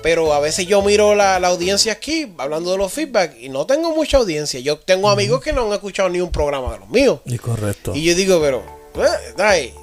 Pero 0.02 0.32
a 0.32 0.40
veces 0.40 0.66
yo 0.66 0.82
miro 0.82 1.14
la, 1.14 1.36
audiencia 1.36 1.92
aquí, 1.92 2.32
hablando 2.38 2.70
de 2.72 2.78
los 2.78 2.92
feedback, 2.92 3.36
y 3.40 3.48
no 3.48 3.66
tengo 3.66 3.94
mucha 3.94 4.18
audiencia. 4.18 4.60
Yo 4.60 4.78
tengo 4.78 5.10
amigos 5.10 5.42
que 5.42 5.52
no 5.52 5.66
han 5.66 5.72
escuchado 5.72 6.08
ni 6.08 6.20
un 6.20 6.30
programa 6.30 6.72
de 6.72 6.78
los 6.78 6.88
míos. 6.88 7.20
Y 7.24 7.38
correcto. 7.38 7.92
Y 7.94 8.04
yo 8.04 8.14
digo, 8.14 8.40
pero, 8.40 8.62
eh, 8.94 9.74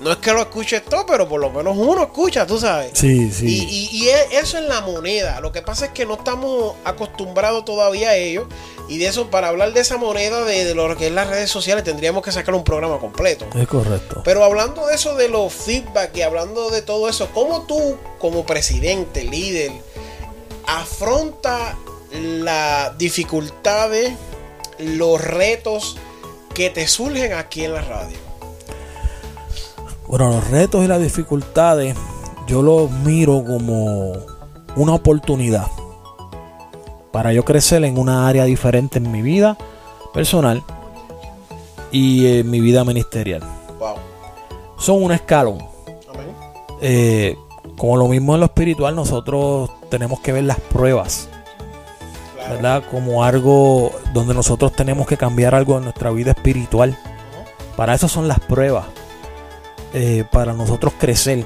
no 0.00 0.12
es 0.12 0.16
que 0.16 0.32
lo 0.32 0.40
escuches 0.40 0.82
todo, 0.84 1.04
pero 1.04 1.28
por 1.28 1.40
lo 1.40 1.50
menos 1.50 1.76
uno 1.76 2.02
escucha, 2.02 2.46
tú 2.46 2.58
sabes. 2.58 2.92
Sí, 2.94 3.30
sí. 3.30 3.46
Y, 3.46 4.08
eso 4.08 4.58
es 4.58 4.64
la 4.64 4.80
moneda. 4.80 5.40
Lo 5.40 5.52
que 5.52 5.60
pasa 5.60 5.86
es 5.86 5.90
que 5.92 6.06
no 6.06 6.14
estamos 6.14 6.74
acostumbrados 6.84 7.64
todavía 7.66 8.10
a 8.10 8.16
ello. 8.16 8.48
Y 8.88 8.96
de 8.98 9.06
eso, 9.06 9.30
para 9.30 9.48
hablar 9.48 9.72
de 9.74 9.80
esa 9.80 9.98
moneda, 9.98 10.44
de, 10.44 10.74
lo 10.74 10.96
que 10.96 11.08
es 11.08 11.12
las 11.12 11.28
redes 11.28 11.50
sociales, 11.50 11.84
tendríamos 11.84 12.24
que 12.24 12.32
sacar 12.32 12.54
un 12.54 12.64
programa 12.64 12.98
completo. 12.98 13.46
Es 13.54 13.68
correcto. 13.68 14.22
Pero 14.24 14.42
hablando 14.42 14.86
de 14.86 14.94
eso, 14.94 15.14
de 15.16 15.28
los 15.28 15.52
feedback 15.52 16.16
y 16.16 16.22
hablando 16.22 16.70
de 16.70 16.80
todo 16.80 17.08
eso, 17.08 17.28
¿cómo 17.34 17.66
tú, 17.66 17.96
como 18.18 18.46
presidente, 18.46 19.24
líder, 19.24 19.70
afronta 20.66 21.76
las 22.10 22.96
dificultades, 22.96 24.12
los 24.78 25.20
retos 25.20 25.98
que 26.54 26.70
te 26.70 26.88
surgen 26.88 27.34
aquí 27.34 27.64
en 27.64 27.74
la 27.74 27.82
radio? 27.82 28.16
Bueno, 30.10 30.28
los 30.28 30.50
retos 30.50 30.84
y 30.84 30.88
las 30.88 31.00
dificultades 31.00 31.96
yo 32.48 32.62
los 32.62 32.90
miro 32.90 33.44
como 33.44 34.12
una 34.74 34.92
oportunidad 34.92 35.68
para 37.12 37.32
yo 37.32 37.44
crecer 37.44 37.84
en 37.84 37.96
una 37.96 38.26
área 38.26 38.44
diferente 38.44 38.98
en 38.98 39.12
mi 39.12 39.22
vida 39.22 39.56
personal 40.12 40.64
y 41.92 42.26
en 42.26 42.50
mi 42.50 42.58
vida 42.58 42.84
ministerial. 42.84 43.42
Son 44.78 45.00
un 45.00 45.12
escalón. 45.12 45.58
Eh, 46.80 47.36
como 47.78 47.96
lo 47.96 48.08
mismo 48.08 48.34
en 48.34 48.40
lo 48.40 48.46
espiritual, 48.46 48.96
nosotros 48.96 49.70
tenemos 49.90 50.18
que 50.18 50.32
ver 50.32 50.42
las 50.42 50.58
pruebas. 50.58 51.28
¿Verdad? 52.48 52.82
Como 52.90 53.22
algo 53.22 53.92
donde 54.12 54.34
nosotros 54.34 54.72
tenemos 54.72 55.06
que 55.06 55.16
cambiar 55.16 55.54
algo 55.54 55.78
en 55.78 55.84
nuestra 55.84 56.10
vida 56.10 56.32
espiritual. 56.32 56.98
Para 57.76 57.94
eso 57.94 58.08
son 58.08 58.26
las 58.26 58.40
pruebas. 58.40 58.86
Eh, 59.92 60.24
para 60.30 60.52
nosotros 60.52 60.92
crecer 60.98 61.44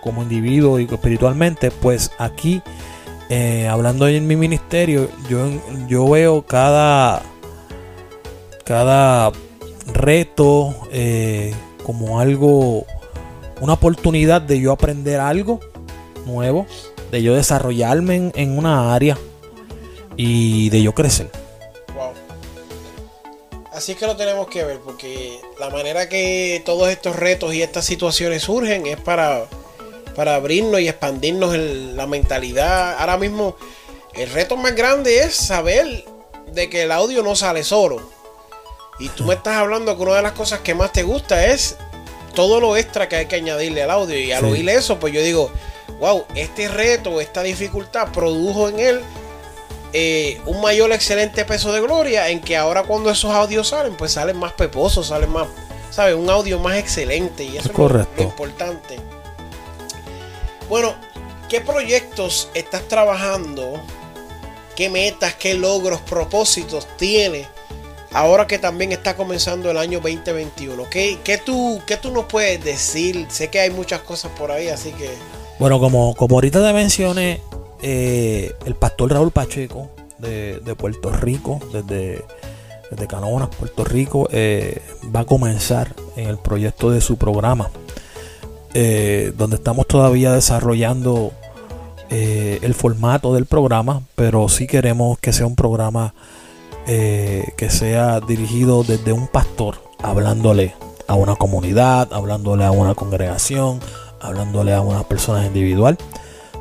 como 0.00 0.22
individuo 0.22 0.80
y 0.80 0.84
espiritualmente, 0.84 1.70
pues 1.70 2.10
aquí 2.18 2.62
eh, 3.28 3.66
hablando 3.66 4.06
en 4.06 4.26
mi 4.26 4.36
ministerio, 4.36 5.08
yo, 5.28 5.48
yo 5.88 6.08
veo 6.08 6.42
cada, 6.42 7.22
cada 8.64 9.32
reto 9.92 10.74
eh, 10.92 11.54
como 11.84 12.20
algo, 12.20 12.86
una 13.60 13.72
oportunidad 13.72 14.42
de 14.42 14.60
yo 14.60 14.70
aprender 14.70 15.18
algo 15.18 15.60
nuevo, 16.24 16.66
de 17.10 17.22
yo 17.22 17.34
desarrollarme 17.34 18.32
en, 18.34 18.58
una 18.58 18.94
área 18.94 19.18
y 20.16 20.70
de 20.70 20.82
yo 20.82 20.94
crecer. 20.94 21.30
Así 23.76 23.92
es 23.92 23.98
que 23.98 24.06
lo 24.06 24.16
tenemos 24.16 24.48
que 24.48 24.64
ver, 24.64 24.80
porque 24.80 25.38
la 25.60 25.68
manera 25.68 26.08
que 26.08 26.62
todos 26.64 26.88
estos 26.88 27.14
retos 27.14 27.52
y 27.52 27.60
estas 27.60 27.84
situaciones 27.84 28.44
surgen 28.44 28.86
es 28.86 28.98
para 28.98 29.44
para 30.14 30.34
abrirnos 30.34 30.80
y 30.80 30.88
expandirnos 30.88 31.54
la 31.54 32.06
mentalidad. 32.06 32.96
Ahora 32.98 33.18
mismo 33.18 33.54
el 34.14 34.30
reto 34.30 34.56
más 34.56 34.74
grande 34.74 35.18
es 35.18 35.34
saber 35.34 36.06
de 36.52 36.70
que 36.70 36.84
el 36.84 36.90
audio 36.90 37.22
no 37.22 37.36
sale 37.36 37.64
solo. 37.64 38.00
Y 38.98 39.10
tú 39.10 39.24
me 39.24 39.34
estás 39.34 39.56
hablando 39.56 39.94
que 39.94 40.02
una 40.04 40.14
de 40.14 40.22
las 40.22 40.32
cosas 40.32 40.60
que 40.60 40.74
más 40.74 40.90
te 40.92 41.02
gusta 41.02 41.44
es 41.44 41.76
todo 42.34 42.60
lo 42.60 42.78
extra 42.78 43.10
que 43.10 43.16
hay 43.16 43.26
que 43.26 43.36
añadirle 43.36 43.82
al 43.82 43.90
audio. 43.90 44.18
Y 44.18 44.32
al 44.32 44.46
oír 44.46 44.66
eso, 44.70 44.98
pues 44.98 45.12
yo 45.12 45.20
digo, 45.20 45.50
wow, 46.00 46.24
este 46.34 46.68
reto, 46.68 47.20
esta 47.20 47.42
dificultad 47.42 48.10
produjo 48.10 48.70
en 48.70 48.80
él 48.80 49.00
eh, 49.98 50.42
un 50.44 50.60
mayor 50.60 50.92
excelente 50.92 51.46
peso 51.46 51.72
de 51.72 51.80
gloria 51.80 52.28
en 52.28 52.42
que 52.42 52.54
ahora 52.54 52.82
cuando 52.82 53.08
esos 53.08 53.30
audios 53.30 53.68
salen, 53.68 53.96
pues 53.96 54.12
salen 54.12 54.36
más 54.36 54.52
peposos, 54.52 55.06
salen 55.06 55.32
más, 55.32 55.48
¿sabes? 55.90 56.14
Un 56.14 56.28
audio 56.28 56.58
más 56.58 56.76
excelente 56.76 57.44
y 57.44 57.56
eso 57.56 57.70
es, 57.70 57.78
Lo, 57.78 57.88
lo 57.88 58.22
importante. 58.22 58.98
Bueno, 60.68 60.94
¿qué 61.48 61.62
proyectos 61.62 62.50
estás 62.52 62.86
trabajando? 62.88 63.80
¿Qué 64.74 64.90
metas, 64.90 65.34
qué 65.36 65.54
logros, 65.54 66.02
propósitos 66.02 66.86
tienes? 66.98 67.46
Ahora 68.12 68.46
que 68.46 68.58
también 68.58 68.92
está 68.92 69.16
comenzando 69.16 69.70
el 69.70 69.78
año 69.78 70.00
2021, 70.00 70.90
¿qué, 70.90 71.20
qué, 71.24 71.38
tú, 71.38 71.80
qué 71.86 71.96
tú 71.96 72.10
nos 72.10 72.26
puedes 72.26 72.62
decir? 72.62 73.28
Sé 73.30 73.48
que 73.48 73.60
hay 73.60 73.70
muchas 73.70 74.02
cosas 74.02 74.30
por 74.32 74.52
ahí, 74.52 74.68
así 74.68 74.92
que... 74.92 75.08
Bueno, 75.58 75.80
como, 75.80 76.14
como 76.14 76.36
ahorita 76.36 76.62
te 76.62 76.74
mencioné, 76.74 77.40
eh, 77.88 78.52
el 78.64 78.74
pastor 78.74 79.12
Raúl 79.12 79.30
Pacheco 79.30 79.90
de, 80.18 80.74
Puerto 80.76 81.12
Rico, 81.12 81.60
desde, 81.72 82.24
desde 82.90 83.06
Canonas, 83.06 83.48
Puerto 83.50 83.84
Rico, 83.84 84.28
eh, 84.32 84.82
va 85.14 85.20
a 85.20 85.24
comenzar 85.24 85.94
en 86.16 86.28
el 86.28 86.36
proyecto 86.36 86.90
de 86.90 87.00
su 87.00 87.16
programa 87.16 87.70
eh, 88.74 89.32
donde 89.38 89.54
estamos 89.54 89.86
todavía 89.86 90.32
desarrollando 90.32 91.30
el 92.10 92.74
formato 92.74 93.32
del 93.34 93.46
programa, 93.46 94.02
pero 94.16 94.48
sí 94.48 94.66
queremos 94.66 95.18
que 95.20 95.32
sea 95.32 95.46
un 95.46 95.54
programa 95.54 96.12
que 96.86 97.68
sea 97.68 98.20
dirigido 98.20 98.82
desde 98.82 99.12
un 99.12 99.28
pastor, 99.28 99.76
hablándole 100.02 100.74
a 101.06 101.14
una 101.14 101.36
comunidad, 101.36 102.12
hablándole 102.12 102.64
a 102.64 102.72
una 102.72 102.96
congregación, 102.96 103.78
hablándole 104.20 104.72
a 104.74 104.80
una 104.80 105.04
persona 105.04 105.46
individual. 105.46 105.98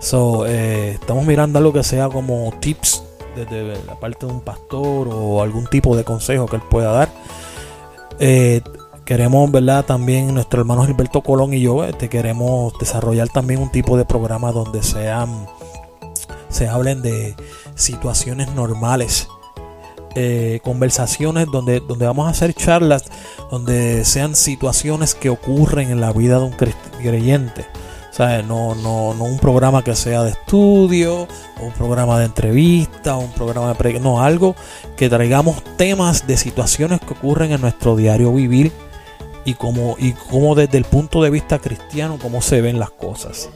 So, 0.06 0.46
estamos 0.46 1.26
mirando 1.26 1.58
algo 1.58 1.74
que 1.74 1.84
sea 1.84 2.10
como 2.10 2.54
tips 2.60 3.04
desde 3.36 3.76
la 3.86 4.00
parte 4.00 4.28
de 4.28 4.34
un 4.34 4.42
pastor 4.42 5.10
o 5.12 5.42
algún 5.42 5.66
tipo 5.66 5.98
de 5.98 6.04
consejo 6.04 6.46
que 6.46 6.58
él 6.58 6.62
pueda 6.70 6.92
dar. 6.92 7.10
Queremos, 9.06 9.52
¿verdad? 9.52 9.86
También 9.86 10.34
nuestro 10.34 10.62
hermano 10.62 10.84
Gilberto 10.84 11.22
Colón 11.22 11.54
y 11.54 11.62
yo 11.62 11.84
este, 11.84 12.10
queremos 12.10 12.74
desarrollar 12.80 13.30
también 13.30 13.62
un 13.62 13.72
tipo 13.72 13.98
de 13.98 14.06
programa 14.06 14.52
donde 14.52 14.82
sean, 14.82 15.46
se 16.50 16.68
hablen 16.68 17.04
de 17.04 17.36
situaciones 17.76 18.52
normales, 18.56 19.28
eh, 20.16 20.60
conversaciones 20.64 21.46
donde, 21.52 21.82
donde 21.82 22.08
vamos 22.08 22.26
a 22.26 22.32
hacer 22.32 22.56
charlas, 22.56 23.04
donde 23.52 24.04
sean 24.06 24.36
situaciones 24.36 25.14
que 25.14 25.30
ocurren 25.30 25.92
en 25.92 26.02
la 26.02 26.12
vida 26.12 26.40
de 26.40 26.46
un 26.46 26.56
creyente. 27.00 27.68
No, 28.18 28.76
no, 28.76 29.14
no 29.14 29.26
un 29.26 29.40
programa 29.40 29.84
que 29.84 29.94
sea 29.94 30.24
de 30.24 30.32
estudio, 30.32 31.28
un 31.60 31.74
programa 31.74 32.18
de 32.18 32.26
entrevista, 32.26 33.18
un 33.18 33.32
programa 33.34 33.68
de... 33.70 33.76
Pre 33.76 34.00
no, 34.00 34.22
algo 34.22 34.56
que 34.96 35.10
traigamos 35.10 35.62
temas 35.76 36.26
de 36.26 36.38
situaciones 36.38 37.02
que 37.02 37.14
ocurren 37.14 37.52
en 37.52 37.60
nuestro 37.60 37.98
diario 37.98 38.32
vivir 38.32 38.72
y 39.44 39.56
como, 39.56 39.98
y 40.00 40.14
como 40.14 40.56
desde 40.56 40.78
el 40.78 40.86
punto 40.86 41.22
de 41.22 41.30
vista 41.30 41.60
cristiano, 41.60 42.18
cómo 42.22 42.42
se 42.42 42.62
ven 42.62 42.80
las 42.80 42.90
cosas. 42.90 43.50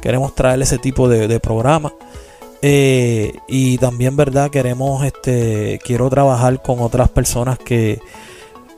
Queremos 0.00 0.34
traer 0.34 0.62
ese 0.62 0.78
tipo 0.78 1.06
de, 1.06 1.38
programa. 1.38 1.92
Eh, 2.62 3.34
y 3.48 3.76
también, 3.76 4.16
¿verdad? 4.16 4.50
Queremos, 4.50 5.04
este, 5.04 5.78
quiero 5.84 6.08
trabajar 6.08 6.62
con 6.62 6.80
otras 6.80 7.10
personas 7.10 7.58
que 7.58 8.00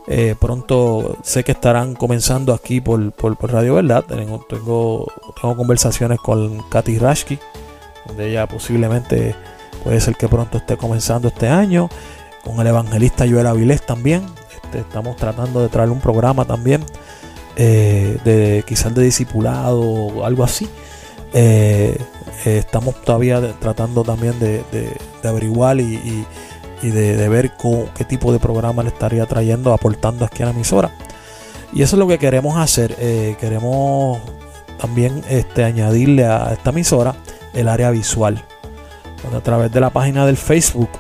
eh, 0.09 0.35
pronto 0.39 1.17
sé 1.23 1.45
que 1.45 1.53
estarán 1.53 1.95
comenzando 1.95 2.53
aquí 2.53 2.81
por, 2.81 3.13
por, 3.13 3.37
Radio 3.53 3.75
Verdad. 3.75 4.05
Tengo, 4.05 4.45
tengo, 4.49 5.07
conversaciones 5.57 6.19
con 6.19 6.63
Katy 6.69 6.99
Rashki, 6.99 7.39
donde 8.07 8.31
ella 8.31 8.47
posiblemente 8.47 9.35
puede 9.85 10.01
ser 10.01 10.17
que 10.17 10.29
pronto 10.29 10.59
esté 10.59 10.77
comenzando 10.77 11.29
este 11.29 11.49
año. 11.49 11.89
Con 12.45 12.61
el 12.61 12.67
evangelista 12.67 13.25
Joel 13.29 13.47
Avilés 13.47 13.87
también. 13.87 14.27
Este, 14.53 14.81
estamos 14.81 15.17
tratando 15.17 15.61
de 15.61 15.69
traer 15.69 15.91
un 15.91 16.01
programa 16.01 16.45
también, 16.45 16.85
eh, 17.57 18.19
de 18.25 18.65
quizás 18.67 18.93
de 18.95 19.05
discipulado 19.05 19.81
o 19.81 20.25
algo 20.25 20.43
así. 20.43 20.69
Eh, 21.33 21.97
estamos 22.45 23.01
todavía 23.03 23.41
tratando 23.61 24.03
también 24.03 24.39
de, 24.41 24.65
averiguar 25.23 25.79
y, 25.81 26.27
de, 26.91 27.29
ver 27.29 27.53
qué 27.95 28.05
tipo 28.05 28.33
de 28.33 28.39
programa 28.39 28.83
le 28.83 28.89
estaría 28.89 29.27
trayendo, 29.27 29.73
aportando 29.73 30.25
aquí 30.25 30.43
a 30.43 30.47
la 30.47 30.53
emisora. 30.53 30.91
Y 31.73 31.83
eso 31.83 31.97
es 31.97 32.01
lo 32.01 32.07
que 32.07 32.19
queremos 32.19 32.59
hacer. 32.59 32.95
queremos 33.41 34.19
también 34.83 35.23
este, 35.29 35.63
añadirle 35.63 36.27
a 36.27 36.53
esta 36.53 36.71
emisora 36.71 37.15
el 37.55 37.69
área 37.69 37.91
visual. 37.91 38.45
a 39.33 39.41
través 39.41 39.71
de 39.73 39.81
la 39.81 39.91
página 39.91 40.27
del 40.27 40.37
Facebook, 40.37 40.91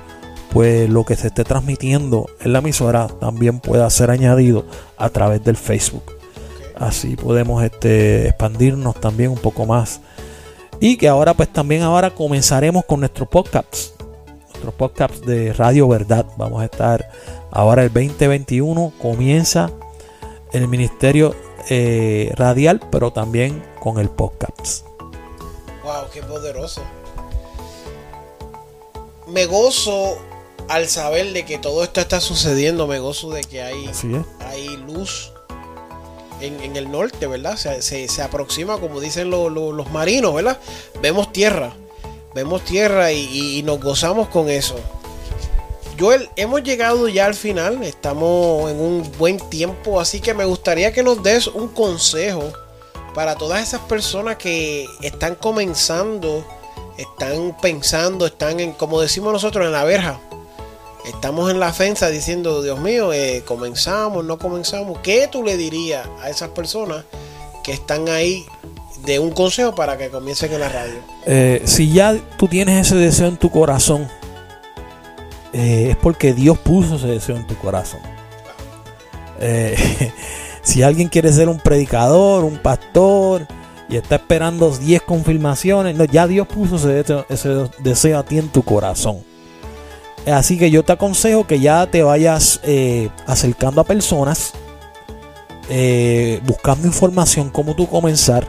pues 0.52 0.88
lo 0.88 1.04
que 1.04 1.16
se 1.16 1.26
esté 1.28 1.42
transmitiendo 1.44 2.26
en 2.40 2.52
la 2.52 2.60
emisora 2.60 3.08
también 3.08 3.58
pueda 3.58 3.90
ser 3.90 4.10
añadido 4.10 4.64
a 4.96 5.08
través 5.10 5.42
del 5.42 5.56
Facebook. 5.56 6.04
Así 6.76 7.16
podemos 7.16 7.62
este, 7.64 8.28
expandirnos 8.28 9.00
también 9.00 9.30
un 9.30 9.38
poco 9.38 9.66
más. 9.66 10.00
Y 10.78 10.96
que 10.96 11.08
ahora 11.08 11.34
pues 11.34 11.48
también 11.52 11.82
ahora 11.82 12.10
comenzaremos 12.10 12.84
con 12.84 13.00
nuestros 13.00 13.28
podcasts. 13.28 13.94
Nuestros 14.62 14.90
podcasts 14.90 15.26
de 15.26 15.52
Radio 15.52 15.88
Verdad. 15.88 16.24
Vamos 16.36 16.62
a 16.62 16.66
estar 16.66 17.10
ahora 17.50 17.82
el 17.82 17.92
2021 17.92 18.92
comienza 19.02 19.72
el 20.52 20.68
ministerio 20.68 21.34
eh, 21.68 22.32
radial, 22.36 22.78
pero 22.92 23.12
también 23.12 23.60
con 23.80 23.98
el 23.98 24.08
podcast. 24.08 24.86
Wow, 25.82 26.04
qué 26.12 26.22
poderoso. 26.22 26.80
Me 29.26 29.46
gozo 29.46 30.16
al 30.68 30.86
saber 30.86 31.32
de 31.32 31.44
que 31.44 31.58
todo 31.58 31.82
esto 31.82 32.00
está 32.00 32.20
sucediendo. 32.20 32.86
Me 32.86 33.00
gozo 33.00 33.32
de 33.32 33.42
que 33.42 33.62
hay, 33.62 33.90
hay 34.46 34.76
luz 34.76 35.32
en, 36.40 36.76
el 36.76 36.88
norte, 36.88 37.26
¿verdad? 37.26 37.56
Se, 37.56 38.06
se, 38.06 38.22
aproxima, 38.22 38.78
como 38.78 39.00
dicen 39.00 39.28
los 39.28 39.90
marinos, 39.90 40.32
¿verdad? 40.32 40.60
Vemos 41.00 41.32
tierra. 41.32 41.74
Vemos 42.34 42.64
tierra 42.64 43.12
y, 43.12 43.62
nos 43.62 43.80
gozamos 43.80 44.28
con 44.28 44.48
eso. 44.48 44.76
Joel, 45.98 46.30
hemos 46.36 46.62
llegado 46.62 47.06
ya 47.08 47.26
al 47.26 47.34
final, 47.34 47.82
estamos 47.82 48.70
en 48.70 48.80
un 48.80 49.12
buen 49.18 49.38
tiempo, 49.50 50.00
así 50.00 50.20
que 50.20 50.32
me 50.32 50.46
gustaría 50.46 50.92
que 50.92 51.02
nos 51.02 51.22
des 51.22 51.46
un 51.46 51.68
consejo 51.68 52.50
para 53.14 53.36
todas 53.36 53.62
esas 53.62 53.80
personas 53.82 54.36
que 54.36 54.86
están 55.02 55.34
comenzando, 55.34 56.44
están 56.96 57.54
pensando, 57.60 58.24
están 58.24 58.58
en, 58.60 58.72
como 58.72 59.00
decimos 59.00 59.32
nosotros, 59.32 59.66
en 59.66 59.72
la 59.72 59.84
verja. 59.84 60.18
Estamos 61.04 61.50
en 61.50 61.60
la 61.60 61.72
fensa 61.72 62.08
diciendo, 62.08 62.62
Dios 62.62 62.78
mío, 62.78 63.12
eh, 63.12 63.42
comenzamos, 63.44 64.24
no 64.24 64.38
comenzamos. 64.38 64.98
¿Qué 65.02 65.28
tú 65.30 65.42
le 65.42 65.56
dirías 65.56 66.08
a 66.20 66.30
esas 66.30 66.50
personas 66.50 67.04
que 67.64 67.72
están 67.72 68.08
ahí 68.08 68.46
de 69.04 69.18
un 69.18 69.30
consejo 69.30 69.74
para 69.74 69.96
que 69.98 70.08
comiencen 70.08 70.52
en 70.52 70.60
la 70.60 70.68
radio? 70.68 70.94
Eh, 71.26 71.62
si 71.64 71.92
ya 71.92 72.16
tú 72.36 72.48
tienes 72.48 72.86
ese 72.86 72.96
deseo 72.96 73.28
en 73.28 73.36
tu 73.36 73.50
corazón, 73.50 74.08
eh, 75.52 75.88
es 75.90 75.96
porque 75.96 76.32
Dios 76.32 76.58
puso 76.58 76.96
ese 76.96 77.08
deseo 77.08 77.36
en 77.36 77.46
tu 77.46 77.56
corazón. 77.56 78.00
si 80.62 80.84
alguien 80.84 81.08
quiere 81.08 81.32
ser 81.32 81.48
un 81.48 81.58
predicador, 81.58 82.44
un 82.44 82.58
pastor, 82.58 83.48
y 83.88 83.96
está 83.96 84.14
esperando 84.14 84.70
10 84.70 85.02
confirmaciones, 85.02 85.96
no, 85.96 86.04
ya 86.04 86.26
Dios 86.26 86.46
puso 86.46 86.76
ese 86.76 87.24
ese 87.28 87.68
deseo 87.80 88.18
a 88.18 88.22
ti 88.22 88.38
en 88.38 88.48
tu 88.48 88.62
corazón. 88.62 89.24
Así 90.26 90.56
que 90.56 90.70
yo 90.70 90.84
te 90.84 90.92
aconsejo 90.92 91.46
que 91.46 91.58
ya 91.58 91.86
te 91.86 92.02
vayas 92.02 92.60
eh, 92.62 93.10
acercando 93.26 93.80
a 93.80 93.84
personas, 93.84 94.52
eh, 95.68 96.40
buscando 96.46 96.86
información, 96.86 97.50
cómo 97.50 97.74
tú 97.74 97.88
comenzar, 97.88 98.46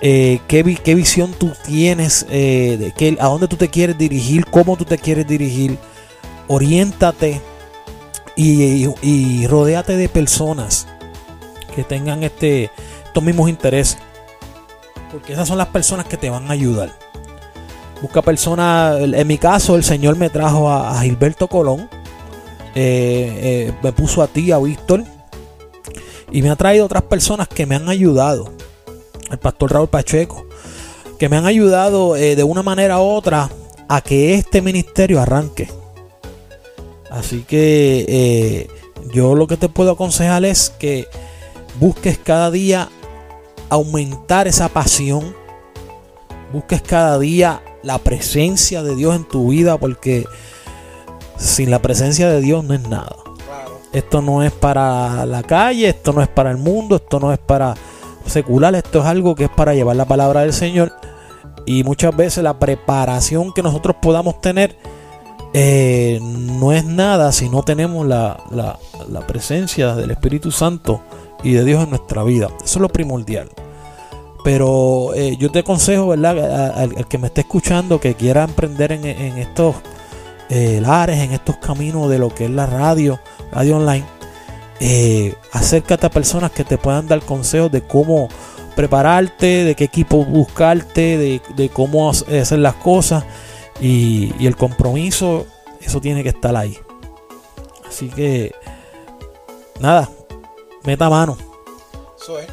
eh, 0.00 0.40
qué, 0.48 0.62
visión 0.62 1.32
tú 1.32 1.52
tienes, 1.64 2.26
de 2.28 2.92
qué, 2.96 3.16
a 3.20 3.26
dónde 3.26 3.48
tú 3.48 3.56
te 3.56 3.68
quieres 3.68 3.96
dirigir, 3.96 4.46
cómo 4.46 4.76
tú 4.76 4.84
te 4.84 4.98
quieres 4.98 5.26
dirigir. 5.26 5.78
Oriéntate 6.48 7.40
y, 8.36 8.86
y, 9.02 9.46
rodéate 9.46 9.96
de 9.96 10.08
personas 10.08 10.86
que 11.74 11.82
tengan 11.82 12.22
este, 12.22 12.70
estos 13.04 13.22
mismos 13.22 13.48
intereses. 13.48 13.98
Porque 15.10 15.32
esas 15.32 15.48
son 15.48 15.58
las 15.58 15.68
personas 15.68 16.06
que 16.06 16.16
te 16.16 16.28
van 16.28 16.48
a 16.50 16.52
ayudar. 16.52 16.92
Busca 18.02 18.20
personas, 18.20 19.00
en 19.00 19.26
mi 19.26 19.38
caso 19.38 19.74
el 19.74 19.82
Señor 19.82 20.16
me 20.16 20.28
trajo 20.28 20.70
a, 20.70 21.00
Gilberto 21.00 21.48
Colón, 21.48 21.88
eh, 22.74 23.70
eh, 23.70 23.74
me 23.82 23.92
puso 23.92 24.22
a 24.22 24.26
ti, 24.26 24.52
a 24.52 24.58
Víctor, 24.58 25.04
y 26.30 26.42
me 26.42 26.50
ha 26.50 26.56
traído 26.56 26.84
otras 26.84 27.04
personas 27.04 27.48
que 27.48 27.64
me 27.64 27.74
han 27.74 27.88
ayudado. 27.88 28.52
El 29.30 29.38
pastor 29.38 29.72
Raúl 29.72 29.88
Pacheco, 29.88 30.46
que 31.18 31.28
me 31.28 31.36
han 31.36 31.46
ayudado 31.46 32.16
eh, 32.16 32.36
de 32.36 32.42
una 32.44 32.62
manera 32.62 32.98
u 33.00 33.04
otra 33.04 33.50
a 33.88 34.00
que 34.00 34.34
este 34.34 34.62
ministerio 34.62 35.20
arranque. 35.20 35.70
Así 37.10 37.42
que 37.42 38.68
yo 39.12 39.34
lo 39.34 39.46
que 39.46 39.56
te 39.56 39.68
puedo 39.68 39.92
aconsejar 39.92 40.44
es 40.44 40.70
que 40.70 41.06
busques 41.78 42.18
cada 42.18 42.50
día 42.50 42.88
aumentar 43.68 44.46
esa 44.46 44.68
pasión. 44.68 45.34
Busques 46.52 46.82
cada 46.82 47.18
día 47.18 47.62
la 47.82 47.98
presencia 47.98 48.82
de 48.82 48.94
Dios 48.94 49.14
en 49.16 49.24
tu 49.24 49.48
vida 49.48 49.78
porque 49.78 50.26
sin 51.38 51.70
la 51.70 51.80
presencia 51.80 52.28
de 52.28 52.40
Dios 52.40 52.64
no 52.64 52.74
es 52.74 52.88
nada. 52.88 53.16
Esto 53.92 54.20
no 54.20 54.42
es 54.42 54.52
para 54.52 55.24
la 55.26 55.42
calle, 55.42 55.88
esto 55.88 56.12
no 56.12 56.22
es 56.22 56.28
para 56.28 56.50
el 56.50 56.58
mundo, 56.58 56.96
esto 56.96 57.20
no 57.20 57.32
es 57.32 57.38
para 57.38 57.74
secular, 58.26 58.74
esto 58.74 59.00
es 59.00 59.06
algo 59.06 59.34
que 59.34 59.44
es 59.44 59.50
para 59.50 59.74
llevar 59.74 59.96
la 59.96 60.04
palabra 60.04 60.40
del 60.42 60.52
Señor. 60.52 60.92
Y 61.64 61.82
muchas 61.84 62.14
veces 62.16 62.44
la 62.44 62.58
preparación 62.58 63.52
que 63.52 63.62
nosotros 63.62 63.96
podamos 64.00 64.40
tener 64.40 64.76
eh, 65.52 66.20
no 66.22 66.72
es 66.72 66.84
nada 66.84 67.32
si 67.32 67.48
no 67.48 67.62
tenemos 67.62 68.06
la, 68.06 68.38
la 68.50 69.26
presencia 69.26 69.94
del 69.94 70.10
Espíritu 70.10 70.52
Santo 70.52 71.00
y 71.42 71.52
de 71.52 71.64
Dios 71.64 71.84
en 71.84 71.90
nuestra 71.90 72.22
vida. 72.24 72.48
Eso 72.62 72.78
es 72.78 72.82
lo 72.82 72.88
primordial. 72.88 73.48
Pero 74.44 75.12
eh, 75.14 75.36
yo 75.38 75.50
te 75.50 75.60
aconsejo, 75.60 76.08
¿verdad? 76.08 76.78
Al, 76.78 77.08
que 77.08 77.18
me 77.18 77.28
esté 77.28 77.40
escuchando, 77.40 77.98
que 77.98 78.14
quiera 78.14 78.44
emprender 78.44 78.92
en, 78.92 79.04
estos 79.38 79.74
eh, 80.48 80.80
lares, 80.80 81.18
en 81.18 81.32
estos 81.32 81.56
caminos 81.56 82.08
de 82.08 82.18
lo 82.18 82.32
que 82.32 82.44
es 82.44 82.50
la 82.50 82.66
radio, 82.66 83.18
radio 83.52 83.78
online, 83.78 84.04
eh, 84.80 85.34
acércate 85.52 86.06
a 86.06 86.10
personas 86.10 86.50
que 86.50 86.64
te 86.64 86.78
puedan 86.78 87.06
dar 87.06 87.22
consejos 87.22 87.72
de 87.72 87.82
cómo 87.82 88.28
prepararte, 88.74 89.64
de 89.64 89.74
qué 89.74 89.84
equipo 89.84 90.24
buscarte, 90.24 91.40
de, 91.56 91.70
cómo 91.70 92.10
hacer 92.10 92.58
las 92.58 92.74
cosas. 92.74 93.24
Y, 93.80 94.46
el 94.46 94.56
compromiso, 94.56 95.46
eso 95.80 96.00
tiene 96.00 96.22
que 96.22 96.28
estar 96.30 96.54
ahí. 96.54 96.78
Así 97.88 98.08
que, 98.10 98.54
nada, 99.80 100.10
meta 100.84 101.08
mano. 101.08 101.36
Eso 102.20 102.38
es. 102.38 102.48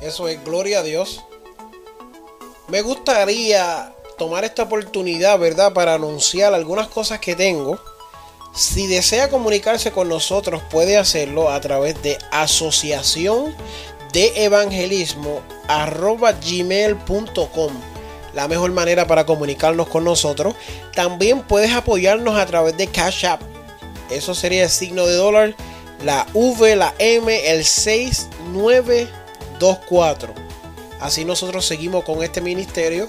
Eso 0.00 0.28
es, 0.28 0.44
gloria 0.44 0.80
a 0.80 0.82
Dios. 0.82 1.24
Me 2.68 2.82
gustaría 2.82 3.94
tomar 4.18 4.44
esta 4.44 4.64
oportunidad, 4.64 5.38
¿verdad? 5.38 5.72
Para 5.72 5.94
anunciar 5.94 6.54
algunas 6.54 6.88
cosas 6.88 7.20
que 7.20 7.36
tengo. 7.36 7.78
Si 8.54 8.86
desea 8.86 9.30
comunicarse 9.30 9.90
con 9.90 10.08
nosotros, 10.08 10.62
puede 10.70 10.96
hacerlo 10.96 11.50
a 11.50 11.60
través 11.60 12.00
de 12.02 12.18
asociación 12.30 13.54
de 14.12 14.44
evangelismo 14.44 15.42
gmail.com. 15.68 17.72
La 18.32 18.48
mejor 18.48 18.72
manera 18.72 19.06
para 19.06 19.26
comunicarnos 19.26 19.88
con 19.88 20.04
nosotros. 20.04 20.54
También 20.94 21.42
puedes 21.42 21.72
apoyarnos 21.72 22.36
a 22.36 22.46
través 22.46 22.76
de 22.76 22.86
Cash 22.86 23.26
App. 23.26 23.42
Eso 24.10 24.34
sería 24.34 24.64
el 24.64 24.70
signo 24.70 25.06
de 25.06 25.14
dólar, 25.14 25.56
la 26.04 26.26
V, 26.32 26.76
la 26.76 26.94
M, 26.98 27.50
el 27.50 27.64
69 27.64 29.08
2.4. 29.58 30.28
Así 31.00 31.24
nosotros 31.24 31.66
seguimos 31.66 32.04
con 32.04 32.22
este 32.22 32.40
ministerio. 32.40 33.08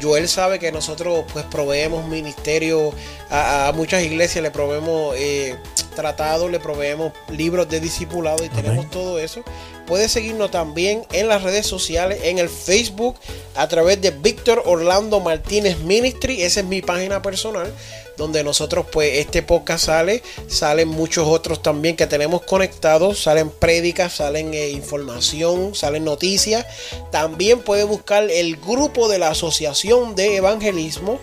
Joel 0.00 0.28
sabe 0.28 0.58
que 0.58 0.72
nosotros 0.72 1.24
pues 1.32 1.44
proveemos 1.46 2.06
ministerio 2.06 2.92
a, 3.30 3.72
muchas 3.74 4.02
iglesias, 4.02 4.42
le 4.42 4.50
proveemos 4.50 5.14
eh, 5.16 5.56
tratados, 5.94 6.50
le 6.50 6.60
proveemos 6.60 7.12
libros 7.30 7.68
de 7.68 7.80
discipulado 7.80 8.44
y 8.44 8.48
tenemos 8.48 8.90
todo 8.90 9.18
eso. 9.18 9.42
Puede 9.86 10.08
seguirnos 10.08 10.50
también 10.50 11.04
en 11.12 11.28
las 11.28 11.42
redes 11.42 11.66
sociales, 11.66 12.20
en 12.24 12.38
el 12.38 12.48
Facebook, 12.48 13.16
a 13.54 13.68
través 13.68 14.00
de 14.00 14.10
Víctor 14.10 14.62
Orlando 14.66 15.20
Martínez 15.20 15.78
Ministry. 15.78 16.42
Esa 16.42 16.60
es 16.60 16.66
mi 16.66 16.82
página 16.82 17.22
personal 17.22 17.72
donde 18.16 18.42
nosotros 18.44 18.86
pues 18.90 19.18
este 19.18 19.42
podcast 19.42 19.86
sale, 19.86 20.22
salen 20.48 20.88
muchos 20.88 21.26
otros 21.26 21.62
también 21.62 21.96
que 21.96 22.06
tenemos 22.06 22.42
conectados, 22.42 23.22
salen 23.22 23.50
prédicas, 23.50 24.14
salen 24.14 24.54
eh, 24.54 24.70
información, 24.70 25.74
salen 25.74 26.04
noticias. 26.04 26.66
También 27.10 27.60
puede 27.60 27.84
buscar 27.84 28.30
el 28.30 28.56
grupo 28.56 29.08
de 29.08 29.18
la 29.18 29.28
Asociación 29.28 30.14
de 30.14 30.36
Evangelismo 30.36 31.18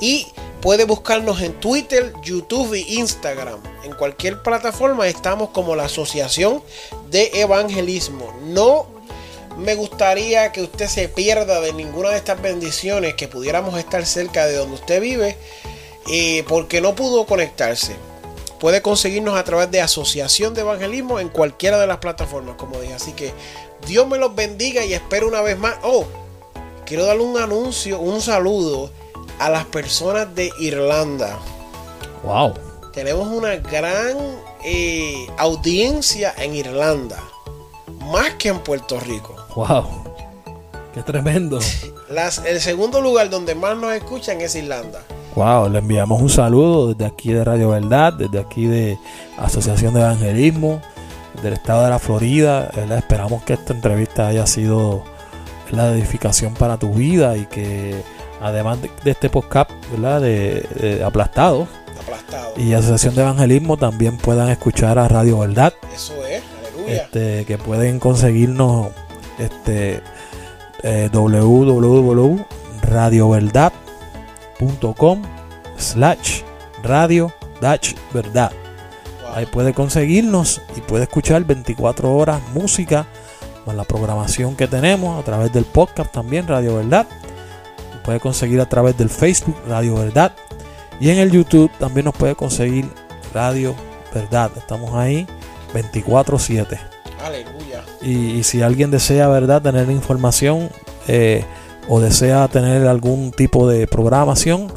y 0.00 0.26
puede 0.60 0.84
buscarnos 0.84 1.40
en 1.42 1.52
Twitter, 1.60 2.12
YouTube 2.22 2.74
e 2.74 2.80
Instagram. 2.80 3.60
En 3.84 3.92
cualquier 3.94 4.42
plataforma 4.42 5.06
estamos 5.06 5.50
como 5.50 5.76
la 5.76 5.84
Asociación 5.84 6.62
de 7.10 7.30
Evangelismo. 7.34 8.34
No 8.44 8.86
me 9.58 9.74
gustaría 9.74 10.52
que 10.52 10.62
usted 10.62 10.86
se 10.86 11.08
pierda 11.08 11.60
de 11.60 11.72
ninguna 11.72 12.10
de 12.10 12.16
estas 12.16 12.40
bendiciones, 12.40 13.14
que 13.14 13.26
pudiéramos 13.26 13.76
estar 13.78 14.06
cerca 14.06 14.46
de 14.46 14.54
donde 14.54 14.76
usted 14.76 15.00
vive 15.00 15.36
porque 16.46 16.80
no 16.80 16.94
pudo 16.94 17.26
conectarse. 17.26 17.96
puede 18.60 18.82
conseguirnos 18.82 19.38
a 19.38 19.44
través 19.44 19.70
de 19.70 19.80
Asociación 19.80 20.54
de 20.54 20.62
Evangelismo 20.62 21.20
en 21.20 21.28
cualquiera 21.28 21.78
de 21.78 21.86
las 21.86 21.98
plataformas, 21.98 22.56
como 22.56 22.80
dije. 22.80 22.94
Así 22.94 23.12
que 23.12 23.32
Dios 23.86 24.06
me 24.08 24.18
los 24.18 24.34
bendiga 24.34 24.84
y 24.84 24.94
espero 24.94 25.28
una 25.28 25.42
vez 25.42 25.58
más. 25.58 25.76
Oh, 25.82 26.06
quiero 26.84 27.04
darle 27.04 27.22
un 27.22 27.38
anuncio, 27.38 28.00
un 28.00 28.20
saludo 28.20 28.90
a 29.38 29.50
las 29.50 29.64
personas 29.66 30.34
de 30.34 30.50
Irlanda. 30.58 31.38
Wow. 32.24 32.54
Tenemos 32.92 33.28
una 33.28 33.56
gran 33.56 34.16
eh, 34.64 35.26
audiencia 35.36 36.34
en 36.36 36.56
Irlanda, 36.56 37.22
más 38.00 38.34
que 38.34 38.48
en 38.48 38.58
Puerto 38.60 38.98
Rico. 38.98 39.36
Wow. 39.54 39.86
Qué 40.94 41.02
tremendo. 41.02 41.60
Las, 42.08 42.38
el 42.38 42.60
segundo 42.60 43.00
lugar 43.00 43.28
donde 43.28 43.54
más 43.54 43.76
nos 43.76 43.92
escuchan 43.92 44.40
es 44.40 44.54
Irlanda. 44.54 45.02
Wow, 45.38 45.70
le 45.70 45.78
enviamos 45.78 46.20
un 46.20 46.28
saludo 46.28 46.92
desde 46.92 47.06
aquí 47.06 47.32
de 47.32 47.44
Radio 47.44 47.68
Verdad, 47.68 48.12
desde 48.12 48.40
aquí 48.40 48.66
de 48.66 48.98
Asociación 49.36 49.94
de 49.94 50.00
Evangelismo, 50.00 50.82
del 51.44 51.52
estado 51.52 51.84
de 51.84 51.90
la 51.90 52.00
Florida. 52.00 52.68
Esperamos 52.96 53.44
que 53.44 53.52
esta 53.52 53.72
entrevista 53.72 54.26
haya 54.26 54.48
sido 54.48 55.04
la 55.70 55.92
edificación 55.92 56.54
para 56.54 56.76
tu 56.76 56.92
vida 56.92 57.36
y 57.36 57.46
que 57.46 57.94
además 58.42 58.78
de, 58.82 58.90
este 59.08 59.30
podcast 59.30 59.70
¿verdad? 59.92 60.22
De, 60.22 61.04
aplastado, 61.06 61.68
y 62.56 62.72
Asociación 62.72 63.14
de 63.14 63.22
Evangelismo 63.22 63.76
también 63.76 64.16
puedan 64.16 64.48
escuchar 64.48 64.98
a 64.98 65.06
Radio 65.06 65.38
Verdad. 65.38 65.72
Eso 65.94 66.14
es, 66.26 66.42
aleluya. 66.74 67.04
Este, 67.04 67.44
que 67.44 67.58
pueden 67.58 68.00
conseguirnos 68.00 68.88
este 69.38 70.02
eh, 70.82 71.08
www.radioverdad.com 71.12 73.87
slash 75.76 76.42
radio 76.82 77.32
dash 77.60 77.94
verdad. 78.12 78.52
Ahí 79.34 79.46
puede 79.46 79.74
conseguirnos 79.74 80.62
y 80.76 80.80
puede 80.80 81.04
escuchar 81.04 81.44
24 81.44 82.14
horas 82.14 82.40
música 82.54 83.06
con 83.64 83.76
la 83.76 83.84
programación 83.84 84.56
que 84.56 84.66
tenemos 84.66 85.20
a 85.20 85.24
través 85.24 85.52
del 85.52 85.64
podcast 85.64 86.10
también 86.12 86.48
Radio 86.48 86.76
Verdad. 86.76 87.06
Puede 88.04 88.20
conseguir 88.20 88.60
a 88.60 88.68
través 88.68 88.96
del 88.96 89.10
Facebook 89.10 89.56
Radio 89.68 89.96
Verdad 89.96 90.32
y 90.98 91.10
en 91.10 91.18
el 91.18 91.30
YouTube 91.30 91.70
también 91.78 92.06
nos 92.06 92.14
puede 92.14 92.34
conseguir 92.34 92.88
Radio 93.34 93.74
Verdad. 94.14 94.50
Estamos 94.56 94.94
ahí 94.94 95.26
24/7. 95.74 96.78
Aleluya. 97.22 97.84
Y, 98.00 98.42
si 98.44 98.62
alguien 98.62 98.90
desea, 98.90 99.28
¿verdad?, 99.28 99.60
tener 99.60 99.90
información 99.90 100.70
eh, 101.08 101.44
o 101.88 102.00
desea 102.00 102.48
tener 102.48 102.86
algún 102.86 103.32
tipo 103.32 103.68
de 103.68 103.86
programación, 103.86 104.68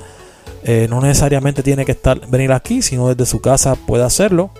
eh, 0.64 0.88
no 0.90 1.02
necesariamente 1.02 1.64
tiene 1.64 1.86
que 1.86 1.92
estar 1.92 2.28
venir 2.28 2.52
aquí, 2.52 2.82
sino 2.82 3.10
desde 3.10 3.26
su 3.26 3.42
casa 3.42 3.76
puede 3.76 4.04
hacerlo. 4.04 4.52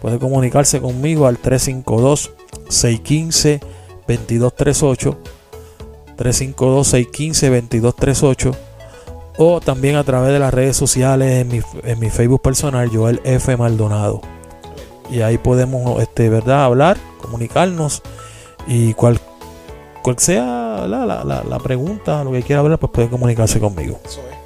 Puede 0.00 0.18
comunicarse 0.18 0.80
conmigo 0.80 1.26
al 1.26 1.38
352 1.38 2.30
615 2.68 3.60
2238 4.06 5.18
352 6.16 6.86
615 6.86 7.50
2238 7.50 8.68
o 9.38 9.60
también 9.60 9.96
a 9.96 10.04
través 10.04 10.32
de 10.32 10.40
las 10.40 10.52
redes 10.52 10.76
sociales 10.76 11.42
en 11.42 11.48
mi, 11.48 11.60
en 11.84 11.98
mi 12.00 12.10
Facebook 12.10 12.42
personal, 12.42 12.88
Joel 12.92 13.20
F. 13.24 13.56
Maldonado. 13.56 14.20
Y 15.10 15.20
ahí 15.20 15.38
podemos, 15.38 16.02
este, 16.02 16.28
¿verdad?, 16.28 16.64
hablar, 16.64 16.96
comunicarnos 17.20 18.02
y 18.66 18.94
cual, 18.94 19.20
cual 20.02 20.18
sea 20.18 20.57
la, 20.86 21.04
la, 21.04 21.42
la, 21.42 21.58
pregunta, 21.58 22.22
lo 22.22 22.32
que 22.32 22.42
quiera 22.42 22.60
hablar, 22.60 22.78
pues 22.78 22.92
puede 22.92 23.08
comunicarse 23.08 23.58
conmigo. 23.58 23.98
Eso 24.04 24.20
es. 24.30 24.38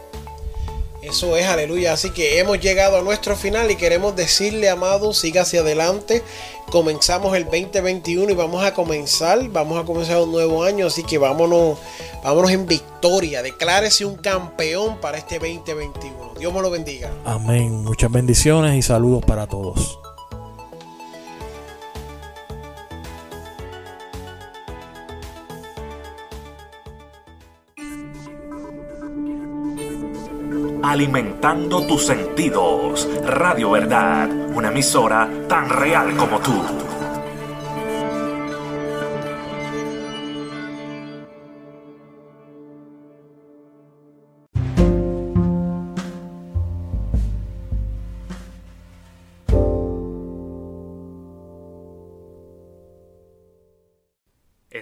Eso 1.02 1.36
es, 1.36 1.44
aleluya. 1.44 1.92
Así 1.92 2.10
que 2.10 2.38
hemos 2.38 2.60
llegado 2.60 2.96
a 2.96 3.02
nuestro 3.02 3.36
final 3.36 3.70
y 3.70 3.76
queremos 3.76 4.16
decirle, 4.16 4.70
amado, 4.70 5.12
siga 5.12 5.42
hacia 5.42 5.60
adelante. 5.60 6.22
Comenzamos 6.70 7.36
el 7.36 7.44
2021 7.44 8.32
y 8.32 8.34
vamos 8.34 8.64
a 8.64 8.72
comenzar, 8.72 9.46
vamos 9.48 9.82
a 9.82 9.84
comenzar 9.84 10.18
un 10.22 10.32
nuevo 10.32 10.64
año. 10.64 10.86
Así 10.86 11.02
que 11.02 11.18
vámonos, 11.18 11.76
vámonos 12.24 12.50
en 12.52 12.66
victoria. 12.66 13.42
Declárese 13.42 14.06
un 14.06 14.14
campeón 14.14 14.98
para 15.00 15.18
este 15.18 15.38
2021. 15.38 16.34
Dios 16.38 16.54
me 16.54 16.62
lo 16.62 16.70
bendiga. 16.70 17.10
Amén. 17.24 17.82
Muchas 17.82 18.10
bendiciones 18.10 18.74
y 18.76 18.82
saludos 18.82 19.24
para 19.24 19.46
todos. 19.46 20.01
Alimentando 30.82 31.82
tus 31.86 32.06
sentidos. 32.06 33.08
Radio 33.24 33.70
Verdad, 33.70 34.30
una 34.54 34.68
emisora 34.68 35.28
tan 35.48 35.68
real 35.68 36.16
como 36.16 36.40
tú. 36.40 36.62